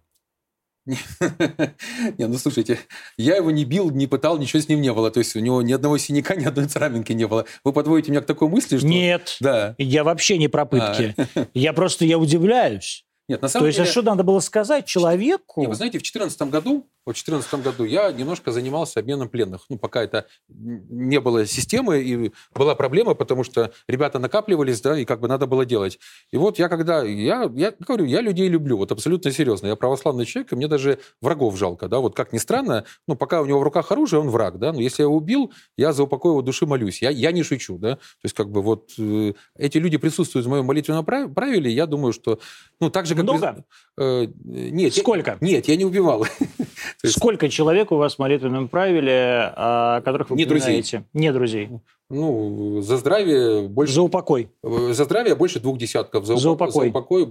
Не, 0.86 2.26
ну 2.26 2.34
слушайте, 2.38 2.80
я 3.16 3.36
его 3.36 3.53
не 3.53 3.64
бил, 3.64 3.90
не 3.90 4.09
пытал, 4.09 4.38
ничего 4.38 4.61
с 4.61 4.68
ним 4.68 4.80
не 4.80 4.93
было. 4.93 5.11
То 5.11 5.18
есть 5.18 5.36
у 5.36 5.40
него 5.40 5.62
ни 5.62 5.72
одного 5.72 5.97
синяка, 5.99 6.34
ни 6.36 6.45
одной 6.45 6.66
царапинки 6.66 7.12
не 7.12 7.26
было. 7.26 7.47
Вы 7.64 7.72
подводите 7.72 8.11
меня 8.11 8.20
к 8.20 8.26
такой 8.26 8.49
мысли, 8.49 8.78
что... 8.78 8.86
Нет, 8.86 9.36
да. 9.40 9.74
я 9.78 10.03
вообще 10.03 10.38
не 10.38 10.49
про 10.49 10.64
пытки. 10.64 11.14
А. 11.16 11.47
Я 11.55 11.72
просто, 11.72 12.05
я 12.05 12.18
удивляюсь. 12.18 13.05
Нет, 13.28 13.40
на 13.40 13.48
То 13.48 13.52
самом 13.52 13.66
есть, 13.66 13.78
а 13.78 13.82
деле... 13.82 13.92
что 13.92 14.02
надо 14.02 14.24
было 14.24 14.40
сказать 14.40 14.84
человеку? 14.84 15.60
Не, 15.60 15.68
вы 15.68 15.74
знаете, 15.74 15.98
в 15.98 16.02
2014 16.02 16.42
году, 16.50 16.88
в 17.06 17.10
2014 17.10 17.54
году 17.64 17.84
я 17.84 18.10
немножко 18.12 18.50
занимался 18.52 19.00
обменом 19.00 19.28
пленных. 19.28 19.64
Ну, 19.68 19.78
пока 19.78 20.02
это 20.02 20.26
не 20.48 21.20
было 21.20 21.46
системы, 21.46 22.00
и 22.00 22.32
была 22.54 22.74
проблема, 22.74 23.14
потому 23.14 23.44
что 23.44 23.72
ребята 23.88 24.18
накапливались, 24.18 24.80
да, 24.80 24.98
и 24.98 25.04
как 25.04 25.20
бы 25.20 25.28
надо 25.28 25.46
было 25.46 25.64
делать. 25.64 25.98
И 26.32 26.36
вот 26.36 26.58
я 26.58 26.68
когда... 26.68 27.02
Я, 27.02 27.50
я 27.54 27.72
говорю, 27.78 28.04
я 28.06 28.20
людей 28.20 28.48
люблю, 28.48 28.76
вот 28.76 28.90
абсолютно 28.90 29.30
серьезно. 29.30 29.68
Я 29.68 29.76
православный 29.76 30.26
человек, 30.26 30.52
и 30.52 30.56
мне 30.56 30.66
даже 30.66 30.98
врагов 31.20 31.56
жалко, 31.56 31.88
да. 31.88 31.98
Вот 31.98 32.16
как 32.16 32.32
ни 32.32 32.38
странно, 32.38 32.84
ну, 33.06 33.14
пока 33.14 33.40
у 33.40 33.46
него 33.46 33.60
в 33.60 33.62
руках 33.62 33.92
оружие, 33.92 34.20
он 34.20 34.30
враг, 34.30 34.58
да. 34.58 34.72
Но 34.72 34.80
если 34.80 35.02
я 35.02 35.06
его 35.06 35.16
убил, 35.16 35.52
я 35.76 35.92
за 35.92 36.02
упокой 36.02 36.32
его 36.32 36.42
души 36.42 36.66
молюсь. 36.66 37.02
Я, 37.02 37.10
я 37.10 37.30
не 37.30 37.44
шучу, 37.44 37.78
да. 37.78 37.96
То 37.96 38.24
есть 38.24 38.34
как 38.34 38.50
бы 38.50 38.62
вот 38.62 38.90
э, 38.98 39.32
эти 39.56 39.78
люди 39.78 39.96
присутствуют 39.96 40.46
в 40.46 40.50
моем 40.50 40.64
молитвенном 40.64 41.04
прав- 41.04 41.32
правиле, 41.32 41.70
я 41.70 41.86
думаю, 41.86 42.12
что... 42.12 42.40
Ну, 42.80 42.90
так 42.90 43.06
же, 43.16 43.22
как... 43.22 43.24
Много? 43.24 43.64
Э, 43.98 44.26
нет. 44.44 44.94
я- 44.94 45.02
Сколько? 45.02 45.38
нет, 45.40 45.68
я 45.68 45.76
не 45.76 45.84
убивал. 45.84 46.26
Сколько 47.04 47.48
человек 47.48 47.92
у 47.92 47.96
вас 47.96 48.16
в 48.16 48.18
молитвенном 48.18 48.68
правиле, 48.68 49.52
а, 49.56 50.00
которых 50.02 50.30
вы 50.30 50.36
Не 50.36 50.44
друзей. 50.44 50.84
Не 51.12 51.32
друзей. 51.32 51.68
Ну, 52.10 52.80
за 52.82 52.96
здравие 52.98 53.68
больше... 53.68 53.94
За 53.94 54.02
упокой. 54.02 54.50
э, 54.62 54.92
За 54.92 55.04
здравие 55.04 55.34
больше 55.34 55.60
двух 55.60 55.78
десятков. 55.78 56.26
За, 56.26 56.36
За 56.36 56.48
упо- 56.50 56.52
упокой. 56.68 56.72
За 56.72 56.88
упокой 56.90 57.26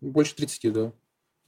больше 0.00 0.34
30, 0.36 0.72
да. 0.72 0.92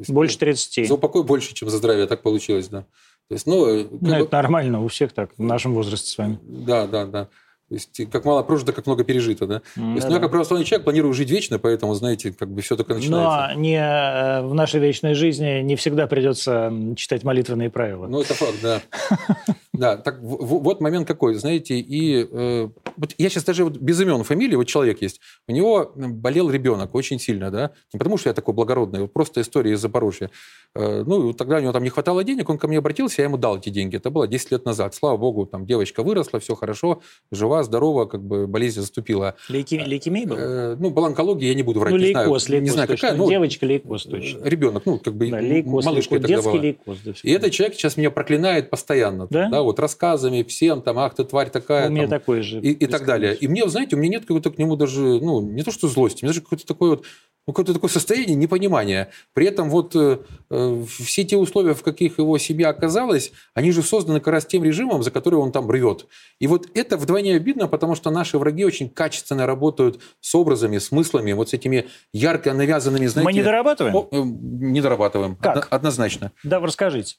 Есть, 0.01 0.11
Больше 0.11 0.39
30. 0.39 0.89
За 0.89 0.95
упокой 0.95 1.23
больше, 1.23 1.55
чем 1.55 1.71
за 1.71 1.77
здравие, 1.79 2.07
так 2.07 2.23
получилось, 2.23 2.69
да. 2.69 2.81
То 3.29 3.35
есть, 3.35 3.47
ну, 3.47 3.67
э, 3.67 3.87
Ну, 3.91 3.99
бы- 4.01 4.15
это 4.17 4.37
нормально, 4.37 4.83
у 4.85 4.89
всех 4.89 5.13
так, 5.13 5.31
в 5.39 5.43
нашем 5.43 5.73
возрасте 5.75 6.11
с 6.11 6.19
вами. 6.19 6.39
да, 6.43 6.87
да, 6.87 7.07
да. 7.07 7.29
То 7.69 7.75
есть, 7.75 8.11
как 8.11 8.25
мало 8.25 8.43
прожито, 8.43 8.73
как 8.73 8.87
много 8.87 9.05
пережито, 9.05 9.47
да. 9.47 9.59
То 9.75 9.81
есть, 9.81 10.07
ну, 10.09 10.15
я 10.15 10.21
как 10.21 10.31
православный 10.31 10.67
человек 10.67 10.85
планирую 10.85 11.15
жить 11.15 11.31
вечно, 11.31 11.59
поэтому, 11.59 11.95
знаете, 11.95 12.33
как 12.33 12.51
бы 12.51 12.61
все 12.61 12.77
только 12.77 12.95
начинается. 12.95 13.55
Но 13.55 13.61
не, 13.61 13.79
э, 13.79 14.43
в 14.43 14.55
нашей 14.55 14.81
вечной 14.81 15.15
жизни 15.15 15.63
не 15.63 15.77
всегда 15.77 16.07
придется 16.07 16.73
читать 16.97 17.25
молитвенные 17.25 17.71
правила. 17.71 18.07
Ну, 18.07 18.21
это 18.21 18.35
факт, 18.35 18.59
да. 18.63 18.83
Да, 19.75 19.97
так 19.97 20.21
вот 20.23 20.81
момент 20.81 21.09
какой, 21.09 21.35
знаете, 21.35 21.81
и 21.81 22.29
э, 22.31 22.69
вот 22.97 23.15
я 23.19 23.29
сейчас 23.29 23.43
даже 23.43 23.65
вот 23.65 23.77
без 23.77 24.01
имен 24.01 24.23
фамилии, 24.23 24.55
вот 24.55 24.69
человек 24.69 25.03
есть, 25.03 25.21
у 25.49 25.53
него 25.53 25.91
болел 25.97 26.49
ребенок 26.49 26.95
очень 26.95 27.19
сильно, 27.19 27.51
да, 27.51 27.73
не 27.93 27.99
потому 27.99 28.17
что 28.17 28.29
я 28.29 28.35
такой 28.35 28.55
благородный, 28.55 29.01
вот 29.01 29.13
просто 29.13 29.41
история 29.41 29.73
из 29.73 29.81
Запорожья. 29.81 30.31
Э, 30.77 31.03
ну, 31.05 31.31
и 31.31 31.33
тогда 31.33 31.57
у 31.57 31.61
него 31.61 31.73
там 31.73 31.83
не 31.83 31.91
хватало 31.91 32.23
денег, 32.23 32.49
он 32.51 32.57
ко 32.57 32.69
мне 32.69 32.79
обратился, 32.79 33.23
я 33.23 33.27
ему 33.27 33.37
дал 33.37 33.59
эти 33.59 33.69
деньги. 33.69 33.97
Это 33.97 34.11
было 34.11 34.29
10 34.29 34.53
лет 34.53 34.65
назад. 34.65 34.95
Слава 34.95 35.17
богу, 35.17 35.45
там 35.45 35.67
девочка 35.67 36.05
выросла, 36.05 36.39
все 36.39 36.55
хорошо, 36.55 37.03
жива, 37.33 37.64
здорова, 37.65 38.05
как 38.07 38.23
бы 38.23 38.47
болезнь 38.47 38.81
заступила. 38.81 39.35
Лейки, 39.49 39.75
лейкемия 39.75 40.27
был? 40.27 40.37
Э, 40.39 40.77
ну, 40.79 40.91
была 40.91 41.09
онкология, 41.09 41.49
я 41.49 41.55
не 41.55 41.63
буду 41.63 41.81
врать, 41.81 41.93
ну, 41.93 41.99
не 41.99 42.11
знаю, 42.11 42.27
лейкоз, 42.27 42.49
лейкоз 42.49 42.65
не 42.65 42.71
знаю 42.71 42.89
точно. 42.89 43.09
какая, 43.09 43.19
ну, 43.19 43.29
Девочка 43.31 43.67
лейкоз 43.67 44.03
точно. 44.05 44.45
ребенок, 44.45 44.83
ну, 44.87 44.99
как 44.99 45.15
бы 45.15 45.29
Да, 45.29 45.41
лейкоз, 45.41 45.85
малышка 45.85 46.15
лейкоз, 46.15 46.29
детский 46.29 46.51
была. 46.51 46.63
лейкоз. 46.63 46.99
да, 47.05 47.13
И 47.23 47.31
этот 47.33 47.53
человек 47.53 47.77
сейчас 47.77 47.97
меня 47.97 48.11
проклинает 48.11 48.71
постоянно. 48.71 49.27
Да? 49.31 49.49
Да, 49.49 49.63
вот 49.63 49.79
рассказами 49.79 50.43
всем, 50.43 50.83
там, 50.83 50.99
ах, 50.99 51.15
ты 51.15 51.25
тварь 51.25 51.51
такая. 51.51 51.89
У 51.89 51.93
меня 51.93 52.03
там, 52.09 52.21
такой 52.21 52.43
же. 52.43 52.61
и, 52.61 52.71
и 52.71 52.87
так 52.87 53.05
далее. 53.05 53.35
И 53.35 53.49
мне, 53.49 53.69
знаете, 53.69 53.97
у 53.97 53.99
меня 53.99 54.13
нет 54.13 54.27
какой-то 54.27 54.51
к 54.51 54.59
нему 54.59 54.77
даже, 54.77 55.01
ну, 55.01 55.41
не 55.41 55.63
то 55.63 55.71
что 55.71 55.89
злости, 55.89 56.25
у 56.25 56.27
меня 56.27 56.33
даже 56.33 56.43
какое-то 56.43 56.67
такое 56.67 56.91
вот, 56.91 57.05
ну, 57.47 57.53
какое-то 57.53 57.75
такое 57.75 57.91
состояние 57.91 58.37
непонимания. 58.37 59.11
При 59.35 59.47
этом 59.47 59.69
вот 59.69 59.95
э, 59.95 60.19
э, 60.49 60.85
все 60.89 61.25
те 61.25 61.37
условия, 61.37 61.75
в 61.75 61.83
каких 61.83 62.19
его 62.19 62.39
семья 62.39 62.71
оказалась, 62.71 63.33
они 63.53 63.71
же 63.71 63.83
созданы 63.83 64.21
как 64.21 64.29
раз 64.33 64.47
тем 64.47 64.65
режимом, 64.65 65.03
за 65.03 65.11
который 65.11 65.35
он 65.35 65.53
там 65.53 65.71
рвет. 65.71 66.07
И 66.39 66.47
вот 66.47 66.69
это 66.75 66.97
вдвойне 66.97 67.39
обидно, 67.45 67.69
потому 67.69 67.95
что 67.95 68.11
наши 68.11 68.39
враги 68.39 68.65
очень 68.65 68.89
качественно 68.89 69.47
работают 69.47 70.01
с 70.21 70.35
образами, 70.35 70.79
смыслами, 70.79 71.33
вот 71.33 71.51
с 71.51 71.53
этими 71.53 71.87
ярко 72.13 72.55
навязанными, 72.55 73.07
знаете... 73.07 73.25
Мы 73.27 73.33
не 73.35 73.43
дорабатываем? 73.43 73.95
О, 73.95 74.09
э, 74.11 74.23
не 74.23 74.81
дорабатываем. 74.81 75.37
Как? 75.37 75.57
Одно- 75.57 75.67
Однозначно. 75.71 76.33
Да, 76.43 76.59
расскажите. 76.61 77.17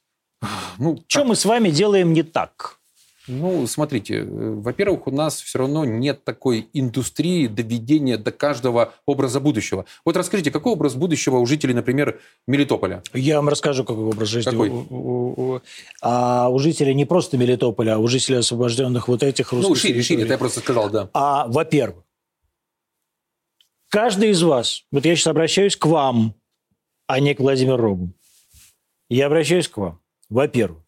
Ну, 0.80 0.98
Что 1.08 1.24
мы 1.24 1.36
с 1.36 1.46
вами 1.46 1.70
делаем 1.70 2.12
не 2.14 2.24
так? 2.24 2.80
Ну, 3.28 3.66
смотрите, 3.66 4.20
э, 4.20 4.24
во-первых, 4.26 5.08
у 5.08 5.12
нас 5.12 5.42
все 5.42 5.60
равно 5.60 5.84
нет 5.84 6.24
такой 6.24 6.70
индустрии 6.74 7.48
доведения 7.48 8.18
до 8.18 8.32
каждого 8.32 8.94
образа 9.08 9.40
будущего. 9.40 9.86
Вот 10.06 10.16
расскажите, 10.16 10.52
какой 10.52 10.74
образ 10.74 10.94
будущего 10.96 11.38
у 11.38 11.46
жителей, 11.46 11.74
например, 11.74 12.20
Мелитополя? 12.48 13.02
Я 13.14 13.38
вам 13.38 13.50
расскажу, 13.50 13.84
какой 13.84 14.04
образ 14.06 14.28
жизни. 14.30 14.52
Какой? 14.52 14.70
У, 14.70 14.86
у- 14.90 15.56
у- 15.56 15.62
а 16.02 16.50
у 16.50 16.60
жителей 16.60 16.94
не 16.94 17.06
просто 17.06 17.38
Мелитополя, 17.38 17.96
а 17.96 17.98
у 17.98 18.08
жителей 18.08 18.38
освобожденных 18.40 19.08
вот 19.08 19.24
этих 19.24 19.52
русских 19.52 19.70
ну, 19.70 19.76
шире, 19.76 20.02
шире, 20.04 20.24
это 20.24 20.34
я 20.34 20.38
просто 20.38 20.60
сказал, 20.60 20.90
да. 20.92 21.10
А, 21.14 21.48
во-первых, 21.48 22.04
каждый 23.90 24.30
из 24.32 24.44
вас, 24.44 24.84
вот 24.92 25.06
я 25.06 25.16
сейчас 25.16 25.28
обращаюсь 25.28 25.76
к 25.76 25.86
вам, 25.86 26.36
а 27.08 27.20
не 27.20 27.34
к 27.34 27.40
Владимиру 27.40 27.78
Рогу. 27.78 28.14
Я 29.10 29.28
обращаюсь 29.28 29.68
к 29.68 29.78
вам. 29.78 30.00
Во-первых, 30.30 30.82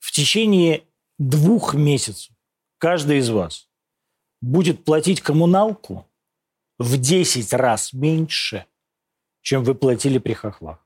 в 0.00 0.12
течение 0.12 0.82
двух 1.18 1.74
месяцев 1.74 2.34
каждый 2.78 3.18
из 3.18 3.30
вас 3.30 3.68
будет 4.40 4.84
платить 4.84 5.20
коммуналку 5.20 6.06
в 6.78 6.98
10 6.98 7.52
раз 7.52 7.92
меньше, 7.92 8.66
чем 9.40 9.64
вы 9.64 9.74
платили 9.74 10.18
при 10.18 10.32
хохлах. 10.32 10.84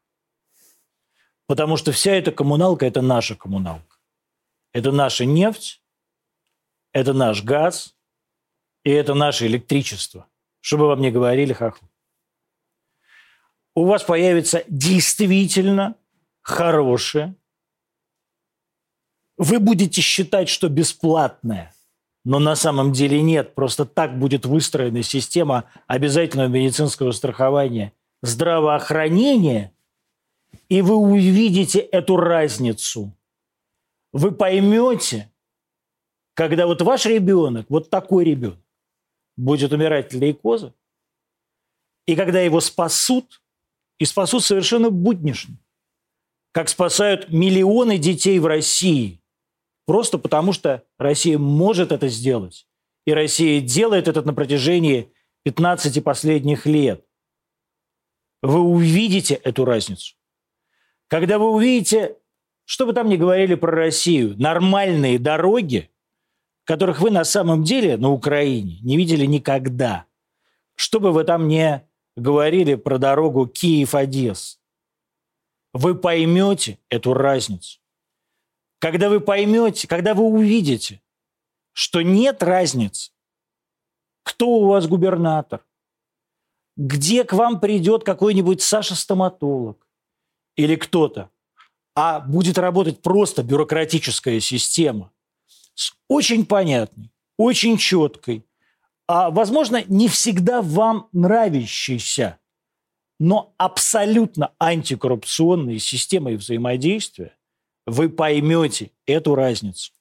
Потому 1.47 1.77
что 1.77 1.93
вся 1.93 2.13
эта 2.13 2.31
коммуналка– 2.31 2.87
это 2.87 3.01
наша 3.01 3.35
коммуналка. 3.35 3.97
Это 4.73 4.93
наша 4.93 5.25
нефть, 5.25 5.83
это 6.93 7.15
наш 7.15 7.43
газ, 7.43 7.97
и 8.85 8.91
это 8.91 9.15
наше 9.15 9.47
электричество. 9.47 10.29
Чтобы 10.61 10.87
вам 10.87 11.01
не 11.01 11.11
говорили 11.11 11.53
хохлы. 11.53 11.89
У 13.75 13.87
вас 13.87 14.03
появится 14.03 14.65
действительно 14.69 15.95
хорошее. 16.43 17.35
Вы 19.39 19.61
будете 19.61 20.01
считать, 20.01 20.49
что 20.49 20.69
бесплатное, 20.69 21.73
но 22.25 22.41
на 22.41 22.57
самом 22.57 22.93
деле 22.93 23.23
нет. 23.23 23.55
Просто 23.55 23.87
так 23.87 24.19
будет 24.19 24.45
выстроена 24.45 25.05
система 25.05 25.65
обязательного 25.87 26.49
медицинского 26.49 27.13
страхования, 27.13 27.93
здравоохранения, 28.21 29.73
и 30.69 30.83
вы 30.83 30.97
увидите 30.97 31.79
эту 31.79 32.17
разницу. 32.17 33.13
Вы 34.13 34.33
поймете, 34.33 35.31
когда 36.35 36.67
вот 36.67 36.83
ваш 36.83 37.07
ребенок, 37.07 37.67
вот 37.69 37.91
такой 37.91 38.25
ребенок, 38.25 38.59
будет 39.37 39.73
умирать 39.73 40.07
от 40.07 40.15
лейкоза, 40.15 40.75
и 42.07 42.17
когда 42.17 42.41
его 42.41 42.61
спасут, 42.61 43.41
и 43.99 44.05
спасут 44.05 44.43
совершенно 44.43 44.91
буднично, 44.91 45.55
как 46.53 46.69
спасают 46.69 47.31
миллионы 47.31 47.99
детей 47.99 48.39
в 48.41 48.47
России, 48.47 49.18
просто 49.89 50.19
потому 50.19 50.53
что 50.53 50.85
Россия 50.99 51.39
может 51.39 51.93
это 51.93 52.09
сделать, 52.09 52.69
и 53.07 53.15
Россия 53.15 53.63
делает 53.63 54.07
это 54.07 54.21
на 54.21 54.35
протяжении 54.35 55.11
15 55.45 56.05
последних 56.05 56.67
лет. 56.67 57.07
Вы 58.43 58.61
увидите 58.61 59.37
эту 59.37 59.65
разницу. 59.65 60.15
Когда 61.07 61.39
вы 61.39 61.51
увидите, 61.51 62.19
что 62.67 62.85
бы 62.85 62.93
там 62.93 63.09
ни 63.09 63.17
говорили 63.17 63.55
про 63.55 63.73
Россию, 63.73 64.35
нормальные 64.37 65.19
дороги, 65.19 65.91
которых 66.65 67.01
вы 67.01 67.11
на 67.11 67.25
самом 67.25 67.65
деле 67.65 67.97
на 67.97 68.11
Украине 68.11 68.81
не 68.83 68.99
видели 68.99 69.25
никогда. 69.25 70.05
Что 70.75 71.01
бы 71.01 71.13
вы 71.13 71.25
там 71.25 71.49
не 71.49 71.83
говорили 72.15 72.75
про 72.75 72.99
дорогу 72.99 73.47
Киев-Одесс, 73.47 74.61
вы 75.73 75.95
поймете 75.95 76.79
эту 76.91 77.15
разницу. 77.15 77.81
Когда 78.79 79.09
вы 79.09 79.21
поймете, 79.21 79.89
когда 79.89 80.15
вы 80.15 80.25
увидите, 80.25 81.01
что 81.73 82.03
нет 82.03 82.43
разницы, 82.43 83.13
кто 84.23 84.49
у 84.49 84.69
вас 84.69 84.87
губернатор, 84.87 85.65
где 86.77 87.25
к 87.25 87.33
вам 87.33 87.61
придет 87.61 88.05
какой-нибудь 88.05 88.63
Саша-стоматолог 88.63 89.87
или 90.57 90.77
кто-то, 90.77 91.31
а 91.95 92.21
будет 92.21 92.59
работать 92.59 93.03
просто 93.03 93.43
бюрократическая 93.43 94.39
система 94.39 95.11
с 95.75 95.93
очень 96.09 96.47
понятной, 96.47 97.11
очень 97.37 97.79
четкой, 97.79 98.45
а, 99.09 99.31
возможно, 99.31 99.83
не 99.89 100.07
всегда 100.09 100.63
вам 100.63 101.09
нравящейся, 101.13 102.39
но 103.19 103.55
абсолютно 103.57 104.53
антикоррупционной 104.61 105.79
системой 105.79 106.37
взаимодействия, 106.37 107.38
вы 107.89 108.09
поймете 108.09 108.91
эту 109.07 109.35
разницу. 109.35 109.93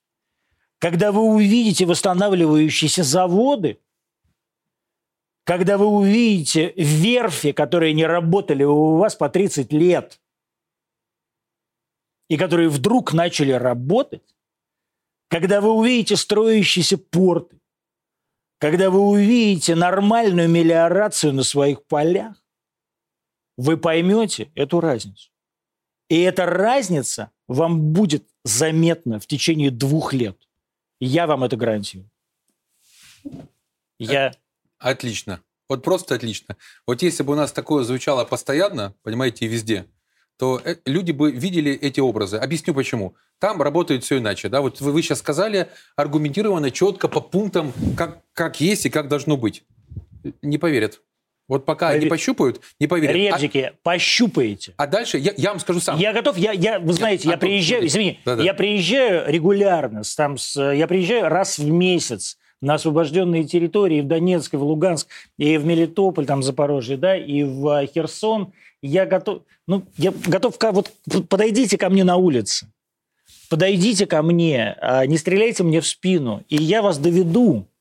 Когда 0.80 1.12
вы 1.12 1.22
увидите 1.22 1.86
восстанавливающиеся 1.86 3.04
заводы, 3.04 3.80
когда 5.44 5.78
вы 5.78 5.88
увидите 5.88 6.74
верфи, 6.76 7.54
которые 7.54 7.94
не 7.94 8.06
работали 8.06 8.64
у 8.64 8.98
вас 8.98 9.16
по 9.16 9.30
30 9.30 9.72
лет, 9.72 10.20
и 12.28 12.38
которые 12.38 12.68
вдруг 12.70 13.14
начали 13.14 13.54
работать, 13.54 14.36
когда 15.30 15.62
вы 15.62 15.72
увидите 15.72 16.18
строящиеся 16.18 16.98
порты, 16.98 17.60
когда 18.60 18.90
вы 18.90 19.00
увидите 19.00 19.76
нормальную 19.76 20.50
мелиорацию 20.50 21.34
на 21.34 21.44
своих 21.44 21.86
полях, 21.86 22.36
вы 23.56 23.78
поймете 23.78 24.52
эту 24.56 24.82
разницу. 24.82 25.32
И 26.10 26.20
эта 26.22 26.46
разница 26.46 27.32
вам 27.48 27.94
будет 27.94 28.28
заметна 28.44 29.20
в 29.20 29.28
течение 29.28 29.72
двух 29.72 30.14
лет. 30.14 30.38
Я 31.00 31.28
вам 31.28 31.44
это 31.44 31.56
гарантирую. 31.56 32.10
Я... 34.00 34.34
Отлично. 34.80 35.42
Вот 35.70 35.84
просто 35.84 36.16
отлично. 36.16 36.56
Вот 36.86 37.02
если 37.02 37.24
бы 37.24 37.34
у 37.34 37.36
нас 37.36 37.52
такое 37.52 37.84
звучало 37.84 38.26
постоянно, 38.26 38.94
понимаете, 39.04 39.48
везде, 39.48 39.86
то 40.38 40.62
э, 40.64 40.78
люди 40.86 41.12
бы 41.12 41.32
видели 41.32 41.72
эти 41.74 42.00
образы. 42.00 42.38
Объясню 42.38 42.74
почему. 42.74 43.16
Там 43.40 43.62
работает 43.62 44.04
все 44.04 44.20
иначе. 44.20 44.50
Да? 44.50 44.62
Вот 44.62 44.80
вы, 44.82 44.92
вы 44.92 45.02
сейчас 45.02 45.20
сказали 45.20 45.70
аргументированно, 45.96 46.72
четко, 46.72 47.08
по 47.08 47.22
пунктам, 47.22 47.74
как, 47.98 48.22
как 48.34 48.62
есть 48.62 48.86
и 48.86 48.90
как 48.90 49.08
должно 49.10 49.36
быть. 49.36 49.64
Не 50.42 50.58
поверят. 50.58 51.02
Вот 51.48 51.66
пока 51.66 51.88
Повер... 51.88 52.02
они 52.02 52.10
пощупают, 52.10 52.62
не 52.80 52.88
поверят. 52.88 53.16
Ребзики, 53.16 53.58
а... 53.58 53.74
пощупаете. 53.82 54.74
А 54.78 54.86
дальше 54.86 55.18
я, 55.18 55.34
я 55.38 55.52
вам 55.52 55.60
скажу 55.60 55.80
сам. 55.80 55.98
Я 55.98 56.12
готов, 56.12 56.38
я, 56.38 56.52
я 56.52 56.80
вы 56.80 56.92
знаете, 56.94 57.30
а 57.30 57.32
я 57.32 57.38
приезжаю, 57.38 57.86
извини, 57.86 58.20
да 58.26 58.36
-да. 58.36 58.44
я 58.44 58.54
приезжаю 58.54 59.32
регулярно, 59.32 60.02
там, 60.18 60.38
с, 60.38 60.60
я 60.74 60.88
приезжаю 60.88 61.30
раз 61.30 61.58
в 61.58 61.70
месяц 61.70 62.38
на 62.62 62.74
освобожденные 62.74 63.46
территории 63.46 64.02
в 64.02 64.08
Донецк, 64.08 64.54
и 64.54 64.58
в 64.58 64.64
Луганск, 64.64 65.08
и 65.38 65.58
в 65.58 65.66
Мелитополь, 65.66 66.26
там, 66.26 66.44
Запорожье, 66.44 66.98
да, 66.98 67.16
и 67.16 67.44
в 67.44 67.86
Херсон. 67.88 68.52
Я 68.82 69.06
готов, 69.06 69.44
ну, 69.68 69.84
я 69.98 70.12
готов, 70.26 70.56
вот 70.60 70.92
подойдите 71.30 71.78
ко 71.78 71.90
мне 71.90 72.04
на 72.04 72.18
улице, 72.18 72.68
подойдите 73.50 74.06
ко 74.06 74.22
мне, 74.22 74.76
а, 74.82 75.06
не 75.06 75.18
стреляйте 75.18 75.64
мне 75.64 75.82
в 75.82 75.88
спину, 75.88 76.44
и 76.50 76.56
я 76.58 76.82
вас 76.82 76.98
доведу 76.98 77.68
а 77.68 77.77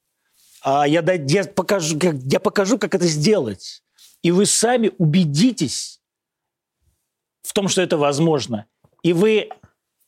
я, 0.66 1.00
я, 1.00 1.44
покажу, 1.44 1.98
я 2.24 2.40
покажу, 2.40 2.78
как 2.78 2.94
это 2.94 3.06
сделать. 3.06 3.82
И 4.22 4.32
вы 4.32 4.46
сами 4.46 4.90
убедитесь 4.98 6.00
в 7.42 7.52
том, 7.52 7.68
что 7.68 7.82
это 7.82 7.96
возможно. 7.96 8.66
И 9.02 9.12
вы 9.12 9.48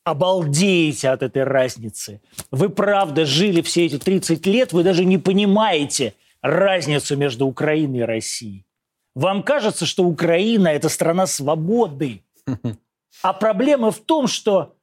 обалдеете 0.05 1.11
от 1.11 1.23
этой 1.23 1.45
разницы. 1.45 2.21
Вы 2.51 2.69
правда 2.71 3.25
жили 3.25 3.61
все 3.63 3.87
эти 3.87 3.99
30 3.99 4.47
лет, 4.47 4.73
вы 4.73 4.83
даже 4.83 5.05
не 5.05 5.19
понимаете 5.19 6.15
разницу 6.43 7.17
между 7.17 7.47
Украиной 7.47 8.01
и 8.01 8.03
Россией. 8.03 8.67
Вам 9.15 9.43
кажется, 9.43 9.87
что 9.87 10.05
Украина– 10.05 10.69
это 10.69 10.89
страна 10.89 11.27
свободы. 11.27 12.23
А 13.21 13.33
проблема 13.33 13.91
в 13.91 13.99
том, 13.99 14.29
что 14.29 14.77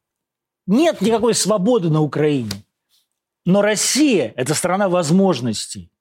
нет 0.67 0.99
никакой 0.99 1.33
свободы 1.33 1.89
на 1.89 2.01
Украине. 2.01 2.51
Но 3.45 3.61
Россия– 3.61 4.33
это 4.35 4.55
страна 4.55 4.89
возможностей. 4.89 5.91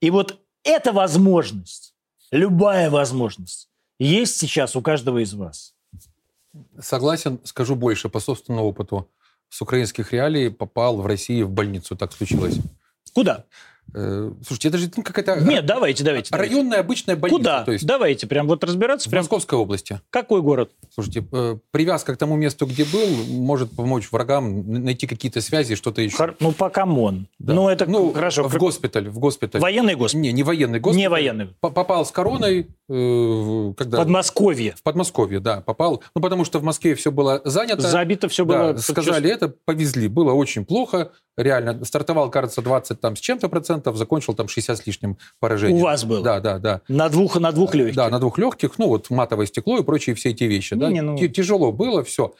И 0.00 0.10
вот 0.10 0.40
эта 0.62 0.92
возможность, 0.92 1.94
любая 2.30 2.90
возможность, 2.90 3.70
есть 3.98 4.36
сейчас 4.36 4.76
у 4.76 4.82
каждого 4.82 5.22
из 5.22 5.32
вас. 5.34 5.74
Согласен, 6.78 7.40
скажу 7.44 7.74
больше 7.74 8.08
по 8.08 8.20
собственному 8.20 8.66
опыту. 8.66 9.10
С 9.48 9.62
украинских 9.62 10.12
реалий 10.12 10.50
попал 10.50 11.00
в 11.00 11.06
Россию 11.06 11.46
в 11.46 11.50
больницу, 11.50 11.96
так 11.96 12.12
случилось. 12.12 12.58
Куда? 13.12 13.44
Э, 13.96 14.32
слушайте, 14.44 14.68
это 14.68 14.78
же 14.78 14.88
какая-то... 14.88 15.40
Нет, 15.40 15.64
давайте, 15.66 16.02
давайте. 16.02 16.34
Районная 16.34 16.62
давайте. 16.62 16.80
обычная 16.80 17.16
больница. 17.16 17.38
Куда? 17.38 17.64
То 17.64 17.72
есть... 17.72 17.86
Давайте, 17.86 18.26
прям 18.26 18.48
вот 18.48 18.64
разбираться. 18.64 19.08
В 19.08 19.10
прям... 19.10 19.22
Московской 19.22 19.56
области. 19.56 20.00
Какой 20.10 20.42
город? 20.42 20.72
Слушайте, 20.92 21.24
э, 21.32 21.58
привязка 21.70 22.14
к 22.14 22.18
тому 22.18 22.34
месту, 22.36 22.66
где 22.66 22.84
был, 22.84 23.06
может 23.28 23.70
помочь 23.70 24.10
врагам 24.10 24.84
найти 24.84 25.06
какие-то 25.06 25.40
связи, 25.40 25.76
что-то 25.76 26.02
еще. 26.02 26.16
Хор... 26.16 26.34
Ну, 26.40 26.50
по 26.50 26.70
come 26.70 27.03
on. 27.03 27.28
Да. 27.38 27.54
Ну, 27.54 27.68
это 27.68 27.86
ну, 27.86 28.12
хорошо. 28.12 28.48
В 28.48 28.56
госпиталь, 28.56 29.08
в 29.08 29.18
госпиталь. 29.20 29.60
Военный 29.60 29.94
госпиталь? 29.94 30.22
Не, 30.22 30.32
не 30.32 30.42
военный 30.42 30.80
госпиталь. 30.80 31.00
Не 31.00 31.08
военный. 31.08 31.46
Попал 31.60 32.04
с 32.04 32.10
короной. 32.10 32.66
Э, 32.88 33.72
когда... 33.76 33.98
В 33.98 34.00
Подмосковье. 34.00 34.74
В 34.76 34.82
Подмосковье, 34.82 35.38
да, 35.38 35.60
попал. 35.60 36.02
Ну, 36.16 36.20
потому 36.20 36.44
что 36.44 36.58
в 36.58 36.64
Москве 36.64 36.96
все 36.96 37.12
было 37.12 37.40
занято. 37.44 37.82
Забито 37.82 38.28
все 38.28 38.44
было. 38.44 38.72
Да, 38.72 38.78
сказали 38.78 39.30
это, 39.30 39.54
повезли. 39.64 40.08
Было 40.08 40.32
очень 40.32 40.64
плохо 40.64 41.12
реально 41.36 41.84
стартовал, 41.84 42.30
кажется, 42.30 42.62
20 42.62 43.00
там 43.00 43.16
с 43.16 43.20
чем-то 43.20 43.48
процентов, 43.48 43.96
закончил 43.96 44.34
там 44.34 44.48
60 44.48 44.78
с 44.78 44.86
лишним 44.86 45.18
поражением. 45.40 45.80
У 45.80 45.84
вас 45.84 46.04
был? 46.04 46.22
Да, 46.22 46.40
да, 46.40 46.58
да. 46.58 46.80
На 46.88 47.08
двух, 47.08 47.36
на 47.38 47.52
двух 47.52 47.74
легких? 47.74 47.96
Да, 47.96 48.08
на 48.08 48.18
двух 48.18 48.38
легких, 48.38 48.78
ну 48.78 48.88
вот 48.88 49.10
матовое 49.10 49.46
стекло 49.46 49.78
и 49.78 49.82
прочие 49.82 50.14
все 50.14 50.30
эти 50.30 50.44
вещи. 50.44 50.74
Не, 50.74 50.80
да? 50.80 50.90
не, 50.90 51.00
ну... 51.00 51.16
Тяжело 51.28 51.72
было, 51.72 52.04
все. 52.04 52.34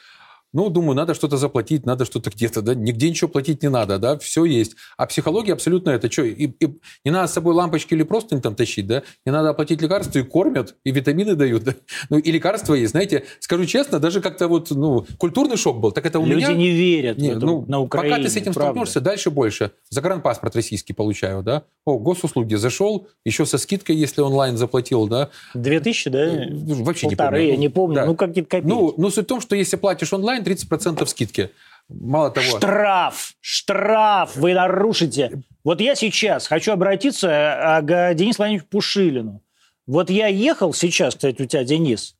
Ну, 0.54 0.70
думаю, 0.70 0.94
надо 0.94 1.14
что-то 1.14 1.36
заплатить, 1.36 1.84
надо 1.84 2.04
что-то 2.04 2.30
где-то, 2.30 2.62
да, 2.62 2.74
нигде 2.76 3.10
ничего 3.10 3.28
платить 3.28 3.62
не 3.62 3.68
надо, 3.68 3.98
да, 3.98 4.16
все 4.18 4.44
есть. 4.44 4.76
А 4.96 5.04
психология 5.06 5.52
абсолютно 5.52 5.90
это 5.90 6.10
что? 6.10 6.22
И, 6.22 6.46
и 6.46 6.78
не 7.04 7.10
надо 7.10 7.26
с 7.26 7.32
собой 7.32 7.54
лампочки 7.54 7.92
или 7.92 8.04
просто 8.04 8.38
там 8.40 8.54
тащить, 8.54 8.86
да, 8.86 9.02
не 9.26 9.32
надо 9.32 9.50
оплатить 9.50 9.82
лекарства, 9.82 10.20
и 10.20 10.22
кормят, 10.22 10.76
и 10.84 10.92
витамины 10.92 11.34
дают, 11.34 11.64
да? 11.64 11.74
ну, 12.08 12.18
и 12.18 12.30
лекарства 12.30 12.74
есть, 12.74 12.92
знаете, 12.92 13.24
скажу 13.40 13.66
честно, 13.66 13.98
даже 13.98 14.20
как-то 14.20 14.46
вот, 14.46 14.70
ну, 14.70 15.04
культурный 15.18 15.56
шок 15.56 15.80
был, 15.80 15.90
так 15.90 16.06
это 16.06 16.20
у 16.20 16.24
Люди 16.24 16.36
меня... 16.36 16.48
Люди 16.50 16.58
не 16.58 16.70
верят 16.70 17.18
не, 17.18 17.30
эту, 17.30 17.46
ну, 17.46 17.64
на 17.66 17.80
Украине, 17.80 18.14
Пока 18.14 18.22
ты 18.22 18.30
с 18.30 18.36
этим 18.36 18.52
правда. 18.52 18.74
столкнешься, 18.74 19.00
дальше 19.00 19.30
больше. 19.30 19.72
Загранпаспорт 19.90 20.54
российский 20.54 20.92
получаю, 20.92 21.42
да, 21.42 21.64
о, 21.84 21.98
госуслуги 21.98 22.54
зашел, 22.54 23.08
еще 23.24 23.44
со 23.44 23.58
скидкой, 23.58 23.96
если 23.96 24.20
онлайн 24.20 24.56
заплатил, 24.56 25.08
да. 25.08 25.30
Две 25.52 25.80
тысячи, 25.80 26.08
да? 26.08 26.46
Вообще 26.52 27.08
Полторы, 27.08 27.38
не 27.38 27.42
помню. 27.42 27.50
я 27.50 27.56
не 27.56 27.68
помню, 27.68 27.94
да. 27.96 28.06
ну, 28.06 28.14
какие-то 28.14 28.48
копейки. 28.48 28.68
Ну, 28.68 28.94
ну, 28.96 29.10
суть 29.10 29.24
в 29.24 29.28
том, 29.28 29.40
что 29.40 29.56
если 29.56 29.76
платишь 29.76 30.12
онлайн, 30.12 30.43
30% 30.44 31.04
скидки. 31.06 31.50
Мало 31.88 32.30
того... 32.30 32.58
Штраф! 32.58 33.34
Штраф! 33.40 34.36
Вы 34.36 34.54
нарушите. 34.54 35.42
Вот 35.64 35.80
я 35.80 35.94
сейчас 35.94 36.46
хочу 36.46 36.72
обратиться 36.72 37.76
а, 37.76 37.82
к 37.82 38.14
Денису 38.14 38.38
Владимировичу 38.38 38.68
Пушилину. 38.68 39.42
Вот 39.86 40.08
я 40.10 40.28
ехал 40.28 40.72
сейчас, 40.72 41.14
кстати, 41.14 41.42
у 41.42 41.46
тебя, 41.46 41.64
Денис, 41.64 42.16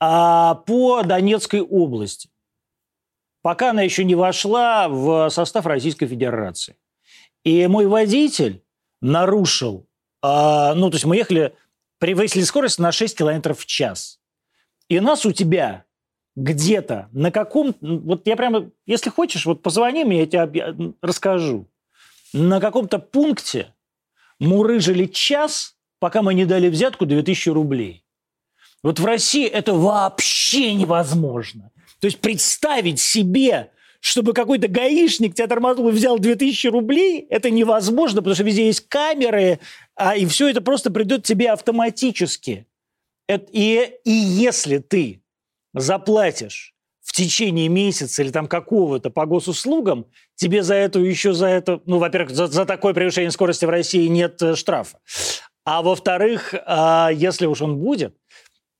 а, 0.00 0.54
по 0.54 1.02
Донецкой 1.02 1.60
области, 1.60 2.30
пока 3.42 3.70
она 3.70 3.82
еще 3.82 4.04
не 4.04 4.14
вошла 4.14 4.88
в 4.88 5.28
состав 5.30 5.66
Российской 5.66 6.06
Федерации. 6.06 6.76
И 7.44 7.66
мой 7.66 7.86
водитель 7.86 8.62
нарушил, 9.02 9.86
а, 10.22 10.74
ну, 10.74 10.90
то 10.90 10.96
есть 10.96 11.04
мы 11.04 11.16
ехали, 11.16 11.54
превысили 11.98 12.42
скорость 12.42 12.78
на 12.78 12.90
6 12.90 13.16
километров 13.16 13.60
в 13.60 13.66
час. 13.66 14.18
И 14.88 14.98
нас 15.00 15.26
у 15.26 15.32
тебя 15.32 15.84
где-то, 16.36 17.08
на 17.12 17.30
каком... 17.30 17.74
Вот 17.80 18.26
я 18.26 18.36
прямо, 18.36 18.70
если 18.86 19.10
хочешь, 19.10 19.46
вот 19.46 19.62
позвони 19.62 20.04
мне, 20.04 20.20
я 20.20 20.26
тебе 20.26 20.94
расскажу. 21.00 21.66
На 22.32 22.60
каком-то 22.60 22.98
пункте 22.98 23.72
мурыжили 24.40 25.06
час, 25.06 25.76
пока 26.00 26.22
мы 26.22 26.34
не 26.34 26.44
дали 26.44 26.68
взятку 26.68 27.06
2000 27.06 27.48
рублей. 27.50 28.04
Вот 28.82 28.98
в 28.98 29.04
России 29.04 29.46
это 29.46 29.72
вообще 29.72 30.74
невозможно. 30.74 31.70
То 32.00 32.06
есть 32.06 32.20
представить 32.20 33.00
себе, 33.00 33.70
чтобы 34.00 34.34
какой-то 34.34 34.68
гаишник 34.68 35.34
тебя 35.34 35.46
тормознул 35.46 35.88
и 35.88 35.92
взял 35.92 36.18
2000 36.18 36.66
рублей, 36.66 37.26
это 37.30 37.50
невозможно, 37.50 38.20
потому 38.20 38.34
что 38.34 38.44
везде 38.44 38.66
есть 38.66 38.86
камеры, 38.88 39.60
а, 39.94 40.16
и 40.16 40.26
все 40.26 40.48
это 40.48 40.60
просто 40.60 40.90
придет 40.90 41.24
тебе 41.24 41.50
автоматически. 41.50 42.66
Это, 43.26 43.46
и, 43.52 43.94
и 44.04 44.10
если 44.10 44.78
ты 44.78 45.23
заплатишь 45.74 46.74
в 47.02 47.12
течение 47.12 47.68
месяца 47.68 48.22
или 48.22 48.30
там 48.30 48.46
какого-то 48.46 49.10
по 49.10 49.26
госуслугам, 49.26 50.06
тебе 50.36 50.62
за 50.62 50.74
это 50.74 50.98
еще 51.00 51.34
за 51.34 51.46
это, 51.48 51.80
ну, 51.84 51.98
во-первых, 51.98 52.34
за, 52.34 52.46
за 52.46 52.64
такое 52.64 52.94
превышение 52.94 53.30
скорости 53.30 53.66
в 53.66 53.70
России 53.70 54.06
нет 54.06 54.40
э, 54.40 54.54
штрафа. 54.56 54.98
А 55.66 55.82
во-вторых, 55.82 56.54
а, 56.66 57.10
если 57.12 57.46
уж 57.46 57.60
он 57.60 57.78
будет, 57.78 58.16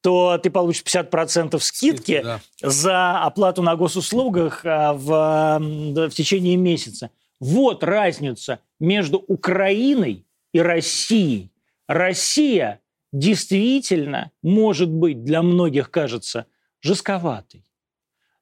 то 0.02 0.38
ты 0.38 0.50
получишь 0.50 0.82
50% 0.82 1.58
скидки 1.58 1.60
Скидки, 1.60 2.22
да. 2.22 2.40
за 2.62 3.22
оплату 3.22 3.62
на 3.62 3.76
госуслугах 3.76 4.60
а, 4.64 4.92
в, 4.92 6.08
в 6.08 6.14
течение 6.14 6.56
месяца. 6.56 7.10
Вот 7.40 7.82
разница 7.84 8.60
между 8.80 9.18
Украиной 9.18 10.26
и 10.52 10.60
Россией. 10.60 11.50
Россия 11.88 12.80
действительно, 13.12 14.30
может 14.42 14.88
быть, 14.90 15.24
для 15.24 15.42
многих 15.42 15.90
кажется 15.90 16.46
жестковатый. 16.84 17.64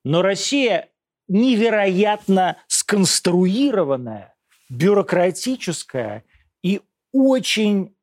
Но 0.05 0.21
Россия 0.21 0.91
невероятно 1.29 2.59
сконструированная, 2.67 4.35
бюрократическая 4.69 6.25
и 6.63 6.83
очень 7.13 7.97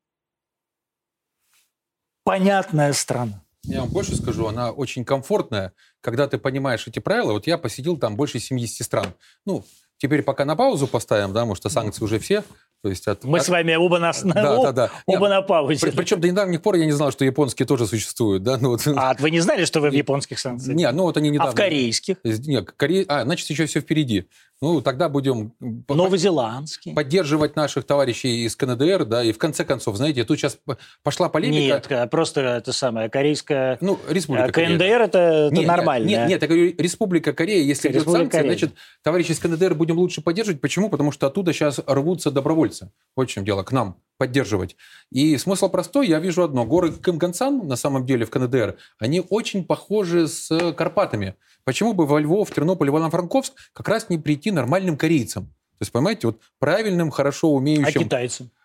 понятная 2.24 2.92
страна. 2.94 3.44
Я 3.64 3.80
вам 3.80 3.90
больше 3.90 4.16
скажу, 4.16 4.46
она 4.46 4.72
очень 4.72 5.04
комфортная, 5.04 5.74
когда 6.00 6.26
ты 6.26 6.38
понимаешь 6.38 6.86
эти 6.86 6.98
правила. 6.98 7.32
Вот 7.32 7.46
я 7.46 7.58
посетил 7.58 7.98
там 7.98 8.16
больше 8.16 8.40
70 8.40 8.84
стран. 8.84 9.12
Ну, 9.44 9.64
теперь 9.98 10.22
пока 10.22 10.46
на 10.46 10.56
паузу 10.56 10.86
поставим, 10.86 11.34
да, 11.34 11.40
потому 11.40 11.54
что 11.54 11.68
санкции 11.68 12.02
уже 12.02 12.18
все. 12.18 12.42
То 12.82 12.88
есть 12.88 13.06
от, 13.08 13.24
Мы 13.24 13.38
от... 13.38 13.44
с 13.44 13.48
вами 13.50 13.74
оба 13.74 13.98
на, 13.98 14.12
да, 14.12 14.54
об, 14.54 14.62
да, 14.62 14.72
да. 14.72 14.90
оба 15.04 15.28
Нет, 15.28 15.30
на 15.30 15.42
паузе. 15.42 15.86
При, 15.86 15.90
причем 15.94 16.20
до 16.20 16.28
недавних 16.28 16.62
пор 16.62 16.76
я 16.76 16.86
не 16.86 16.92
знал, 16.92 17.12
что 17.12 17.26
японские 17.26 17.66
тоже 17.66 17.86
существуют. 17.86 18.42
Да? 18.42 18.56
Ну, 18.58 18.70
вот... 18.70 18.86
А 18.86 19.14
вы 19.18 19.30
не 19.30 19.40
знали, 19.40 19.66
что 19.66 19.80
вы 19.80 19.90
в 19.90 19.92
японских 19.92 20.38
санкциях? 20.38 20.76
Нет, 20.76 20.94
ну 20.94 21.02
вот 21.02 21.16
они 21.18 21.28
недавно... 21.28 21.50
А 21.50 21.52
в 21.52 21.56
корейских? 21.56 22.16
Нет, 22.24 22.72
Коре... 22.72 23.04
А, 23.06 23.24
значит, 23.24 23.50
еще 23.50 23.66
все 23.66 23.80
впереди. 23.80 24.28
Ну, 24.62 24.82
тогда 24.82 25.08
будем 25.08 25.54
Новозеландский. 25.88 26.92
поддерживать 26.94 27.56
наших 27.56 27.84
товарищей 27.84 28.44
из 28.44 28.56
КНДР, 28.56 29.06
да, 29.06 29.24
и 29.24 29.32
в 29.32 29.38
конце 29.38 29.64
концов, 29.64 29.96
знаете, 29.96 30.22
тут 30.24 30.38
сейчас 30.38 30.58
пошла 31.02 31.30
полемика. 31.30 31.82
Нет, 31.90 32.10
просто 32.10 32.42
это 32.42 32.72
самое, 32.72 33.08
корейская... 33.08 33.78
Ну, 33.80 33.98
Республика 34.08 34.48
А 34.48 34.52
КНДР 34.52 34.78
Корея. 34.78 34.98
это, 34.98 35.18
это 35.18 35.54
Нет, 35.54 35.66
нормально. 35.66 36.06
Нет, 36.06 36.28
нет, 36.28 36.42
я 36.42 36.48
говорю, 36.48 36.74
Республика 36.76 37.32
Корея, 37.32 37.62
если 37.62 37.88
идет 37.88 38.02
Республика 38.02 38.20
санкции, 38.20 38.36
Корея. 38.38 38.58
значит, 38.58 38.74
товарищи 39.02 39.32
из 39.32 39.38
КНДР 39.38 39.74
будем 39.74 39.96
лучше 39.96 40.20
поддерживать. 40.20 40.60
Почему? 40.60 40.90
Потому 40.90 41.10
что 41.10 41.26
оттуда 41.26 41.54
сейчас 41.54 41.80
рвутся 41.86 42.30
добровольцы. 42.30 42.90
Вот 43.16 43.30
в 43.30 43.32
чем 43.32 43.46
дело, 43.46 43.62
к 43.62 43.72
нам 43.72 43.96
поддерживать. 44.20 44.76
И 45.10 45.38
смысл 45.38 45.70
простой, 45.70 46.06
я 46.06 46.18
вижу 46.20 46.42
одно. 46.42 46.66
Горы 46.66 46.92
Кымгансан, 46.92 47.66
на 47.66 47.76
самом 47.76 48.04
деле, 48.04 48.26
в 48.26 48.30
КНДР, 48.30 48.76
они 48.98 49.24
очень 49.30 49.64
похожи 49.64 50.28
с 50.28 50.72
Карпатами. 50.72 51.36
Почему 51.64 51.94
бы 51.94 52.04
во 52.06 52.20
Львов, 52.20 52.50
Тернополь, 52.50 52.90
Ивано-Франковск 52.90 53.54
как 53.72 53.88
раз 53.88 54.10
не 54.10 54.18
прийти 54.18 54.50
нормальным 54.50 54.98
корейцам? 54.98 55.46
То 55.46 55.84
есть, 55.84 55.92
понимаете, 55.92 56.26
вот 56.26 56.40
правильным, 56.58 57.10
хорошо 57.10 57.48
А 57.48 57.52
умеющим... 57.52 58.02
китайцы? 58.02 58.44
Э, 58.44 58.59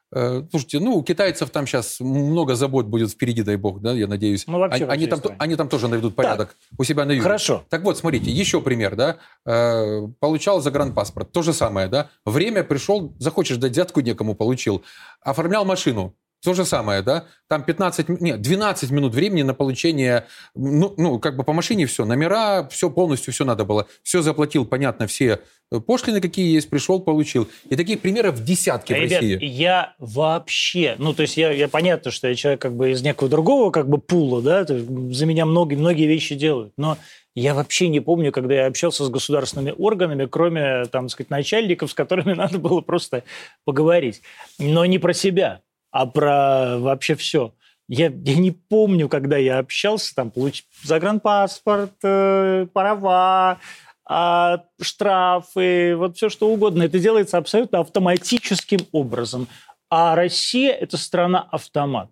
Слушайте, 0.49 0.79
ну, 0.79 0.95
у 0.95 1.03
китайцев 1.03 1.49
там 1.49 1.67
сейчас 1.67 1.99
много 1.99 2.55
забот 2.55 2.85
будет 2.85 3.11
впереди, 3.11 3.43
дай 3.43 3.57
бог, 3.57 3.81
да, 3.81 3.91
я 3.91 4.07
надеюсь. 4.07 4.47
Ну, 4.47 4.59
вообще 4.59 4.85
они, 4.85 5.07
там, 5.07 5.19
стране. 5.19 5.35
они 5.39 5.55
там 5.55 5.67
тоже 5.67 5.87
наведут 5.89 6.15
порядок 6.15 6.55
у 6.77 6.83
себя 6.83 7.03
на 7.03 7.11
юге. 7.11 7.23
Хорошо. 7.23 7.65
Так 7.69 7.83
вот, 7.83 7.97
смотрите, 7.97 8.31
еще 8.31 8.61
пример, 8.61 8.95
да. 8.95 9.17
Э, 9.45 10.07
Получал 10.19 10.61
загранпаспорт. 10.61 11.31
То 11.31 11.41
же 11.41 11.51
самое, 11.51 11.87
да. 11.87 12.09
Время 12.23 12.63
пришел, 12.63 13.13
захочешь 13.19 13.57
дать 13.57 13.73
взятку 13.73 13.99
некому, 13.99 14.35
получил. 14.35 14.83
Оформлял 15.21 15.65
машину. 15.65 16.15
То 16.45 16.53
же 16.53 16.63
самое, 16.63 17.01
да. 17.01 17.25
Там 17.47 17.63
15, 17.63 18.09
м- 18.09 18.17
нет, 18.19 18.41
12 18.41 18.91
минут 18.91 19.13
времени 19.13 19.41
на 19.41 19.53
получение, 19.53 20.25
ну, 20.53 20.93
ну 20.97 21.19
как 21.19 21.35
бы 21.35 21.43
по 21.43 21.53
машине 21.53 21.85
все, 21.87 22.05
номера, 22.05 22.67
все 22.69 22.89
полностью, 22.89 23.33
все 23.33 23.45
надо 23.45 23.65
было. 23.65 23.87
Все 24.03 24.21
заплатил, 24.21 24.65
понятно, 24.65 25.07
все 25.07 25.39
э, 25.71 25.79
пошлины, 25.79 26.21
какие 26.21 26.53
есть, 26.53 26.69
пришел, 26.69 26.99
получил. 27.01 27.47
И 27.69 27.75
таких 27.75 28.01
примеров 28.01 28.43
десятки 28.43 28.93
в 28.93 28.95
Ребят, 28.95 29.21
России. 29.21 29.39
я 29.43 29.95
вообще, 29.97 30.95
ну, 30.99 31.13
то 31.13 31.23
есть 31.23 31.35
я, 31.35 31.51
я 31.51 31.67
понятно, 31.67 32.11
что 32.11 32.27
я 32.27 32.35
человек 32.35 32.61
как 32.61 32.75
бы 32.75 32.91
из 32.91 33.01
некого 33.01 33.29
другого 33.29 33.71
как 33.71 33.89
бы 33.89 33.97
пула, 33.97 34.41
да, 34.41 34.65
за 34.65 35.25
меня 35.25 35.45
многие, 35.45 35.75
многие 35.75 36.05
вещи 36.05 36.35
делают, 36.35 36.73
но 36.77 36.97
я 37.35 37.53
вообще 37.53 37.89
не 37.89 37.99
помню, 37.99 38.31
когда 38.31 38.55
я 38.55 38.65
общался 38.67 39.03
с 39.03 39.09
государственными 39.09 39.73
органами, 39.77 40.25
кроме, 40.25 40.85
там, 40.85 41.05
так 41.05 41.11
сказать, 41.11 41.29
начальников, 41.29 41.91
с 41.91 41.93
которыми 41.93 42.33
надо 42.35 42.59
было 42.59 42.79
просто 42.81 43.23
поговорить. 43.65 44.21
Но 44.57 44.85
не 44.85 44.99
про 44.99 45.13
себя, 45.13 45.61
а 45.95 46.05
про 46.07 46.77
вообще 46.77 47.15
все. 47.15 47.53
Я, 47.87 48.07
я 48.07 48.35
не 48.35 48.51
помню, 48.51 49.07
когда 49.07 49.37
я 49.37 49.59
общался, 49.59 50.13
там, 50.13 50.29
получить 50.29 50.67
загранпаспорт, 50.83 51.93
э, 52.03 52.67
права, 52.73 53.59
а, 54.03 54.65
штрафы, 54.81 55.95
вот 55.95 56.17
все 56.17 56.27
что 56.27 56.49
угодно. 56.49 56.83
Это 56.83 56.99
делается 56.99 57.37
абсолютно 57.37 57.79
автоматическим 57.79 58.79
образом. 58.91 59.47
А 59.89 60.15
Россия– 60.15 60.73
это 60.81 60.97
страна-автомат. 60.97 62.09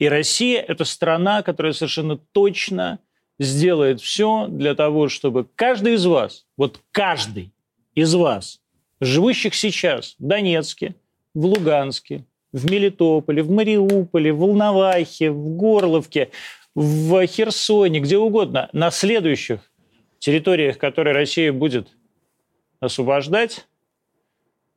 И 0.00 0.08
Россия– 0.08 0.60
это 0.68 0.84
страна, 0.84 1.42
которая 1.42 1.72
совершенно 1.72 2.16
точно 2.16 2.98
сделает 3.38 4.00
все 4.00 4.48
для 4.48 4.74
того, 4.74 5.08
чтобы 5.08 5.46
каждый 5.54 5.94
из 5.94 6.04
вас, 6.04 6.46
вот 6.56 6.80
каждый 6.90 7.52
из 7.94 8.12
вас, 8.12 8.60
живущих 9.00 9.54
сейчас 9.54 10.16
в 10.18 10.26
Донецке, 10.26 10.96
в 11.32 11.46
Луганске, 11.46 12.24
в 12.52 12.70
Мелитополе, 12.70 13.42
в 13.42 13.50
Мариуполе, 13.50 14.32
в 14.32 14.38
Волновахе, 14.38 15.30
в 15.30 15.56
Горловке, 15.56 16.30
в 16.74 17.26
Херсоне, 17.26 18.00
где 18.00 18.18
угодно, 18.18 18.68
на 18.72 18.90
следующих 18.90 19.60
территориях, 20.18 20.78
которые 20.78 21.14
Россия 21.14 21.52
будет 21.52 21.88
освобождать, 22.80 23.66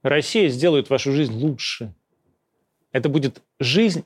Россия 0.02 0.50
сделает 0.50 0.90
вашу 0.90 1.12
жизнь 1.12 1.34
лучше. 1.34 1.94
Это 2.92 3.10
будет 3.10 3.42
жизнь 3.60 4.04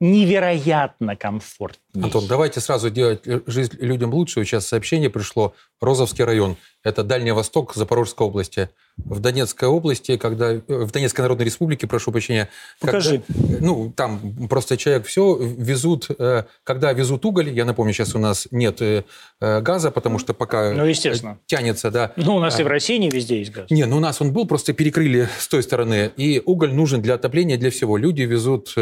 невероятно 0.00 1.16
комфортнее. 1.16 2.04
Антон, 2.04 2.26
давайте 2.28 2.60
сразу 2.60 2.90
делать 2.90 3.22
э, 3.26 3.40
жизнь 3.46 3.72
людям 3.80 4.12
лучше. 4.12 4.44
Сейчас 4.44 4.66
сообщение 4.66 5.08
пришло. 5.10 5.54
Розовский 5.80 6.24
район. 6.24 6.56
Это 6.84 7.02
Дальний 7.02 7.32
Восток 7.32 7.74
Запорожской 7.74 8.26
области. 8.26 8.70
В 8.96 9.20
Донецкой 9.20 9.68
области, 9.68 10.16
когда... 10.16 10.52
э, 10.54 10.60
В 10.68 10.90
Донецкой 10.90 11.22
Народной 11.22 11.46
Республике, 11.46 11.86
прошу 11.86 12.12
прощения. 12.12 12.48
Покажи. 12.80 13.22
когда- 13.26 13.56
ну, 13.66 13.92
там 13.94 14.48
просто 14.48 14.76
человек 14.76 15.06
все 15.06 15.36
везут... 15.36 16.06
э, 16.18 16.44
Когда 16.64 16.92
везут 16.92 17.24
уголь, 17.24 17.50
я 17.50 17.64
напомню, 17.64 17.92
сейчас 17.94 18.14
у 18.14 18.18
нас 18.18 18.48
нет 18.50 18.80
э, 18.82 19.04
э, 19.40 19.60
газа, 19.60 19.90
потому 19.90 20.18
что 20.18 20.34
пока 20.34 20.72
Ну, 20.72 20.84
естественно. 20.84 21.32
э, 21.40 21.44
тянется, 21.46 21.90
да. 21.90 22.12
Ну, 22.16 22.36
у 22.36 22.40
нас 22.40 22.58
и 22.60 22.62
в 22.62 22.66
России 22.68 22.96
не 22.98 23.08
везде 23.10 23.38
есть 23.38 23.52
газ. 23.52 23.70
Не, 23.70 23.84
ну 23.86 23.96
у 23.96 24.00
нас 24.00 24.20
он 24.20 24.32
был, 24.32 24.46
просто 24.46 24.72
перекрыли 24.74 25.28
с 25.38 25.48
той 25.48 25.62
стороны. 25.62 26.10
И 26.16 26.42
уголь 26.44 26.72
нужен 26.74 27.00
для 27.00 27.14
отопления, 27.14 27.56
для 27.56 27.70
всего. 27.70 27.96
Люди 27.96 28.22
везут... 28.22 28.74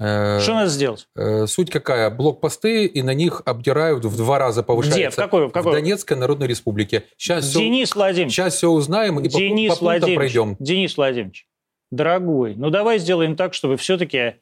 э, 0.00 0.40
Что 0.40 0.54
надо 0.54 0.68
сделать? 0.70 1.06
Э, 1.16 1.46
Суть 1.46 1.70
какая? 1.70 2.10
Блокпосты, 2.10 2.86
и 2.86 3.02
на 3.02 3.14
них 3.14 3.42
обдирают 3.44 4.04
в 4.04 4.16
два 4.16 4.38
раза 4.38 4.62
повышается. 4.62 4.98
Где? 4.98 5.10
В 5.10 5.16
какой- 5.16 5.48
в 5.48 5.50
какой? 5.52 5.72
Донецкой 5.72 6.16
Народной 6.16 6.46
Республике. 6.48 7.04
Сейчас 7.16 7.44
все, 7.46 7.58
Денис 7.60 7.94
Владимирович, 7.94 8.34
сейчас 8.34 8.54
все 8.56 8.68
узнаем 8.70 9.20
и 9.20 9.28
по- 9.28 9.38
Денис 9.38 9.70
по, 9.70 9.76
пунктам 9.76 9.84
Владимирович, 9.86 10.16
пройдем. 10.34 10.56
Денис 10.58 10.96
Владимирович, 10.96 11.46
дорогой, 11.90 12.54
ну 12.56 12.70
давай 12.70 12.98
сделаем 12.98 13.36
так, 13.36 13.54
чтобы 13.54 13.76
все-таки 13.76 14.34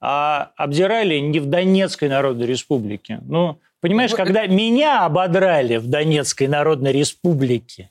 а, 0.00 0.52
обдирали 0.56 1.18
не 1.18 1.40
в 1.40 1.46
Донецкой 1.46 2.08
Народной 2.08 2.46
Республике. 2.46 3.18
Ну, 3.22 3.58
понимаешь, 3.80 4.12
Ну, 4.12 4.16
когда 4.16 4.46
меня 4.46 5.04
ободрали 5.04 5.76
в 5.78 5.88
Донецкой 5.88 6.46
Народной 6.46 6.92
Республике, 6.92 7.90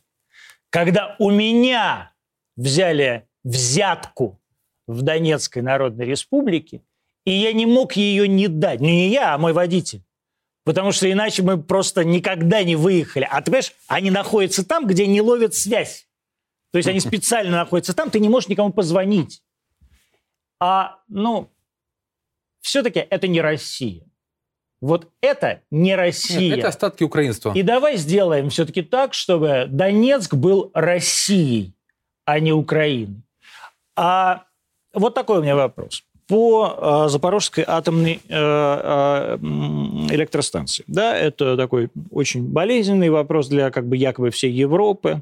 когда 0.70 1.16
у 1.20 1.30
меня 1.32 2.14
взяли 2.56 3.28
взятку 3.44 4.40
в 4.88 5.02
Донецкой 5.02 5.64
Народной 5.64 6.06
Республике, 6.06 6.82
и 7.28 7.32
я 7.32 7.52
не 7.52 7.66
мог 7.66 7.98
ее 7.98 8.26
не 8.26 8.48
дать. 8.48 8.80
Ну, 8.80 8.86
не 8.86 9.10
я, 9.10 9.34
а 9.34 9.38
мой 9.38 9.52
водитель. 9.52 10.02
Потому 10.64 10.94
что 10.94 11.12
иначе 11.12 11.44
мы 11.44 11.62
просто 11.62 12.06
никогда 12.06 12.64
не 12.64 12.78
выехали. 12.78 13.28
А 13.30 13.42
ты 13.42 13.52
понимаешь, 13.52 13.74
они 13.88 14.12
находятся 14.12 14.66
там, 14.66 14.88
где 14.88 15.06
не 15.08 15.20
ловят 15.20 15.54
связь. 15.54 16.08
То 16.72 16.78
есть 16.78 16.88
они 16.88 17.00
специально 17.02 17.52
находятся 17.52 17.94
там, 17.94 18.10
ты 18.12 18.22
не 18.22 18.30
можешь 18.30 18.48
никому 18.48 18.72
позвонить. 18.72 19.44
А, 20.62 21.00
ну, 21.10 21.52
все-таки 22.62 23.00
это 23.00 23.28
не 23.28 23.42
Россия. 23.42 24.06
Вот 24.80 25.12
это 25.20 25.64
не 25.70 25.98
Россия. 25.98 26.40
Нет, 26.40 26.60
это 26.60 26.70
остатки 26.70 27.04
украинства. 27.04 27.52
И 27.54 27.62
давай 27.62 27.98
сделаем 27.98 28.50
все-таки 28.50 28.84
так, 28.84 29.14
чтобы 29.14 29.66
Донецк 29.68 30.34
был 30.34 30.72
Россией, 30.74 31.76
а 32.24 32.40
не 32.40 32.54
Украиной. 32.54 33.22
А 33.98 34.46
вот 34.94 35.14
такой 35.14 35.40
у 35.40 35.44
меня 35.44 35.58
вопрос. 35.58 36.06
По 36.28 37.06
э, 37.06 37.10
Запорожской 37.10 37.64
атомной 37.66 38.20
э, 38.28 38.30
э, 38.30 39.38
электростанции. 40.12 40.84
Да, 40.88 41.18
это 41.18 41.56
такой 41.56 41.90
очень 42.12 42.44
болезненный 42.44 43.10
вопрос 43.10 43.48
для 43.48 43.72
как 43.72 43.88
бы 43.88 43.96
якобы 43.96 44.30
всей 44.30 44.52
Европы. 44.52 45.22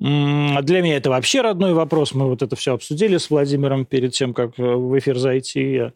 Для 0.00 0.82
меня 0.82 0.96
это 0.96 1.10
вообще 1.10 1.40
родной 1.40 1.72
вопрос. 1.72 2.14
Мы 2.14 2.26
вот 2.26 2.42
это 2.42 2.56
все 2.56 2.74
обсудили 2.74 3.16
с 3.16 3.30
Владимиром 3.30 3.84
перед 3.84 4.12
тем, 4.12 4.34
как 4.34 4.58
э, 4.58 4.62
в 4.62 4.98
эфир 4.98 5.18
зайти. 5.18 5.72
Я, 5.72 5.92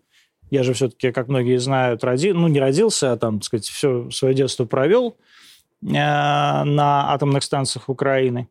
я 0.51 0.63
же 0.63 0.73
все-таки, 0.73 1.11
как 1.11 1.29
многие 1.29 1.59
знают, 1.59 2.05
роди... 2.05 2.33
ну 2.33 2.47
не 2.49 2.61
родился, 2.61 3.13
а 3.13 3.17
там, 3.17 3.41
так 3.41 3.45
сказать, 3.45 3.67
все 3.67 4.09
свое 4.11 4.35
детство 4.35 4.67
провел 4.67 5.17
э, 5.83 5.89
на 5.89 7.13
атомных 7.13 7.43
станциях 7.43 7.89
Украины. 7.89 8.49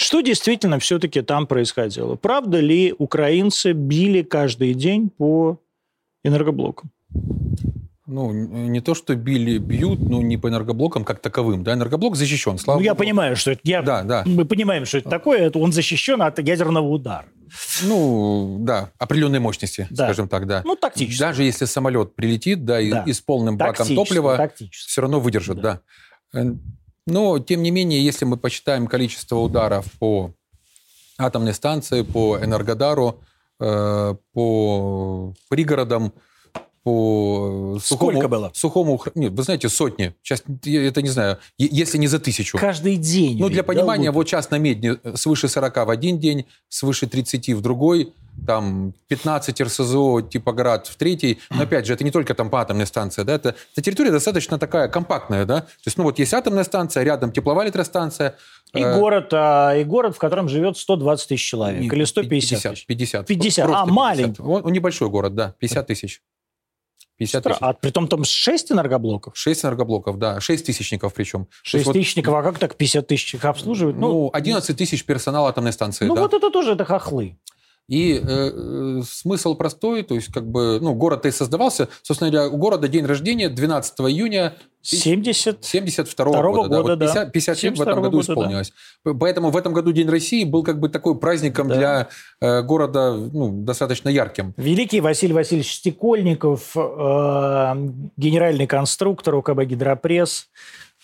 Что 0.00 0.20
действительно 0.20 0.78
все-таки 0.78 1.22
там 1.22 1.48
происходило? 1.48 2.14
Правда 2.14 2.60
ли 2.60 2.94
украинцы 2.96 3.72
били 3.72 4.22
каждый 4.22 4.72
день 4.74 5.10
по 5.10 5.58
энергоблокам? 6.22 6.92
Ну, 8.06 8.30
не 8.32 8.80
то, 8.80 8.94
что 8.94 9.16
били, 9.16 9.58
бьют, 9.58 9.98
ну, 9.98 10.22
не 10.22 10.36
по 10.36 10.48
энергоблокам 10.50 11.04
как 11.04 11.18
таковым. 11.20 11.64
Да, 11.64 11.72
энергоблок 11.74 12.14
защищен, 12.14 12.58
слава 12.58 12.78
Ну, 12.78 12.84
я 12.84 12.92
богу. 12.94 13.00
понимаю, 13.00 13.34
что 13.34 13.50
это... 13.50 13.60
Я, 13.64 13.82
Да, 13.82 14.04
да. 14.04 14.22
Мы 14.24 14.44
понимаем, 14.44 14.84
что 14.86 14.98
это 14.98 15.10
такое. 15.10 15.40
Это 15.40 15.58
он 15.58 15.72
защищен 15.72 16.22
от 16.22 16.38
ядерного 16.38 16.86
удара. 16.86 17.26
Ну, 17.82 18.58
да, 18.60 18.92
определенной 18.98 19.40
мощности, 19.40 19.88
Да. 19.90 20.04
скажем 20.04 20.28
так, 20.28 20.46
да. 20.46 20.62
Ну, 20.64 20.76
тактически. 20.76 21.18
Даже 21.18 21.42
если 21.42 21.64
самолет 21.64 22.14
прилетит, 22.14 22.64
да, 22.64 22.80
и, 22.80 22.90
Да. 22.92 23.02
и 23.04 23.12
с 23.12 23.20
полным 23.20 23.56
баком 23.56 23.88
топлива, 23.88 24.36
тактически. 24.36 24.88
все 24.90 25.00
равно 25.00 25.18
выдержит, 25.18 25.60
да. 25.60 25.80
Э, 26.32 26.44
Но, 27.08 27.38
тем 27.38 27.62
не 27.62 27.70
менее, 27.70 28.04
если 28.04 28.26
мы 28.26 28.36
посчитаем 28.36 28.86
количество 28.86 29.36
ударов 29.36 29.86
по 29.98 30.34
атомной 31.16 31.54
станции, 31.54 32.02
по 32.02 32.38
Энергодару, 32.38 33.20
э, 33.58 34.14
по 34.34 35.32
пригородам, 35.48 36.12
по 36.82 37.78
сухому, 37.82 38.12
Сколько 38.12 38.28
было? 38.28 38.50
сухому... 38.54 39.02
Нет, 39.14 39.32
вы 39.32 39.42
знаете, 39.42 39.68
сотни. 39.68 40.14
Сейчас, 40.22 40.42
я 40.64 40.86
это 40.86 41.02
не 41.02 41.08
знаю, 41.08 41.38
если 41.58 41.98
не 41.98 42.06
за 42.06 42.18
тысячу. 42.18 42.58
Каждый 42.58 42.96
день. 42.96 43.38
Ну, 43.38 43.48
для 43.48 43.62
понимания, 43.62 44.06
да, 44.06 44.12
вот 44.12 44.28
сейчас 44.28 44.50
на 44.50 44.58
медне 44.58 44.98
свыше 45.14 45.48
40 45.48 45.86
в 45.86 45.90
один 45.90 46.18
день, 46.18 46.46
свыше 46.68 47.06
30 47.06 47.50
в 47.50 47.60
другой, 47.60 48.12
там 48.46 48.94
15 49.08 49.60
РСЗО 49.60 50.22
типа 50.22 50.52
град 50.52 50.86
в 50.86 50.96
третий. 50.96 51.38
Но 51.50 51.62
опять 51.62 51.86
же, 51.86 51.94
это 51.94 52.04
не 52.04 52.10
только 52.10 52.34
там 52.34 52.54
атомная 52.54 52.86
станция, 52.86 53.24
да, 53.24 53.34
это, 53.34 53.54
это 53.72 53.82
территория 53.82 54.10
достаточно 54.10 54.58
такая 54.58 54.88
компактная, 54.88 55.44
да. 55.44 55.60
То 55.62 55.86
есть, 55.86 55.98
ну 55.98 56.04
вот 56.04 56.18
есть 56.18 56.34
атомная 56.34 56.64
станция, 56.64 57.02
рядом 57.02 57.32
тепловая 57.32 57.66
электростанция. 57.66 58.36
И 58.74 58.80
э... 58.80 58.98
город, 58.98 59.28
а, 59.32 59.74
и 59.76 59.84
город, 59.84 60.14
в 60.14 60.18
котором 60.18 60.48
живет 60.48 60.76
120 60.76 61.28
тысяч 61.28 61.44
человек, 61.44 61.92
или 61.92 62.04
150 62.04 62.62
50, 62.62 62.86
50. 62.86 63.26
50, 63.26 63.66
а, 63.66 63.68
50. 63.68 63.86
маленький. 63.86 64.42
Он, 64.42 64.64
он 64.64 64.72
небольшой 64.72 65.08
город, 65.08 65.34
да, 65.34 65.54
50 65.58 65.86
тысяч. 65.86 66.22
50 67.18 67.42
тысяч. 67.44 67.56
А 67.60 67.72
при 67.72 67.90
том 67.90 68.08
там 68.08 68.24
6 68.24 68.72
энергоблоков? 68.72 69.36
6 69.36 69.64
энергоблоков, 69.64 70.18
да. 70.18 70.40
6 70.40 70.64
тысячников 70.66 71.12
причем. 71.14 71.48
6 71.62 71.92
тысячников, 71.92 72.32
вот, 72.32 72.40
а 72.40 72.42
как 72.42 72.58
так 72.58 72.76
50 72.76 73.06
тысяч 73.06 73.34
их 73.34 73.44
обслуживают? 73.44 73.98
Ну, 73.98 74.08
ну 74.08 74.30
11 74.32 74.76
тысяч 74.76 75.04
персонала 75.04 75.48
атомной 75.48 75.72
станции, 75.72 76.06
Ну, 76.06 76.14
да. 76.14 76.22
вот 76.22 76.34
это 76.34 76.50
тоже 76.50 76.72
это 76.72 76.84
хохлы. 76.84 77.36
И 77.88 78.20
э, 78.22 78.22
э, 78.22 79.02
смысл 79.02 79.54
простой, 79.54 80.02
то 80.02 80.14
есть 80.14 80.30
как 80.30 80.46
бы, 80.46 80.78
ну, 80.80 80.94
город-то 80.94 81.28
и 81.28 81.30
создавался. 81.30 81.88
Собственно 82.02 82.30
говоря, 82.30 82.48
у 82.50 82.58
города 82.58 82.86
день 82.86 83.06
рождения 83.06 83.48
12 83.48 84.00
июня 84.00 84.54
70... 84.82 85.64
72 85.64 86.24
-го 86.26 86.52
года. 86.52 86.68
года 86.68 86.68
да. 86.68 86.82
Вот 86.82 86.98
50, 86.98 87.32
50 87.32 87.62
лет 87.62 87.78
в 87.78 87.82
этом 87.82 88.02
году 88.02 88.18
года, 88.18 88.32
исполнилось. 88.32 88.72
Да. 89.04 89.14
Поэтому 89.14 89.50
в 89.50 89.56
этом 89.56 89.72
году 89.72 89.92
День 89.92 90.08
России 90.08 90.44
был 90.44 90.62
как 90.62 90.80
бы 90.80 90.88
такой 90.88 91.18
праздником 91.18 91.68
да. 91.68 91.74
для 91.74 92.08
э, 92.40 92.62
города 92.62 93.14
ну, 93.14 93.50
достаточно 93.62 94.08
ярким. 94.10 94.52
Великий 94.56 95.00
Василий 95.00 95.32
Васильевич 95.32 95.74
Стекольников, 95.74 96.76
э, 96.76 96.80
генеральный 98.16 98.66
конструктор 98.66 99.34
УКБ 99.34 99.62
«Гидропресс», 99.64 100.48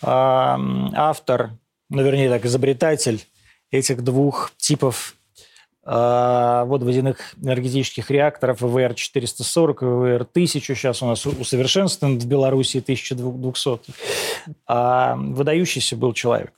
э, 0.03 0.07
автор, 0.07 1.53
ну, 1.89 2.03
вернее 2.03 2.29
так, 2.29 2.45
изобретатель 2.45 3.25
этих 3.71 4.03
двух 4.03 4.53
типов 4.57 5.17
а, 5.87 6.65
водоводяных 6.65 7.35
энергетических 7.43 8.11
реакторов 8.11 8.63
ВВР-440 8.63 9.73
и 9.81 9.85
ВВР-1000. 9.85 10.61
Сейчас 10.61 11.03
у 11.03 11.07
нас 11.07 11.27
усовершенствован 11.27 12.19
в 12.19 12.27
Беларуси 12.27 12.79
1200. 12.79 13.93
А 14.67 15.17
выдающийся 15.17 15.97
был 15.97 16.15
человек. 16.15 16.53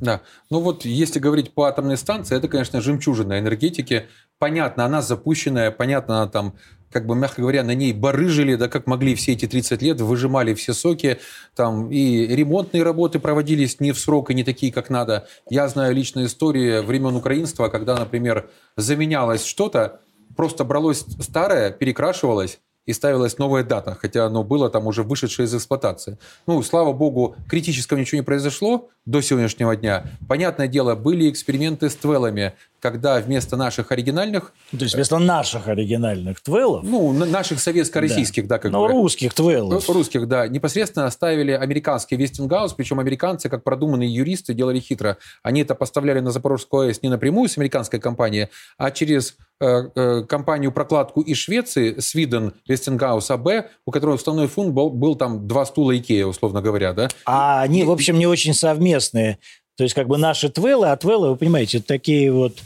Да. 0.00 0.20
Ну 0.50 0.60
вот, 0.60 0.84
если 0.84 1.18
говорить 1.18 1.54
по 1.54 1.64
атомной 1.64 1.96
станции, 1.96 2.36
это, 2.36 2.48
конечно, 2.48 2.80
жемчужина 2.80 3.38
энергетики. 3.38 4.06
Понятно, 4.38 4.84
она 4.84 5.00
запущенная, 5.00 5.70
понятно, 5.70 6.22
она 6.22 6.30
там 6.30 6.54
как 6.94 7.06
бы, 7.06 7.16
мягко 7.16 7.40
говоря, 7.40 7.64
на 7.64 7.74
ней 7.74 7.92
барыжили, 7.92 8.54
да, 8.54 8.68
как 8.68 8.86
могли 8.86 9.16
все 9.16 9.32
эти 9.32 9.46
30 9.46 9.82
лет, 9.82 10.00
выжимали 10.00 10.54
все 10.54 10.72
соки, 10.72 11.18
там, 11.56 11.90
и 11.90 12.24
ремонтные 12.28 12.84
работы 12.84 13.18
проводились 13.18 13.80
не 13.80 13.90
в 13.90 13.98
срок 13.98 14.30
и 14.30 14.34
не 14.34 14.44
такие, 14.44 14.72
как 14.72 14.90
надо. 14.90 15.26
Я 15.50 15.66
знаю 15.66 15.92
личную 15.92 16.28
историю 16.28 16.84
времен 16.84 17.16
украинства, 17.16 17.68
когда, 17.68 17.98
например, 17.98 18.48
заменялось 18.76 19.44
что-то, 19.44 20.02
просто 20.36 20.62
бралось 20.62 21.04
старое, 21.20 21.72
перекрашивалось, 21.72 22.60
и 22.86 22.92
ставилась 22.92 23.38
новая 23.38 23.64
дата, 23.64 23.96
хотя 24.00 24.26
оно 24.26 24.44
было 24.44 24.70
там 24.70 24.86
уже 24.86 25.02
вышедшее 25.02 25.46
из 25.46 25.54
эксплуатации. 25.54 26.18
Ну, 26.46 26.62
слава 26.62 26.92
богу, 26.92 27.34
критического 27.48 27.98
ничего 27.98 28.18
не 28.20 28.24
произошло 28.24 28.90
до 29.06 29.20
сегодняшнего 29.20 29.76
дня. 29.76 30.04
Понятное 30.28 30.68
дело, 30.68 30.94
были 30.94 31.30
эксперименты 31.30 31.90
с 31.90 31.96
твелами, 31.96 32.54
когда 32.84 33.18
вместо 33.18 33.56
наших 33.56 33.92
оригинальных... 33.92 34.52
То 34.70 34.76
есть 34.84 34.94
вместо 34.94 35.18
наших 35.18 35.68
оригинальных 35.68 36.42
твелов? 36.42 36.84
Ну, 36.84 37.12
наших 37.12 37.58
советско-российских, 37.58 38.46
да, 38.46 38.56
да 38.56 38.58
как 38.58 38.72
Но 38.72 38.86
бы. 38.86 38.92
русских 38.92 39.32
твелов. 39.32 39.88
Русских, 39.88 40.28
да. 40.28 40.46
Непосредственно 40.48 41.08
ставили 41.10 41.52
американский 41.52 42.16
Вестингаус, 42.16 42.74
причем 42.74 43.00
американцы, 43.00 43.48
как 43.48 43.64
продуманные 43.64 44.12
юристы, 44.12 44.52
делали 44.52 44.80
хитро. 44.80 45.16
Они 45.42 45.62
это 45.62 45.74
поставляли 45.74 46.20
на 46.20 46.30
Запорожскую 46.30 46.88
АЭС 46.88 47.02
не 47.02 47.08
напрямую 47.08 47.48
с 47.48 47.56
американской 47.56 48.00
компанией, 48.00 48.48
а 48.76 48.90
через 48.90 49.38
э, 49.60 49.88
э, 49.94 50.22
компанию-прокладку 50.28 51.22
из 51.22 51.38
Швеции, 51.38 51.98
Sweden 52.00 52.52
Westinghouse 52.68 53.30
AB, 53.30 53.48
у 53.86 53.92
которого 53.92 54.16
основной 54.16 54.46
фонд 54.46 54.74
был, 54.74 54.90
был 54.90 55.14
там 55.14 55.48
два 55.48 55.64
стула 55.64 55.96
Икея, 55.96 56.26
условно 56.26 56.60
говоря, 56.60 56.92
да? 56.92 57.08
А 57.24 57.62
они, 57.62 57.84
в 57.84 57.90
общем, 57.90 58.18
не 58.18 58.26
очень 58.26 58.52
совместные. 58.94 59.38
То 59.76 59.84
есть 59.84 59.94
как 59.94 60.06
бы 60.06 60.18
наши 60.18 60.48
твелы, 60.48 60.90
а 60.90 60.96
твелы, 60.96 61.30
вы 61.30 61.36
понимаете, 61.36 61.80
такие 61.80 62.30
вот 62.32 62.58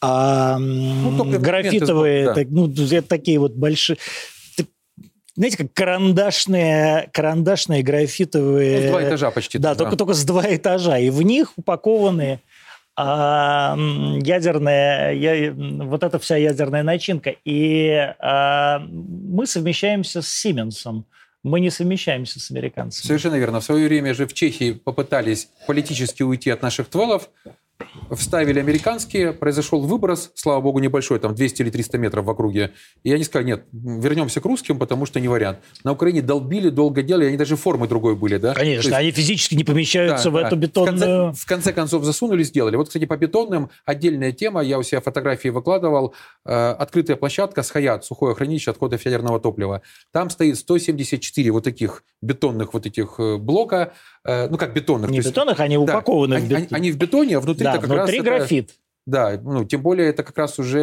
а, 0.00 0.58
ну, 0.58 1.38
графитовые, 1.38 2.26
да. 2.26 2.34
так, 2.34 2.48
ну, 2.50 2.70
это 2.70 3.02
такие 3.02 3.38
вот 3.38 3.52
большие 3.52 3.98
знаете, 5.36 5.56
как 5.56 5.72
карандашные, 5.72 7.10
карандашные 7.12 7.82
графитовые... 7.82 8.84
Ну, 8.84 8.90
два 8.90 9.02
этажа 9.02 9.32
почти. 9.32 9.58
Да, 9.58 9.70
да, 9.70 9.78
Только, 9.78 9.96
только 9.96 10.14
с 10.14 10.22
два 10.22 10.44
этажа. 10.46 10.98
И 10.98 11.10
в 11.10 11.22
них 11.22 11.54
упакованы 11.56 12.38
а, 12.94 13.76
ядерная, 14.22 15.12
я, 15.12 15.52
вот 15.52 16.04
эта 16.04 16.20
вся 16.20 16.36
ядерная 16.36 16.84
начинка. 16.84 17.34
И 17.44 17.90
а, 18.20 18.78
мы 18.78 19.48
совмещаемся 19.48 20.22
с 20.22 20.28
Сименсом 20.28 21.04
мы 21.44 21.60
не 21.60 21.70
совмещаемся 21.70 22.40
с 22.40 22.50
американцами. 22.50 23.06
Совершенно 23.06 23.36
верно. 23.36 23.60
В 23.60 23.64
свое 23.64 23.86
время 23.86 24.14
же 24.14 24.26
в 24.26 24.32
Чехии 24.32 24.72
попытались 24.72 25.48
политически 25.66 26.22
уйти 26.22 26.50
от 26.50 26.62
наших 26.62 26.88
твелов, 26.88 27.30
вставили 28.10 28.58
американские, 28.58 29.32
произошел 29.32 29.80
выброс, 29.80 30.30
слава 30.34 30.60
богу, 30.60 30.78
небольшой, 30.78 31.18
там 31.18 31.34
200 31.34 31.62
или 31.62 31.70
300 31.70 31.98
метров 31.98 32.24
в 32.24 32.30
округе. 32.30 32.72
И 33.02 33.12
они 33.12 33.24
сказали, 33.24 33.46
нет, 33.46 33.64
вернемся 33.72 34.40
к 34.40 34.44
русским, 34.44 34.78
потому 34.78 35.06
что 35.06 35.20
не 35.20 35.28
вариант. 35.28 35.58
На 35.84 35.92
Украине 35.92 36.22
долбили, 36.22 36.68
долго 36.68 37.02
делали, 37.02 37.26
они 37.26 37.36
даже 37.36 37.56
формы 37.56 37.88
другой 37.88 38.16
были, 38.16 38.36
да? 38.36 38.54
Конечно, 38.54 38.88
есть, 38.88 38.98
они 38.98 39.10
физически 39.10 39.54
не 39.54 39.64
помещаются 39.64 40.30
да, 40.30 40.30
в 40.30 40.34
да. 40.34 40.46
эту 40.46 40.56
бетонную... 40.56 40.94
В 40.94 41.00
конце, 41.00 41.40
в 41.40 41.46
конце 41.46 41.72
концов 41.72 42.04
засунули, 42.04 42.42
сделали. 42.42 42.76
Вот, 42.76 42.88
кстати, 42.88 43.06
по 43.06 43.16
бетонным 43.16 43.70
отдельная 43.84 44.32
тема, 44.32 44.62
я 44.62 44.78
у 44.78 44.82
себя 44.82 45.00
фотографии 45.00 45.48
выкладывал, 45.48 46.14
э, 46.44 46.50
открытая 46.52 47.16
площадка 47.16 47.62
с 47.62 47.70
Хаят, 47.70 48.04
сухое 48.04 48.34
хранилище 48.34 48.70
отходов 48.70 49.04
ядерного 49.04 49.40
топлива. 49.40 49.82
Там 50.12 50.30
стоит 50.30 50.58
174 50.58 51.50
вот 51.50 51.64
таких 51.64 52.04
бетонных 52.22 52.74
вот 52.74 52.86
этих 52.86 53.14
э, 53.18 53.36
блока, 53.36 53.92
ну 54.24 54.56
как 54.56 54.72
бетонных. 54.72 55.10
Не 55.10 55.20
бетонных, 55.20 55.60
они 55.60 55.76
упакованы 55.76 56.36
да, 56.36 56.40
в 56.40 56.48
бетон. 56.48 56.56
Они, 56.56 56.68
они 56.70 56.92
в 56.92 56.96
бетоне, 56.96 57.36
а 57.36 57.40
внутри 57.40 57.64
да, 57.64 57.72
как 57.72 57.86
внутри 57.88 58.18
раз 58.18 58.26
графит. 58.26 58.70
Это, 58.70 58.78
да, 59.06 59.38
ну, 59.42 59.64
тем 59.64 59.82
более 59.82 60.08
это 60.08 60.22
как 60.22 60.38
раз 60.38 60.58
уже 60.58 60.80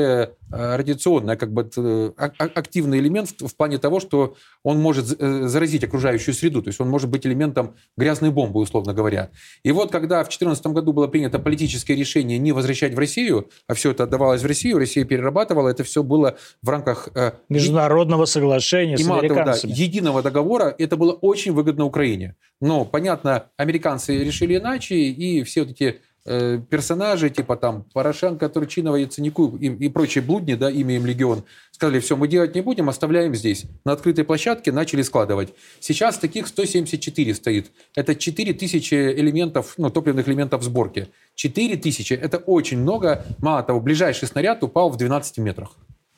э, 0.52 0.76
радиационный, 0.76 1.38
как 1.38 1.52
бы 1.52 1.68
э, 1.76 2.12
активный 2.18 3.00
элемент 3.00 3.30
в 3.40 3.56
плане 3.56 3.80
того, 3.80 4.00
что 4.00 4.36
он 4.64 4.80
может 4.80 5.20
э, 5.20 5.48
заразить 5.48 5.84
окружающую 5.84 6.36
среду, 6.36 6.62
то 6.62 6.68
есть 6.70 6.80
он 6.80 6.88
может 6.88 7.10
быть 7.10 7.26
элементом 7.26 7.76
грязной 7.98 8.30
бомбы, 8.30 8.60
условно 8.60 8.94
говоря. 8.94 9.32
И 9.64 9.72
вот 9.72 9.92
когда 9.92 10.18
в 10.20 10.28
2014 10.28 10.68
году 10.68 10.94
было 10.94 11.08
принято 11.08 11.40
политическое 11.40 11.96
решение 11.96 12.38
не 12.38 12.52
возвращать 12.52 12.94
в 12.94 13.00
Россию, 13.00 13.50
а 13.68 13.74
все 13.74 13.90
это 13.90 14.04
отдавалось 14.04 14.44
в 14.44 14.46
Россию, 14.46 14.78
Россия 14.78 15.04
перерабатывала, 15.04 15.70
это 15.70 15.84
все 15.84 16.04
было 16.04 16.38
в 16.62 16.70
рамках... 16.70 17.10
Международного 17.50 18.26
соглашения 18.26 18.98
с 18.98 19.10
американцами. 19.10 19.72
Да, 19.72 19.78
единого 19.78 20.22
договора, 20.22 20.76
это 20.78 20.96
было 20.96 21.14
очень 21.14 21.54
выгодно 21.54 21.86
Украине. 21.86 22.36
Но, 22.60 22.86
понятно, 22.86 23.48
американцы 23.58 24.24
решили 24.24 24.58
иначе, 24.58 24.96
и 24.96 25.44
все 25.44 25.62
вот 25.62 25.72
эти 25.72 26.02
персонажи, 26.24 27.30
типа 27.30 27.56
там 27.56 27.84
Порошенко, 27.94 28.48
Турчинова, 28.50 28.96
Яценюку 28.96 29.58
и, 29.58 29.68
и 29.68 29.90
прочие 29.90 30.24
блудни, 30.24 30.54
да, 30.54 30.70
имя 30.70 30.96
им 30.96 31.06
легион, 31.06 31.44
сказали, 31.72 32.00
все, 32.00 32.16
мы 32.16 32.28
делать 32.28 32.54
не 32.54 32.62
будем, 32.62 32.90
оставляем 32.90 33.34
здесь. 33.34 33.66
На 33.86 33.94
открытой 33.94 34.24
площадке 34.24 34.72
начали 34.72 35.02
складывать. 35.02 35.54
Сейчас 35.80 36.18
таких 36.20 36.48
174 36.48 37.34
стоит. 37.34 37.72
Это 37.96 38.16
4000 38.16 38.94
элементов, 38.94 39.74
ну, 39.78 39.90
топливных 39.90 40.28
элементов 40.28 40.62
сборки. 40.64 41.08
4000– 41.36 42.14
это 42.22 42.38
очень 42.38 42.80
много. 42.80 43.26
Мало 43.40 43.64
того, 43.64 43.80
ближайший 43.80 44.28
снаряд 44.28 44.64
упал 44.64 44.90
в 44.90 44.98
12 44.98 45.40
метрах. 45.40 45.72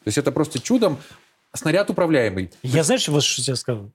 То 0.03 0.07
есть 0.07 0.17
это 0.17 0.33
просто 0.33 0.59
чудом 0.59 0.97
снаряд 1.53 1.89
управляемый. 1.89 2.51
Я 2.61 2.83
знаешь, 2.83 3.07
вот 3.07 3.23
что 3.23 3.41
тебе 3.41 3.55
скажу? 3.55 3.91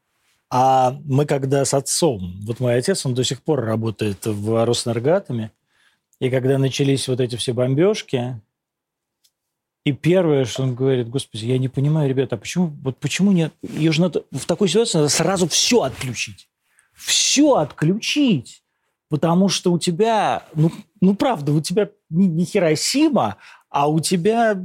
А 0.51 0.97
мы 1.05 1.27
когда 1.27 1.65
с 1.65 1.75
отцом, 1.75 2.41
вот 2.47 2.61
мой 2.61 2.77
отец, 2.77 3.05
он 3.05 3.15
до 3.15 3.23
сих 3.23 3.43
пор 3.43 3.61
работает 3.61 4.25
в 4.25 4.65
Роснергатами, 4.65 5.51
и 6.21 6.31
когда 6.31 6.59
начались 6.59 7.09
вот 7.09 7.21
эти 7.21 7.37
все 7.37 7.53
бомбежки, 7.53 8.41
и 9.85 9.93
первое, 9.93 10.45
что 10.45 10.65
он 10.65 10.75
говорит, 10.75 11.09
господи, 11.09 11.47
я 11.47 11.59
не 11.59 11.69
понимаю, 11.69 12.09
ребята, 12.09 12.37
а 12.37 12.39
почему, 12.39 12.67
вот 12.83 12.99
почему 12.99 13.33
нет, 13.33 13.55
ее 13.63 13.93
же 13.93 14.03
надо, 14.03 14.25
в 14.31 14.45
такой 14.45 14.69
ситуации 14.69 14.99
надо 14.99 15.09
сразу 15.09 15.49
все 15.49 15.83
отключить. 15.83 16.49
Все 16.93 17.55
отключить. 17.55 18.63
Потому 19.09 19.49
что 19.49 19.73
у 19.73 19.79
тебя, 19.79 20.45
ну, 20.55 20.71
ну 21.01 21.15
правда, 21.15 21.53
у 21.53 21.63
тебя 21.63 21.89
не, 22.11 22.27
не 22.27 22.45
Хиросима, 22.45 23.39
а 23.71 23.89
у 23.89 24.01
тебя 24.01 24.61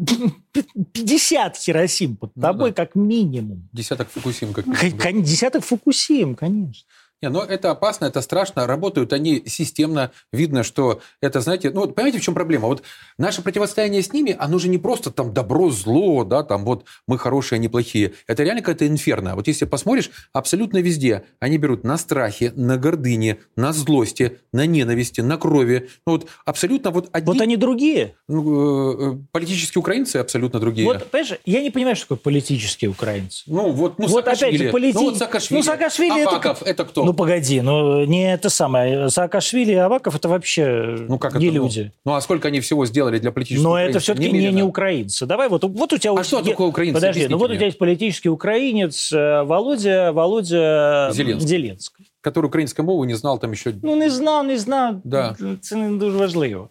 50 0.91 1.55
Хиросим 1.55 2.17
под 2.17 2.33
тобой 2.33 2.71
ну, 2.71 2.75
да. 2.75 2.85
как 2.85 2.95
минимум. 2.95 3.69
Десяток 3.71 4.09
Фукусим, 4.09 4.51
как 4.51 4.65
минимум. 4.65 5.23
Десяток 5.23 5.63
Фукусим, 5.63 6.35
конечно. 6.35 6.83
Не, 7.23 7.29
но 7.29 7.41
это 7.41 7.71
опасно, 7.71 8.03
это 8.03 8.19
страшно. 8.19 8.67
Работают 8.67 9.13
они 9.13 9.43
системно. 9.45 10.11
Видно, 10.33 10.63
что 10.63 10.99
это, 11.21 11.39
знаете, 11.39 11.71
ну 11.71 11.79
вот 11.81 11.95
понимаете, 11.95 12.19
в 12.19 12.21
чем 12.21 12.33
проблема? 12.33 12.67
Вот 12.67 12.83
наше 13.17 13.41
противостояние 13.41 14.03
с 14.03 14.11
ними, 14.11 14.35
оно 14.37 14.59
же 14.59 14.67
не 14.67 14.77
просто 14.77 15.09
там 15.09 15.33
добро, 15.33 15.69
зло, 15.69 16.25
да, 16.25 16.43
там 16.43 16.65
вот 16.65 16.83
мы 17.07 17.17
хорошие, 17.17 17.55
они 17.59 17.69
плохие. 17.69 18.11
Это 18.27 18.43
реально 18.43 18.59
какая-то 18.61 18.85
инферно. 18.87 19.35
Вот 19.35 19.47
если 19.47 19.63
посмотришь, 19.63 20.11
абсолютно 20.33 20.79
везде 20.79 21.23
они 21.39 21.57
берут 21.57 21.85
на 21.85 21.97
страхе, 21.97 22.51
на 22.57 22.75
гордыне, 22.75 23.37
на 23.55 23.71
злости, 23.71 24.39
на 24.51 24.65
ненависти, 24.65 25.21
на 25.21 25.37
крови. 25.37 25.87
Ну 26.05 26.13
вот 26.17 26.27
абсолютно 26.43 26.91
вот 26.91 27.07
одни... 27.13 27.31
Вот 27.31 27.39
они 27.41 27.55
другие. 27.55 28.15
Ну, 28.27 29.13
э, 29.13 29.17
политические 29.31 29.79
украинцы 29.79 30.17
абсолютно 30.17 30.59
другие. 30.59 30.85
Вот, 30.85 31.09
понимаешь, 31.09 31.39
я 31.45 31.61
не 31.61 31.71
понимаю, 31.71 31.95
что 31.95 32.03
такое 32.07 32.17
политические 32.17 32.89
украинцы. 32.91 33.43
Ну 33.47 33.71
вот, 33.71 33.97
ну 33.97 34.07
Вот 34.07 34.27
опять 34.27 34.39
Саакашвили. 34.39 34.65
же, 34.65 34.71
полити- 34.71 34.93
Ну 34.95 35.03
вот 35.03 35.17
Саакашвили. 35.17 35.59
Ну, 35.59 35.63
Саакашвили 35.63 36.21
это 36.21 36.29
Аваков, 36.31 36.63
это, 36.63 36.83
кто? 36.83 37.05
Ну, 37.05 37.12
погоди, 37.13 37.61
ну, 37.61 38.05
не 38.05 38.33
это 38.33 38.49
самое. 38.49 39.09
Саакашвили 39.09 39.71
и 39.71 39.75
Аваков– 39.75 40.15
это 40.17 40.29
вообще 40.29 40.95
Ну, 41.07 41.17
как 41.17 41.35
не 41.35 41.47
это, 41.47 41.55
ну? 41.55 41.63
люди. 41.63 41.91
Ну, 42.05 42.13
а 42.13 42.21
сколько 42.21 42.47
они 42.47 42.59
всего 42.59 42.85
сделали 42.85 43.19
для 43.19 43.31
политических 43.31 43.63
Но 43.63 43.79
это 43.79 43.99
все-таки 43.99 44.31
не, 44.31 44.51
не 44.51 44.63
украинцы. 44.63 45.25
Давай, 45.25 45.49
вот, 45.49 45.63
вот 45.63 45.93
у 45.93 45.97
тебя... 45.97 46.11
А 46.11 46.13
вот 46.15 46.25
что 46.25 46.41
такое 46.41 46.67
украинцы? 46.67 46.95
Подожди, 46.95 47.27
ну 47.27 47.37
вот 47.37 47.45
у 47.45 47.49
мне. 47.49 47.57
тебя 47.57 47.67
есть 47.67 47.77
политический 47.77 48.29
украинец 48.29 49.11
э, 49.11 49.43
Володя, 49.43 50.11
Володя 50.11 51.09
Зеленский. 51.13 51.47
Зеленский. 51.47 52.11
Который 52.21 52.45
украинской 52.47 52.81
мовы 52.81 53.05
не 53.07 53.15
знал 53.15 53.39
там 53.39 53.51
еще... 53.51 53.73
Ну, 53.81 53.95
не 53.95 54.09
знав, 54.09 54.45
не 54.45 54.57
знав. 54.57 54.95
Да. 55.03 55.35
Це 55.61 55.75
не 55.75 55.97
дуже 55.97 56.17
важливо. 56.17 56.69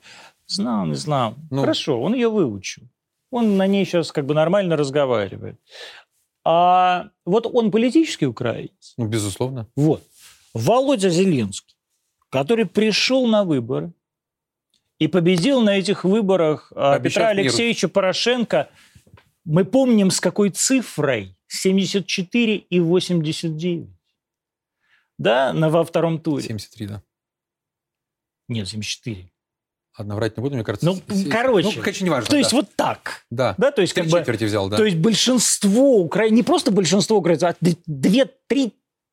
Знав, 0.49 0.87
не 0.87 0.95
знав. 0.95 1.35
Ну. 1.51 1.61
Хорошо, 1.61 2.03
он 2.03 2.15
ее 2.15 2.29
выучил. 2.29 2.85
Он 3.31 3.57
на 3.57 3.67
ней 3.67 3.85
сейчас 3.87 4.13
как 4.13 4.27
бы 4.27 4.35
нормально 4.35 4.77
разговаривает. 4.77 5.57
А 6.45 7.07
вот 7.25 7.47
он 7.53 7.71
политический 7.71 8.27
украинец. 8.27 8.95
Ну, 8.99 9.07
безусловно. 9.07 9.67
Вот. 9.77 10.03
Володя 10.55 11.11
Зеленский, 11.11 11.77
который 12.31 12.67
пришел 12.67 13.27
на 13.27 13.45
выборы 13.45 13.93
и 14.99 15.09
победил 15.09 15.61
на 15.61 15.79
этих 15.79 16.05
выборах 16.05 16.73
а, 16.75 16.95
Обещав 16.95 17.23
Петра. 17.23 17.29
Алексеевича 17.29 17.89
Порошенко, 17.89 18.71
мы 19.45 19.65
помним, 19.65 20.11
с 20.11 20.21
какой 20.21 20.51
цифрой? 20.51 21.37
74 21.49 22.57
и 22.57 22.81
89. 22.81 23.89
Да, 25.19 25.53
на, 25.53 25.69
во 25.69 25.85
втором 25.85 26.21
туре. 26.21 26.43
73, 26.43 26.87
да. 26.87 27.03
Нет, 28.49 28.69
74. 28.69 29.31
Ладно, 29.99 30.17
врать 30.17 30.37
не 30.37 30.41
буду, 30.41 30.55
мне 30.55 30.65
кажется. 30.65 30.87
Ну, 30.87 31.01
короче. 31.31 31.69
Ну, 31.69 31.83
короче, 31.83 32.05
неважно. 32.05 32.31
То 32.31 32.37
есть 32.37 32.51
да. 32.51 32.57
вот 32.57 32.75
так. 32.75 33.27
Да. 33.31 33.55
Да, 33.59 33.71
то 33.71 33.83
есть 33.83 33.93
Три 33.95 34.03
как 34.03 34.11
бы... 34.11 34.19
четверти 34.19 34.45
взял, 34.45 34.69
да. 34.69 34.79
То 34.79 34.85
есть 34.85 34.97
большинство 34.97 35.99
украинцев, 35.99 36.37
не 36.37 36.43
просто 36.43 36.71
большинство 36.71 37.19
украинцев, 37.19 37.51
а 37.51 37.57
две, 37.87 38.25
три, 38.47 38.73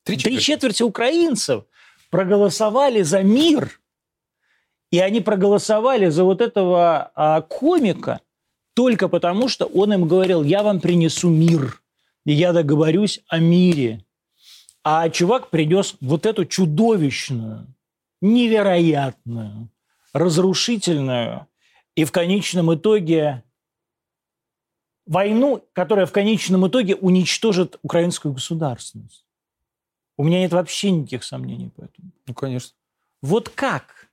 Три 0.10 0.18
три 0.18 0.40
четверти. 0.40 0.46
четверти 0.46 0.84
украинцев 0.84 1.64
проголосовали 2.10 3.04
за 3.04 3.22
мир. 3.22 3.80
И 4.92 5.00
они 5.00 5.22
проголосовали 5.22 6.10
за 6.10 6.24
вот 6.24 6.42
этого 6.42 7.12
а, 7.14 7.42
комика 7.42 8.22
только 8.74 9.08
потому, 9.08 9.48
что 9.48 9.66
он 9.66 9.94
им 9.94 10.08
говорил, 10.08 10.44
я 10.44 10.64
вам 10.64 10.80
принесу 10.80 11.30
мир, 11.30 11.80
и 12.26 12.32
я 12.32 12.54
договорюсь 12.54 13.22
о 13.28 13.38
мире. 13.38 14.04
А 14.84 15.10
чувак 15.10 15.52
принес 15.52 15.96
вот 16.02 16.26
эту 16.26 16.46
чудовищную, 16.46 17.68
невероятную, 18.22 19.70
разрушительную 20.14 21.46
и 21.94 22.04
в 22.04 22.12
конечном 22.12 22.74
итоге 22.74 23.44
войну, 25.06 25.64
которая 25.74 26.08
в 26.08 26.12
конечном 26.12 26.68
итоге 26.68 26.96
уничтожит 26.96 27.78
украинскую 27.84 28.34
государственность. 28.34 29.29
У 30.20 30.24
меня 30.26 30.42
нет 30.42 30.52
вообще 30.52 30.92
никаких 30.92 31.24
сомнений 31.24 31.70
по 31.70 31.84
этому. 31.84 32.12
Ну, 32.28 32.34
конечно. 32.34 32.76
Вот 33.22 33.48
как? 33.48 34.10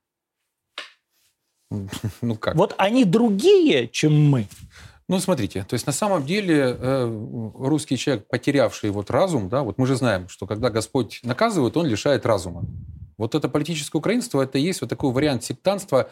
Ну, 2.23 2.37
как? 2.37 2.55
Вот 2.55 2.77
они 2.79 3.05
другие, 3.05 3.89
чем 3.89 4.13
мы. 4.31 4.47
Ну, 5.09 5.19
смотрите, 5.19 5.65
то 5.65 5.75
есть 5.75 5.85
на 5.85 5.93
самом 5.93 6.25
деле 6.25 6.77
э, 6.79 7.51
русский 7.57 7.97
человек, 7.97 8.29
потерявший 8.29 8.91
вот 8.91 9.11
разум, 9.11 9.49
да, 9.49 9.65
вот 9.65 9.79
мы 9.79 9.87
же 9.89 9.97
знаем, 9.97 10.29
что 10.29 10.47
когда 10.47 10.71
Господь 10.71 11.19
наказывает, 11.25 11.77
он 11.77 11.87
лишает 11.87 12.25
разума. 12.25 12.65
Вот 13.19 13.35
это 13.35 13.49
политическое 13.49 13.99
украинство, 13.99 14.41
это 14.43 14.59
и 14.59 14.63
есть 14.63 14.83
вот 14.83 14.91
такой 14.91 15.13
вариант 15.13 15.43
сектантства, 15.43 16.11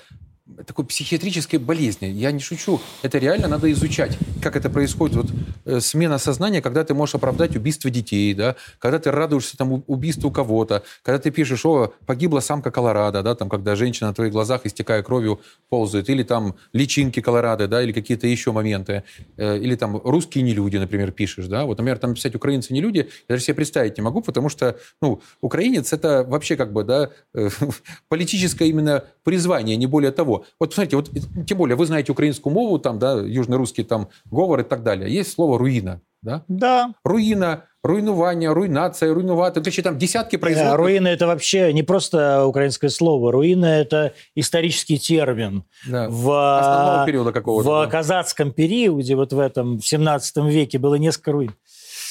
такой 0.66 0.84
психиатрической 0.84 1.58
болезни. 1.58 2.06
Я 2.06 2.30
не 2.32 2.40
шучу, 2.40 2.80
это 3.02 3.18
реально 3.18 3.48
надо 3.48 3.70
изучать, 3.72 4.18
как 4.42 4.56
это 4.56 4.68
происходит. 4.68 5.16
Вот 5.16 5.26
э, 5.64 5.80
смена 5.80 6.18
сознания, 6.18 6.60
когда 6.60 6.84
ты 6.84 6.94
можешь 6.94 7.14
оправдать 7.14 7.56
убийство 7.56 7.90
детей, 7.90 8.34
да, 8.34 8.56
когда 8.78 8.98
ты 8.98 9.10
радуешься 9.10 9.56
там 9.56 9.84
убийству 9.86 10.30
кого-то, 10.30 10.82
когда 11.02 11.18
ты 11.18 11.30
пишешь, 11.30 11.64
о, 11.64 11.92
погибла 12.06 12.40
самка 12.40 12.70
Колорадо, 12.70 13.22
да, 13.22 13.34
там, 13.34 13.48
когда 13.48 13.74
женщина 13.74 14.08
на 14.08 14.14
твоих 14.14 14.32
глазах, 14.32 14.62
истекая 14.64 15.02
кровью, 15.02 15.40
ползает, 15.68 16.10
или 16.10 16.22
там 16.22 16.56
личинки 16.72 17.20
Колорадо, 17.20 17.66
да, 17.66 17.82
или 17.82 17.92
какие-то 17.92 18.26
еще 18.26 18.52
моменты, 18.52 19.02
Э, 19.36 19.58
или 19.58 19.74
там 19.74 20.00
русские 20.04 20.44
не 20.44 20.54
люди, 20.54 20.76
например, 20.76 21.10
пишешь, 21.12 21.46
да, 21.46 21.64
вот, 21.64 21.78
например, 21.78 21.98
там 21.98 22.14
писать 22.14 22.34
украинцы 22.34 22.72
не 22.72 22.80
люди, 22.80 22.98
я 22.98 23.34
даже 23.34 23.42
себе 23.42 23.54
представить 23.54 23.96
не 23.96 24.02
могу, 24.02 24.20
потому 24.20 24.48
что, 24.48 24.78
ну, 25.00 25.20
украинец 25.40 25.92
это 25.92 26.24
вообще 26.24 26.56
как 26.56 26.72
бы, 26.72 26.84
да, 26.84 27.10
э, 27.34 27.48
политическое 28.08 28.68
именно 28.68 29.04
призвание, 29.24 29.76
не 29.76 29.86
более 29.86 30.12
того. 30.12 30.33
Вот, 30.60 30.74
смотрите, 30.74 30.96
вот, 30.96 31.10
тем 31.46 31.58
более, 31.58 31.76
вы 31.76 31.86
знаете 31.86 32.12
украинскую 32.12 32.52
мову, 32.52 32.78
там, 32.78 32.98
да, 32.98 33.12
южно-русский 33.14 33.84
там 33.84 34.08
говор 34.30 34.60
и 34.60 34.64
так 34.64 34.82
далее. 34.82 35.12
Есть 35.12 35.32
слово 35.32 35.58
руина, 35.58 36.00
да? 36.22 36.42
Да. 36.48 36.94
Руина, 37.04 37.62
руйнування, 37.82 38.54
руйнация, 38.54 39.14
руйнувати. 39.14 39.60
Короче, 39.60 39.82
там 39.82 39.98
десятки 39.98 40.36
производных. 40.36 40.76
Руина– 40.76 41.08
это 41.14 41.26
вообще 41.26 41.72
не 41.72 41.82
просто 41.82 42.46
украинское 42.46 42.90
слово. 42.90 43.32
Руина– 43.32 43.66
это 43.82 44.12
исторический 44.34 44.98
термин. 44.98 45.62
Да. 45.86 46.08
В, 46.08 46.58
Основного 46.60 47.06
периода 47.06 47.32
какого-то, 47.32 47.68
в 47.68 47.84
да. 47.84 47.90
казацком 47.90 48.52
периоде, 48.52 49.14
вот 49.14 49.32
в 49.32 49.38
этом, 49.38 49.78
в 49.78 49.86
17 49.86 50.36
веке, 50.36 50.78
было 50.78 50.94
несколько 50.94 51.32
руин. 51.32 51.52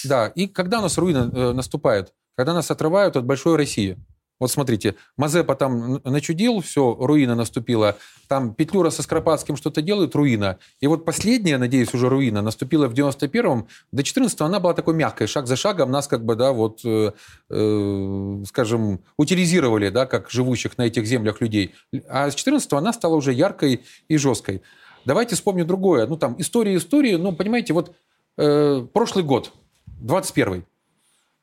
Да, 0.06 0.28
и 0.28 0.48
когда 0.48 0.80
у 0.80 0.82
нас 0.82 0.98
руина 0.98 1.32
э, 1.34 1.54
наступает? 1.54 2.14
Когда 2.36 2.54
нас 2.54 2.72
отрывают 2.72 3.16
от 3.16 3.26
большой 3.26 3.58
России. 3.58 3.98
Вот 4.44 4.52
смотрите, 4.52 4.96
Мазепа 5.16 5.56
там 5.56 6.02
начудил, 6.04 6.60
все, 6.60 6.98
руина 7.00 7.34
наступила. 7.34 7.96
Там 8.28 8.54
Петлюра 8.54 8.90
со 8.90 9.02
Скоропадским 9.02 9.56
что-то 9.56 9.82
делают, 9.82 10.16
руина. 10.16 10.60
И 10.82 10.88
вот 10.88 11.06
последняя, 11.06 11.58
надеюсь, 11.58 11.94
уже 11.94 12.10
руина 12.10 12.42
наступила 12.42 12.90
в 12.90 12.94
91-м. 12.94 13.70
До 13.94 14.02
14-го 14.02 14.44
она 14.44 14.60
была 14.60 14.74
такой 14.74 14.96
мягкой, 14.96 15.28
шаг 15.28 15.48
за 15.48 15.56
шагом 15.56 15.92
нас 15.92 16.10
как 16.10 16.26
бы, 16.26 16.36
да, 16.36 16.52
вот, 16.52 16.82
э, 16.84 17.14
э, 17.52 18.44
скажем, 18.46 19.00
утилизировали, 19.16 19.88
да, 19.88 20.06
как 20.08 20.30
живущих 20.30 20.78
на 20.78 20.82
этих 20.82 21.06
землях 21.06 21.40
людей. 21.40 21.74
А 22.10 22.30
с 22.30 22.36
14-го 22.36 22.76
она 22.76 22.92
стала 22.92 23.16
уже 23.16 23.32
яркой 23.32 23.86
и 24.10 24.18
жесткой. 24.18 24.62
Давайте 25.06 25.36
вспомним 25.36 25.68
другое. 25.68 26.06
Ну, 26.06 26.18
там, 26.18 26.36
история 26.38 26.76
истории, 26.76 27.16
ну, 27.16 27.32
понимаете, 27.32 27.72
вот 27.72 27.96
э, 28.38 28.86
прошлый 28.92 29.24
год, 29.24 29.54
21-й, 30.02 30.60
Э, 30.60 30.73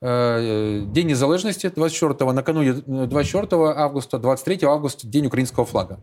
День 0.02 1.08
незалежности 1.08 1.66
24-го, 1.66 2.32
накануне 2.32 2.70
э, 2.70 3.06
24 3.06 3.46
августа, 3.76 4.18
23 4.18 4.60
августа 4.66 5.06
День 5.06 5.26
украинского 5.26 5.66
флага. 5.66 6.00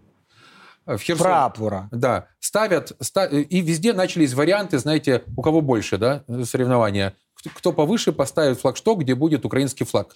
Э, 0.85 0.97
В 0.97 1.01
Херсоне. 1.01 1.23
Прапора. 1.29 1.89
Да, 1.91 2.27
ставят, 2.39 2.91
ста- 2.99 3.25
и 3.25 3.61
везде 3.61 3.93
начались 3.93 4.33
варианты, 4.33 4.77
знаете, 4.77 5.23
у 5.35 5.41
кого 5.41 5.61
больше, 5.61 5.97
да, 5.97 6.23
соревнования. 6.43 7.15
Кто 7.55 7.73
повыше 7.73 8.11
поставит 8.13 8.59
флагшток, 8.59 8.99
где 8.99 9.15
будет 9.15 9.45
украинский 9.45 9.85
флаг. 9.85 10.13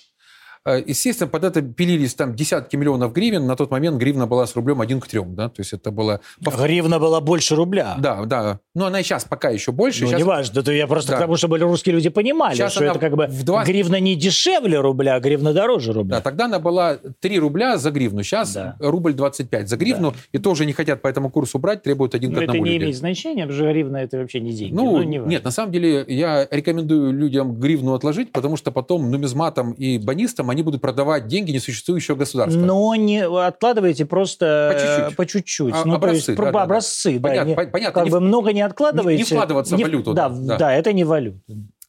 Э, 0.66 0.82
Естественно, 0.86 1.28
под 1.28 1.44
это 1.44 1.62
пилились 1.62 2.14
там 2.14 2.36
десятки 2.36 2.76
миллионов 2.76 3.14
гривен. 3.14 3.48
На 3.48 3.56
тот 3.56 3.72
момент 3.72 3.98
гривна 3.98 4.28
была 4.28 4.46
с 4.46 4.56
рублем 4.56 4.80
один 4.82 5.00
к 5.00 5.08
трем, 5.08 5.34
да, 5.36 5.50
то 5.50 5.60
есть 5.62 5.74
это 5.74 5.90
было... 5.92 6.22
Гривна 6.40 7.00
была 7.00 7.20
больше 7.20 7.56
рубля. 7.56 7.96
Да, 7.98 8.26
да. 8.26 8.60
Но 8.76 8.86
она 8.86 9.00
и 9.00 9.04
сейчас 9.04 9.26
пока 9.26 9.50
еще 9.50 9.72
больше. 9.72 10.02
Ну, 10.04 10.08
Сейчас- 10.10 10.20
не 10.20 10.24
важно, 10.24 10.60
это 10.60 10.72
я 10.72 10.86
просто 10.88 11.12
Да. 11.12 11.18
к 11.18 11.22
тому, 11.22 11.36
чтобы 11.36 11.58
русские 11.58 11.96
люди 11.96 12.10
понимали, 12.10 12.54
Сейчас 12.56 12.74
что 12.74 12.84
это 12.86 13.00
как 13.00 13.16
бы 13.18 13.26
в 13.28 13.44
два- 13.44 13.64
гривна 13.66 14.00
не 14.00 14.16
дешевле 14.16 14.80
рубля, 14.80 15.16
а 15.16 15.20
гривна 15.20 15.52
дороже 15.54 15.94
рубля. 15.94 16.18
Да, 16.18 16.22
тогда 16.22 16.46
она 16.46 16.60
была 16.60 16.98
3 17.20 17.40
рубля 17.40 17.78
за 17.78 17.90
гривну. 17.92 18.22
Сейчас 18.24 18.54
Да. 18.54 18.76
рубль 18.80 19.14
25 19.14 19.68
за 19.68 19.78
гривну. 19.78 20.14
И 20.32 20.38
тоже 20.38 20.66
не 20.66 20.74
хотят 20.74 21.02
по 21.02 21.08
этому 21.08 21.30
курсу 21.32 21.58
брать, 21.58 21.82
требуют 21.84 22.14
один 22.14 22.30
Но 22.32 22.36
к 22.36 22.38
Ну, 22.38 22.44
это 22.44 22.52
одному 22.52 22.66
не 22.66 22.74
люди. 22.74 22.84
имеет 22.84 22.98
значения, 22.98 23.44
потому 23.48 23.58
что 23.64 23.72
гривна 23.74 23.98
это 23.98 24.18
вообще 24.20 24.40
не 24.40 24.52
деньги. 24.54 24.74
Ну, 24.76 25.02
не 25.04 25.18
важно. 25.20 25.32
нет, 25.32 25.44
на 25.44 25.52
самом 25.52 25.72
деле 25.72 26.06
я 26.08 26.48
рекомендую 26.52 27.12
людям 27.14 27.56
гривну 27.60 27.94
отложить, 27.94 28.32
потому 28.32 28.58
что 28.58 28.72
потом 28.72 29.10
нумизматам 29.10 29.72
и 29.74 29.98
банистам 29.98 30.51
они 30.52 30.62
будут 30.64 30.82
продавать 30.82 31.28
деньги 31.28 31.52
несуществующего 31.52 32.16
государства. 32.16 32.60
Но 32.60 32.94
не 32.96 33.26
откладывайте 33.26 34.06
просто 34.06 34.72
По 34.74 34.80
чуть-чуть. 34.80 35.16
по 35.18 35.26
чуть-чуть. 35.26 35.74
А, 35.74 35.86
ну, 35.86 35.98
то 36.00 36.08
есть 36.10 36.30
образцы, 36.30 36.36
про- 36.36 36.46
да, 36.46 36.52
да, 36.52 36.58
да. 36.60 36.64
образцы, 36.64 37.20
да, 37.20 37.30
Понятно, 37.30 37.50
не- 37.50 37.56
пон- 37.56 37.72
понятно. 37.72 37.94
как 37.94 38.06
Не 38.06 38.12
бы 38.12 38.20
в- 38.20 38.22
много 38.22 38.54
не 38.54 38.62
откладывайте. 38.62 39.18
не 39.18 39.24
вкладываться 39.24 39.76
в 39.76 39.78
Не 39.78 39.84
валюту, 39.86 40.14
Да, 40.14 40.30
да, 40.30 40.36
да, 40.36 40.58
да. 40.58 40.74
это 40.74 40.94
не 40.94 41.04
валюта. 41.04 41.40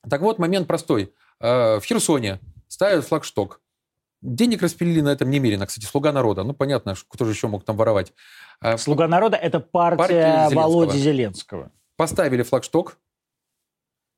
Так 0.08 0.20
вот, 0.22 0.38
момент 0.38 0.66
простой. 0.66 1.12
Э, 1.40 1.78
В 1.80 1.84
Херсоне 1.84 2.40
ставят 2.68 3.04
флагшток. 3.04 3.60
Денег 4.22 4.62
распилили 4.62 5.00
на 5.00 5.08
этом 5.08 5.30
немерено, 5.30 5.66
кстати, 5.66 5.84
слуга 5.84 6.12
народа. 6.12 6.44
Ну, 6.44 6.52
понятно, 6.54 6.94
кто 7.08 7.24
же 7.24 7.32
еще 7.32 7.48
мог 7.48 7.64
там 7.64 7.76
воровать. 7.76 8.12
Э, 8.60 8.78
Слуга 8.78 9.08
народа 9.08 9.36
это 9.36 9.58
партия, 9.58 9.96
Партия 9.98 10.46
Зеленского. 10.48 10.60
Володи 10.62 10.98
Зеленского. 10.98 11.70
Поставили 11.96 12.42
флагшток. 12.42 12.98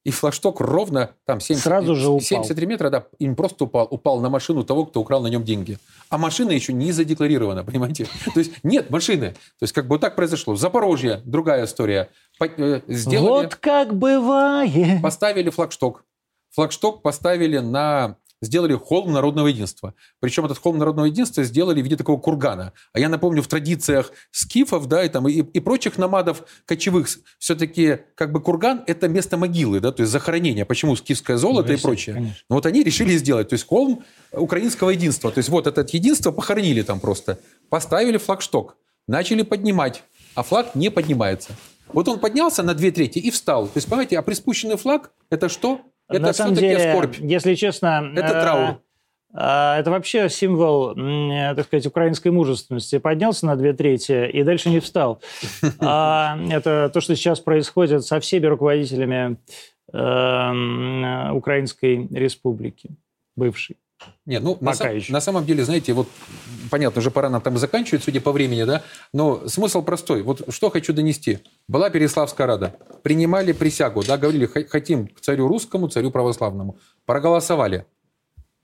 И 0.05 0.11
флагшток 0.11 0.61
ровно 0.61 1.11
там 1.25 1.41
70, 1.41 1.65
Сразу 1.65 1.97
же 1.97 2.09
упал. 2.09 2.21
73 2.21 2.67
метра, 2.67 2.91
да, 2.91 3.07
им 3.19 3.35
просто 3.35 3.65
упал, 3.65 3.89
упал 3.91 4.21
на 4.21 4.29
машину 4.29 4.63
того, 4.63 4.85
кто 4.85 5.01
украл 5.01 5.23
на 5.23 5.29
нем 5.29 5.45
деньги. 5.45 5.79
А 6.11 6.19
машина 6.19 6.51
еще 6.51 6.73
не 6.75 6.93
задекларирована, 6.93 7.65
понимаете? 7.65 8.07
То 8.35 8.41
есть 8.41 8.53
нет 8.63 8.91
машины. 8.91 9.31
То 9.31 9.63
есть 9.63 9.73
как 9.73 9.87
бы 9.87 9.95
вот 9.95 10.03
так 10.03 10.15
произошло. 10.15 10.57
Запорожье, 10.57 11.23
другая 11.25 11.65
история. 11.65 12.11
Э, 12.41 12.81
Сделали, 12.87 13.45
Вот 13.47 13.55
как 13.57 13.95
бывает. 13.95 15.01
поставили 15.03 15.49
флагшток. 15.51 16.05
Флагшток 16.51 17.03
поставили 17.03 17.59
на... 17.59 18.17
Сделали 18.43 18.75
холм 18.75 19.13
народного 19.13 19.47
единства. 19.47 19.95
Причем 20.21 20.45
этот 20.45 20.59
холм 20.59 20.79
народного 20.79 21.07
единства 21.07 21.45
сделали 21.45 21.81
в 21.81 21.85
виде 21.85 21.97
такого 21.97 22.21
кургана. 22.21 22.73
А 22.93 22.99
я 23.01 23.09
напомню, 23.09 23.43
в 23.43 23.47
традициях 23.47 24.13
скифов, 24.31 24.87
да, 24.87 25.05
и, 25.05 25.09
там, 25.09 25.29
и, 25.29 25.33
и 25.41 25.61
прочих 25.61 25.99
намадов 25.99 26.45
кочевых, 26.67 27.09
все-таки 27.39 28.01
как 28.15 28.33
бы 28.33 28.41
курган– 28.41 28.83
это 28.87 29.09
место 29.09 29.37
могилы, 29.37 29.81
да, 29.81 29.93
то 29.93 30.03
есть 30.03 30.13
захоронения. 30.13 30.65
Почему 30.65 30.95
скифское 30.97 31.37
золото 31.37 31.69
Ну, 31.69 31.79
и 31.79 31.81
прочее? 31.81 32.15
конечно. 32.15 32.37
Но 32.51 32.57
вот 32.57 32.67
они 32.67 32.83
решили 32.83 33.17
сделать, 33.17 33.49
то 33.49 33.55
есть 33.55 33.67
холм 33.67 34.05
украинского 34.33 34.91
единства. 34.91 35.31
То 35.31 35.39
есть 35.39 35.49
вот 35.49 35.67
это 35.67 35.87
единство 35.93 36.31
похоронили 36.33 36.83
там 36.83 37.01
просто. 37.01 37.39
Поставили 37.71 38.19
флагшток, 38.19 38.77
начали 39.07 39.43
поднимать, 39.43 40.03
а 40.35 40.43
флаг 40.43 40.75
не 40.75 40.91
поднимается. 40.91 41.53
Вот 41.93 42.09
он 42.09 42.19
поднялся 42.19 42.63
на 42.63 42.75
две 42.75 42.91
трети 42.91 43.19
и 43.19 43.31
встал. 43.31 43.67
То 43.67 43.77
есть, 43.77 43.87
понимаете, 43.89 44.19
а 44.19 44.23
приспущенный 44.23 44.77
флаг– 44.77 45.13
это 45.31 45.49
что? 45.49 45.81
Это 46.09 46.21
На 46.21 46.33
самом 46.33 46.55
деле, 46.55 46.93
скорбь. 46.93 47.17
если 47.19 47.55
честно... 47.55 48.13
Это 48.15 48.27
э, 48.27 48.43
траур. 48.43 48.69
э, 49.35 49.79
Это 49.81 49.91
вообще 49.91 50.29
символ, 50.29 50.93
э, 50.97 51.55
так 51.55 51.67
сказать, 51.67 51.87
украинской 51.87 52.29
мужественности. 52.29 52.99
Поднялся 52.99 53.47
на 53.47 53.57
две 53.57 53.73
трети 53.73 54.29
и 54.31 54.43
дальше 54.43 54.71
не 54.71 54.81
встал. 54.81 55.21
А 55.81 56.39
Это 56.51 56.91
то, 56.93 57.01
что 57.01 57.17
сейчас 57.17 57.41
происходит 57.41 58.05
со 58.05 58.21
всеми 58.21 58.47
руководителями 58.47 59.39
э, 59.93 59.99
м, 59.99 61.37
Украинской 61.37 62.07
республики, 62.13 62.91
бывшей. 63.37 63.77
Нет, 64.27 64.43
ну, 64.43 64.53
на, 64.61 64.73
Пока 64.73 64.85
сам- 64.85 64.97
еще. 64.97 65.13
на 65.13 65.21
самом 65.21 65.45
деле, 65.45 65.65
знаете, 65.65 65.93
вот 65.93 66.09
понятно, 66.71 67.01
уже 67.01 67.11
пора 67.11 67.29
нам 67.31 67.41
там 67.43 67.57
заканчивать, 67.59 68.03
судя 68.05 68.21
по 68.21 68.33
времени, 68.33 68.65
да, 68.65 68.83
но 69.13 69.47
смысл 69.49 69.83
простой. 69.83 70.23
Вот 70.23 70.43
что 70.53 70.71
хочу 70.71 70.93
донести. 70.93 71.41
Была 71.69 71.91
Переславская 71.91 72.47
Рада, 72.47 72.75
принимали 73.03 73.53
присягу, 73.53 74.03
да, 74.05 74.17
говорили, 74.17 74.47
«Х- 74.47 74.65
хотим 74.65 75.09
к 75.09 75.21
царю 75.21 75.49
русскому, 75.49 75.89
царю 75.89 76.11
православному. 76.11 76.79
Проголосовали. 77.07 77.87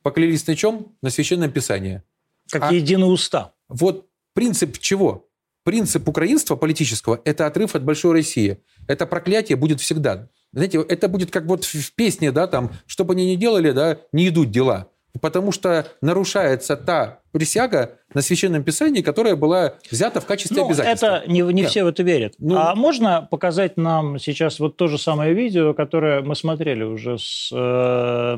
Поклялись 0.03 0.47
на 0.47 0.57
чем? 0.57 0.87
На 1.03 1.11
Священном 1.11 1.51
Писании. 1.51 2.03
Как 2.51 2.65
А- 2.65 2.73
единый 2.73 3.13
устав. 3.13 3.51
Вот 3.69 4.07
принцип 4.33 4.79
чего? 4.79 5.27
Принцип 5.63 6.09
украинства 6.09 6.57
политического– 6.57 7.21
это 7.25 7.47
отрыв 7.47 7.75
от 7.75 7.85
большой 7.85 8.13
России. 8.13 8.59
Это 8.89 9.07
проклятие 9.07 9.57
будет 9.57 9.81
всегда. 9.81 10.29
Знаете, 10.53 10.81
это 10.89 11.07
будет 11.07 11.31
как 11.31 11.45
вот 11.45 11.65
в 11.65 11.93
песне, 11.95 12.33
да, 12.33 12.47
там, 12.47 12.73
что 12.87 13.05
бы 13.05 13.13
они 13.13 13.31
ни 13.31 13.37
делали, 13.37 13.71
да, 13.71 13.99
не 14.11 14.27
идут 14.29 14.51
дела. 14.51 14.89
Потому 15.21 15.51
что 15.51 15.87
нарушается 16.01 16.77
та 16.77 17.21
присяга 17.33 17.99
на 18.15 18.23
Священном 18.23 18.63
Писании, 18.63 19.03
которая 19.03 19.35
была 19.37 19.75
взята 19.91 20.21
в 20.21 20.27
качестве 20.27 20.59
Ну, 20.59 20.67
обязательства. 20.67 21.07
это 21.23 21.31
не, 21.31 21.41
не 21.43 21.63
Да. 21.63 21.69
все 21.69 21.85
в 21.85 21.89
это 21.89 22.03
верят. 22.03 22.35
Ну- 22.39 22.57
а 22.57 22.75
можно 22.75 23.27
показать 23.29 23.77
нам 23.77 24.19
сейчас 24.19 24.61
вот 24.61 24.77
то 24.77 24.87
же 24.87 24.99
самое 24.99 25.35
видео, 25.35 25.75
которое 25.75 26.23
мы 26.23 26.37
смотрели 26.37 26.85
уже 26.85 27.19
с 27.19 27.51
э, 27.53 28.37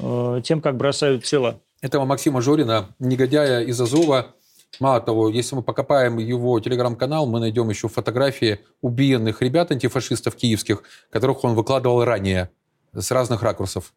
э, 0.00 0.40
тем, 0.44 0.60
как 0.60 0.76
бросают 0.76 1.24
тела? 1.24 1.60
Этого 1.82 2.04
Максима 2.04 2.40
Жорина, 2.40 2.88
негодяя 2.98 3.62
из 3.62 3.80
Азова. 3.80 4.28
Мало 4.80 5.00
того, 5.00 5.28
если 5.28 5.56
мы 5.56 5.62
покопаем 5.62 6.18
его 6.18 6.58
телеграм-канал, 6.60 7.26
мы 7.26 7.40
найдем 7.40 7.68
еще 7.70 7.88
фотографии 7.88 8.60
убиенных 8.82 9.40
ребят, 9.42 9.70
антифашистов 9.72 10.36
киевских, 10.36 10.82
которых 11.10 11.44
он 11.44 11.54
выкладывал 11.54 12.04
ранее 12.04 12.50
с 12.94 13.10
разных 13.10 13.42
ракурсов. 13.42 13.92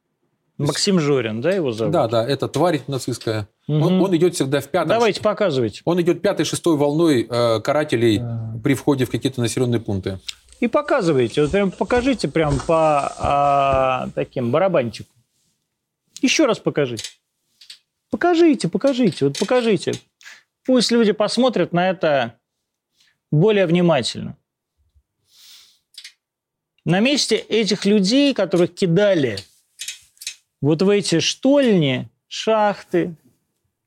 Максим 0.59 0.99
Жорин, 0.99 1.41
да, 1.41 1.51
его 1.51 1.71
зовут? 1.71 1.93
Да, 1.93 2.07
да, 2.07 2.27
это 2.27 2.49
тварь 2.49 2.81
нацистская. 2.87 3.47
Мгм. 3.67 3.81
Он, 3.81 4.01
он 4.01 4.15
идет 4.17 4.35
всегда 4.35 4.59
в 4.59 4.67
пятом. 4.67 4.89
Давайте 4.89 5.21
показывайте. 5.21 5.81
Он 5.85 6.01
идет 6.01 6.21
пятой, 6.21 6.45
шестой 6.45 6.75
волной 6.75 7.25
э, 7.29 7.61
карателей 7.61 8.21
при 8.61 8.73
входе 8.73 9.05
в 9.05 9.09
какие-то 9.09 9.39
населенные 9.39 9.79
пункты. 9.79 10.19
И 10.59 10.67
показывайте. 10.67 11.43
Вот 11.43 11.51
прям 11.51 11.71
покажите 11.71 12.27
прям 12.27 12.59
по 12.59 13.13
а, 13.17 14.09
таким 14.13 14.51
барабанчикам. 14.51 15.15
Еще 16.21 16.45
раз 16.45 16.59
покажите. 16.59 17.09
Покажите, 18.11 18.67
покажите, 18.67 19.25
вот 19.25 19.39
покажите. 19.39 19.93
Пусть 20.65 20.91
люди 20.91 21.13
посмотрят 21.13 21.71
на 21.71 21.89
это 21.89 22.35
более 23.31 23.65
внимательно. 23.65 24.35
На 26.83 26.99
месте 26.99 27.37
этих 27.37 27.85
людей, 27.85 28.33
которых 28.33 28.73
кидали 28.73 29.37
вот 30.61 30.81
в 30.81 30.89
эти 30.89 31.19
штольни, 31.19 32.09
шахты, 32.27 33.15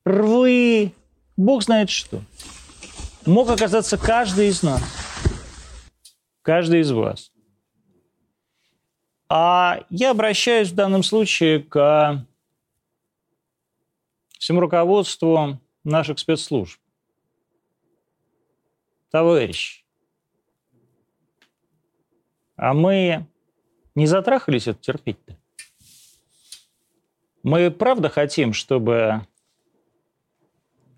рвы, 0.05 0.93
бог 1.37 1.63
знает 1.63 1.91
что, 1.91 2.23
мог 3.27 3.51
оказаться 3.51 3.99
каждый 3.99 4.49
из 4.49 4.63
нас 4.63 4.83
каждый 6.43 6.81
из 6.81 6.91
вас. 6.91 7.33
А 9.29 9.87
я 9.89 10.11
обращаюсь 10.11 10.71
в 10.71 10.75
данном 10.75 11.03
случае 11.03 11.63
к 11.63 12.27
всему 14.39 14.61
руководству 14.61 15.59
наших 15.85 16.19
спецслужб. 16.19 16.79
Товарищи, 19.11 19.85
а 22.57 22.75
мы 22.75 23.27
не 23.95 24.07
затрахались 24.07 24.67
это 24.67 24.81
терпеть-то? 24.81 25.39
Мы 27.43 27.71
правда 27.71 28.09
хотим, 28.09 28.53
чтобы 28.53 29.27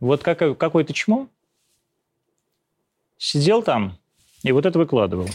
вот 0.01 0.23
как, 0.23 0.59
какой-то 0.59 0.93
чмо 0.93 1.29
сидел 3.17 3.63
там 3.63 3.99
и 4.43 4.53
вот 4.53 4.67
это 4.67 4.79
выкладывал. 4.79 5.29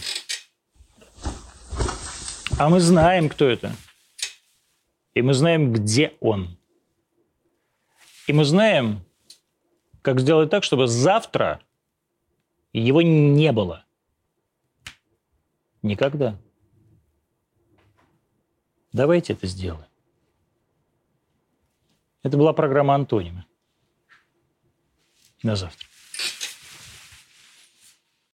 А 2.58 2.68
мы 2.68 2.78
знаем, 2.78 3.28
кто 3.28 3.48
это. 3.48 3.74
И 5.14 5.22
мы 5.22 5.34
знаем, 5.34 5.72
где 5.72 6.14
он. 6.20 6.56
И 8.28 8.32
мы 8.32 8.44
знаем, 8.44 9.04
как 10.02 10.20
сделать 10.20 10.50
так, 10.50 10.62
чтобы 10.62 10.86
завтра 10.86 11.60
его 12.72 13.02
не 13.02 13.50
было. 13.50 13.84
Никогда. 15.82 16.38
Давайте 18.92 19.32
это 19.32 19.48
сделаем. 19.48 19.89
Это 22.22 22.36
была 22.36 22.52
программа 22.52 22.94
«Антонимы». 22.94 23.44
На 25.42 25.56
завтра. 25.56 25.89